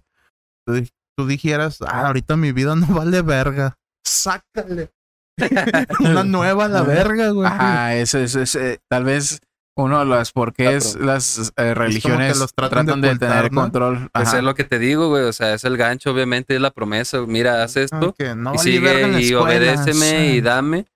[0.67, 3.77] tú, di- tú dijeras, ah, ahorita mi vida no vale verga.
[4.05, 4.91] Sácale.
[6.01, 7.47] Una nueva a la verga, güey.
[7.47, 9.41] Ajá, eso es, es, eh, tal vez
[9.77, 13.37] uno de los por qué es las eh, religiones los tratan tratan, de de, ocultar,
[13.37, 13.61] tener ¿no?
[13.63, 14.11] control.
[14.13, 14.39] Pues Ajá.
[14.39, 17.21] es lo que te digo, güey, o sea, es el gancho, obviamente, es la promesa.
[17.27, 18.11] Mira, haz esto.
[18.11, 20.37] Ah, que no y sigue y escuela, obedéceme sí.
[20.37, 20.87] y dame.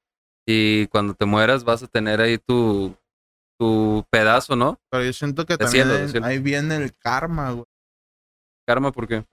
[0.46, 2.96] Y cuando te mueras vas a tener ahí tu,
[3.58, 4.78] tu pedazo, ¿no?
[4.90, 6.26] Pero yo siento que De también cielo, de cielo.
[6.26, 7.66] ahí viene el karma, güey.
[8.66, 9.26] Karma, ¿por qué?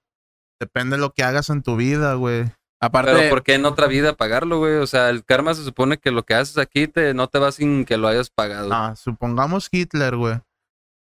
[0.60, 2.46] Depende de lo que hagas en tu vida, güey.
[2.86, 4.76] Aparte, Pero ¿por qué en otra vida pagarlo, güey?
[4.76, 7.52] O sea, el karma se supone que lo que haces aquí te, no te va
[7.52, 8.70] sin que lo hayas pagado.
[8.72, 10.36] Ah, supongamos Hitler, güey.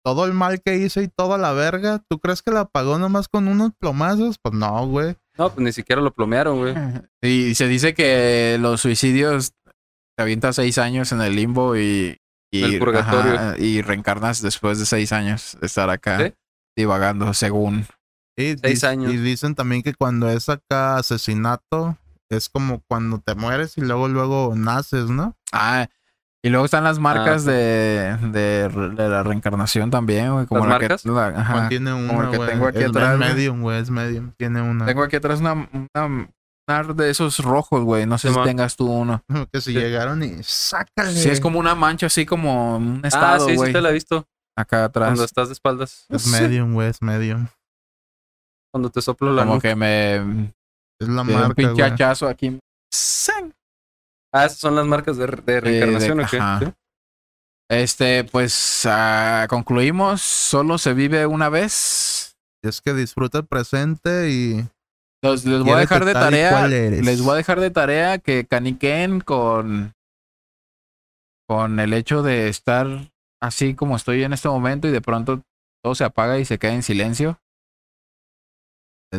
[0.03, 3.27] Todo el mal que hizo y toda la verga, ¿tú crees que la pagó nomás
[3.27, 4.37] con unos plomazos?
[4.41, 5.17] Pues no, güey.
[5.37, 6.73] No, pues ni siquiera lo plomearon, güey.
[7.21, 9.51] y se dice que los suicidios
[10.15, 12.17] te avientas seis años en el limbo y,
[12.51, 13.33] y, El purgatorio.
[13.33, 16.33] ajá, y reencarnas después de seis años de estar acá ¿Sí?
[16.75, 17.85] divagando, según.
[18.37, 19.11] Y, Seis dis- años.
[19.11, 21.97] y dicen también que cuando es acá asesinato,
[22.29, 25.35] es como cuando te mueres y luego, luego naces, ¿no?
[25.51, 25.87] Ah,
[26.43, 30.45] y luego están las marcas Ah, de, de, de la reencarnación también, güey.
[30.45, 31.05] Como ¿Las la que- marcas?
[31.05, 31.53] la- ajá.
[31.53, 34.31] Juan tiene como una, el que tengo aquí es, atrás, medium, güey, es medium.
[34.37, 34.85] Tiene una.
[34.85, 36.29] Tengo aquí atrás una, una,
[36.69, 38.05] una de esos rojos, güey.
[38.05, 39.23] No sé si tengas tú uno.
[39.51, 41.11] que si llegaron y sácale.
[41.13, 43.69] Sí, es como una mancha, así como un ah, estado, sí, güey.
[43.69, 44.27] sí te la he visto.
[44.55, 45.07] acá atrás.
[45.07, 46.05] Cuando estás de espaldas.
[46.09, 47.47] Es medium, güey, es medium.
[48.73, 49.69] Cuando te soplo la Como nuca.
[49.69, 50.15] que me...
[50.99, 52.59] Es la de un marca, pinche hachazo aquí.
[52.91, 53.53] ¡San!
[54.33, 56.73] Ah, esas son las marcas de, de reencarnación, de- ¿o qué?
[57.69, 60.21] Este, pues ah, concluimos.
[60.21, 62.35] Solo se vive una vez.
[62.63, 64.65] Es que disfruta el presente y.
[65.23, 66.67] Los- les voy a dejar de tarea.
[66.67, 69.93] Les voy a dejar de tarea que caniquen con.
[71.49, 72.87] Con el hecho de estar
[73.41, 75.41] así como estoy en este momento y de pronto
[75.83, 77.39] todo se apaga y se queda en silencio.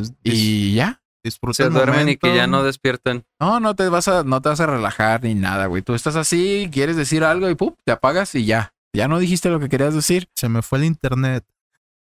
[0.02, 1.00] Es Y ya.
[1.22, 3.24] disfruta Se duermen y que ya no despiertan.
[3.40, 5.82] No, no te vas a, no te vas a relajar ni nada, güey.
[5.82, 7.74] Tú estás así, quieres decir algo y ¡pum!
[7.84, 8.72] te apagas y ya.
[8.94, 10.28] Ya no dijiste lo que querías decir.
[10.34, 11.44] Se me fue el internet.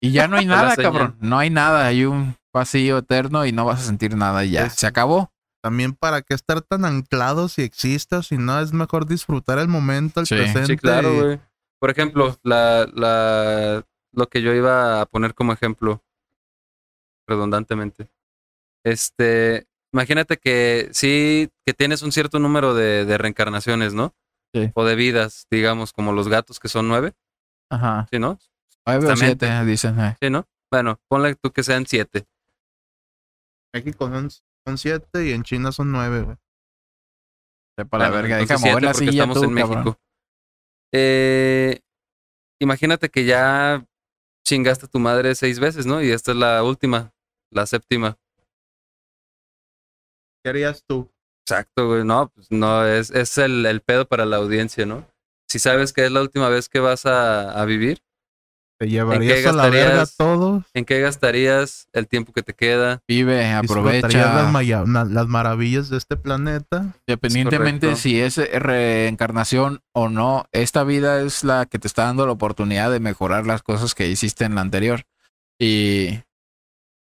[0.01, 1.15] Y ya no hay nada, cabrón.
[1.19, 1.85] No hay nada.
[1.85, 4.65] Hay un vacío eterno y no vas a sentir nada y ya.
[4.65, 5.31] Es- Se acabó.
[5.63, 10.19] También para qué estar tan anclado si existas, si no es mejor disfrutar el momento,
[10.19, 10.33] el Sí.
[10.35, 10.65] presente.
[10.65, 11.39] Sí, claro, y- güey.
[11.79, 16.03] Por ejemplo, la, la, lo que yo iba a poner como ejemplo,
[17.31, 18.09] redundantemente.
[18.85, 24.13] Este, imagínate que sí, que tienes un cierto número de, de reencarnaciones, ¿no?
[24.53, 24.71] Sí.
[24.75, 27.13] O de vidas, digamos, como los gatos que son nueve,
[27.69, 28.07] Ajá.
[28.11, 28.37] ¿sí, no?
[28.85, 29.99] Nueve o siete, dicen.
[29.99, 30.15] eh.
[30.21, 30.47] Sí, ¿no?
[30.71, 32.25] Bueno, ponle tú que sean siete.
[33.73, 34.29] México son,
[34.65, 36.37] son siete y en China son nueve, güey.
[37.77, 38.37] Sepa la Bueno, verga.
[38.37, 39.77] Deja mover siete la silla estamos tú, en cabrón.
[39.83, 39.99] México.
[40.93, 41.79] Eh,
[42.59, 43.85] imagínate que ya
[44.45, 46.01] chingaste a tu madre seis veces, ¿no?
[46.01, 47.13] Y esta es la última,
[47.51, 48.17] la séptima.
[50.43, 51.11] ¿Qué harías tú?
[51.45, 52.03] Exacto, güey.
[52.03, 55.05] No, pues no, es, es el, el pedo para la audiencia, ¿no?
[55.47, 58.01] Si sabes que es la última vez que vas a, a vivir,
[58.81, 60.65] ¿Te llevarías a la verga todo?
[60.73, 63.03] ¿en qué gastarías el tiempo que te queda?
[63.07, 64.83] Vive, ¿Disfrutarías aprovecha.
[64.87, 66.95] las, las maravillas de este planeta?
[67.05, 72.31] Independientemente si es reencarnación o no, esta vida es la que te está dando la
[72.31, 75.03] oportunidad de mejorar las cosas que hiciste en la anterior.
[75.59, 76.21] Y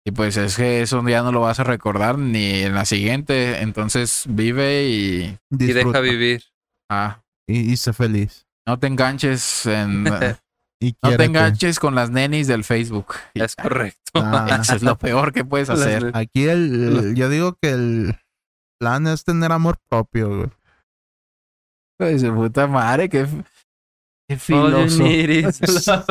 [0.06, 3.60] Y pues es que eso ya no lo vas a recordar ni en la siguiente.
[3.60, 5.22] Entonces vive y.
[5.24, 6.00] Y Disfruta.
[6.00, 6.42] deja vivir.
[6.90, 8.46] Ah, Y, y sé feliz.
[8.66, 10.04] no te enganches en.
[11.02, 13.14] no te enganches con las nenis del Facebook.
[13.34, 13.98] Es correcto.
[14.14, 16.10] Ah, Eso es lo peor que puedes hacer.
[16.14, 18.16] aquí el, el- yo digo que el
[18.80, 20.50] plan es tener amor propio, güey.
[21.98, 23.26] Pues puta madre, qué,
[24.26, 25.04] qué filoso.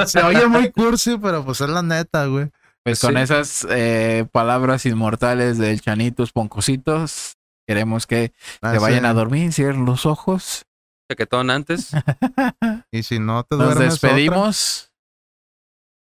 [0.06, 2.52] Se oye muy cursi, pero pues es la neta, güey.
[2.90, 3.08] Pues Sí.
[3.08, 7.38] con esas eh, palabras inmortales del Chanitos Poncositos,
[7.68, 9.06] queremos que Ah, se vayan sí.
[9.08, 10.66] a dormir, cierren los ojos.
[11.12, 11.92] Chaquetón antes.
[12.92, 13.86] Y si no te Nos otra.
[13.86, 14.92] despedimos.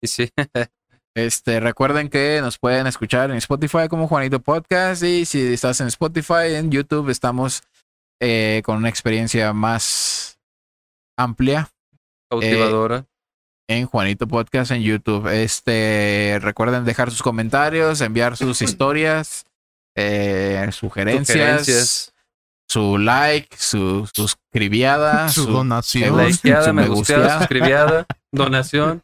[0.03, 0.31] Y sí.
[1.17, 5.87] Este, recuerden que nos pueden escuchar en Spotify como Juanito Podcast y si estás en
[5.87, 7.63] Spotify, en YouTube estamos
[8.21, 10.39] eh, con una experiencia más
[11.19, 11.71] amplia
[12.31, 13.07] Cautivadora.
[13.69, 15.27] En Juanito Podcast en YouTube.
[15.29, 19.45] Este, recuerden dejar sus comentarios, enviar sus historias,
[19.97, 22.13] eh, sugerencias, Sugerencias.
[22.69, 26.17] su like, su suscribiada, Su su, donación.
[26.17, 29.03] me Likeada, su me me gusteada, suscribiada, donación.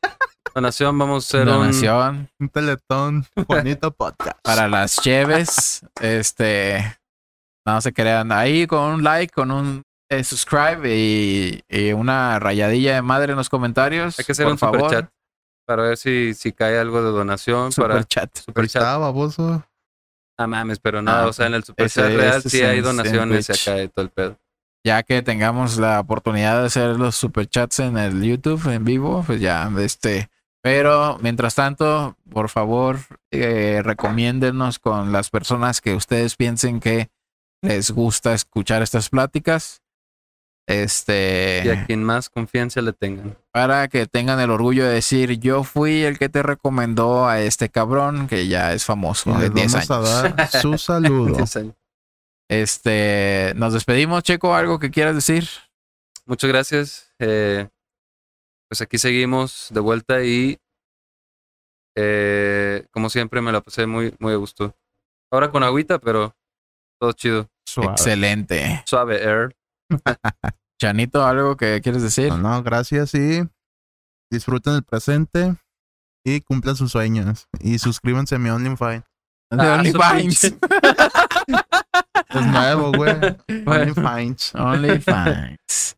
[0.54, 1.54] Donación, vamos a hacer un.
[1.54, 3.26] donación Un teletón.
[3.48, 4.38] Bonito podcast.
[4.42, 5.80] para las cheves.
[6.00, 6.98] Este,
[7.66, 9.82] no se crean ahí con un like, con un
[10.12, 14.18] eh, subscribe y, y una rayadilla de madre en los comentarios.
[14.18, 14.80] Hay que hacer por un favor.
[14.82, 15.10] super chat
[15.66, 17.72] para ver si, si cae algo de donación.
[17.72, 18.30] Super para chat.
[18.36, 18.82] Ahí super chat.
[18.82, 19.64] está, baboso.
[20.38, 22.62] Ah, mames, pero no, Ah, o sea, en el super ese- chat real ese sí
[22.62, 24.38] hay en- donaciones y acá de todo el pedo.
[24.84, 29.40] ya que tengamos la oportunidad de hacer los superchats en el YouTube en vivo, pues
[29.40, 30.28] ya, este.
[30.64, 32.98] Pero mientras tanto, por favor,
[33.32, 37.10] eh, recomiéndenos con las personas que ustedes piensen que
[37.62, 39.81] les gusta escuchar estas pláticas.
[40.68, 43.36] Este, Y a quien más confianza le tengan.
[43.50, 47.68] para que tengan el orgullo de decir, yo fui el que te recomendó a este
[47.68, 50.08] cabrón que ya es Y famoso de les 10 vamos años.
[50.08, 51.36] a dar su saludo.
[52.48, 55.48] Este, nos despedimos, Checo, algo que quieras decir.
[56.26, 57.12] Muchas gracias.
[57.18, 57.68] eh,
[58.68, 60.58] pues aquí seguimos de vuelta y
[61.96, 64.74] eh, como siempre me la pasé muy, muy a gusto.
[65.30, 66.34] Ahora con agüita, pero
[67.00, 67.48] todo chido.
[67.66, 67.92] Suave.
[67.92, 68.82] Excelente.
[68.86, 69.54] Suave air.
[70.80, 72.28] Chanito, algo que quieres decir.
[72.30, 73.42] No, no, gracias y
[74.30, 75.54] disfruten el presente
[76.24, 77.48] y cumplan sus sueños.
[77.60, 79.04] Y suscríbanse a mi OnlyFans.
[79.50, 79.82] De Ah.
[82.34, 83.14] Es nuevo, güey.
[83.66, 84.54] OnlyFans.
[84.54, 85.96] OnlyFans.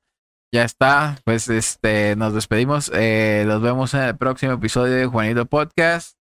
[0.52, 1.18] Ya está.
[1.24, 2.90] Pues este, nos despedimos.
[2.92, 6.16] Eh, los vemos en el próximo episodio de Juanito Podcast.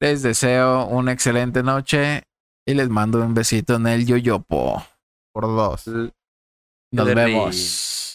[0.00, 2.24] Les deseo una excelente noche
[2.66, 4.82] y les mando un besito en el yoyopo.
[5.34, 5.84] Por dos.
[6.92, 8.11] Nos vemos.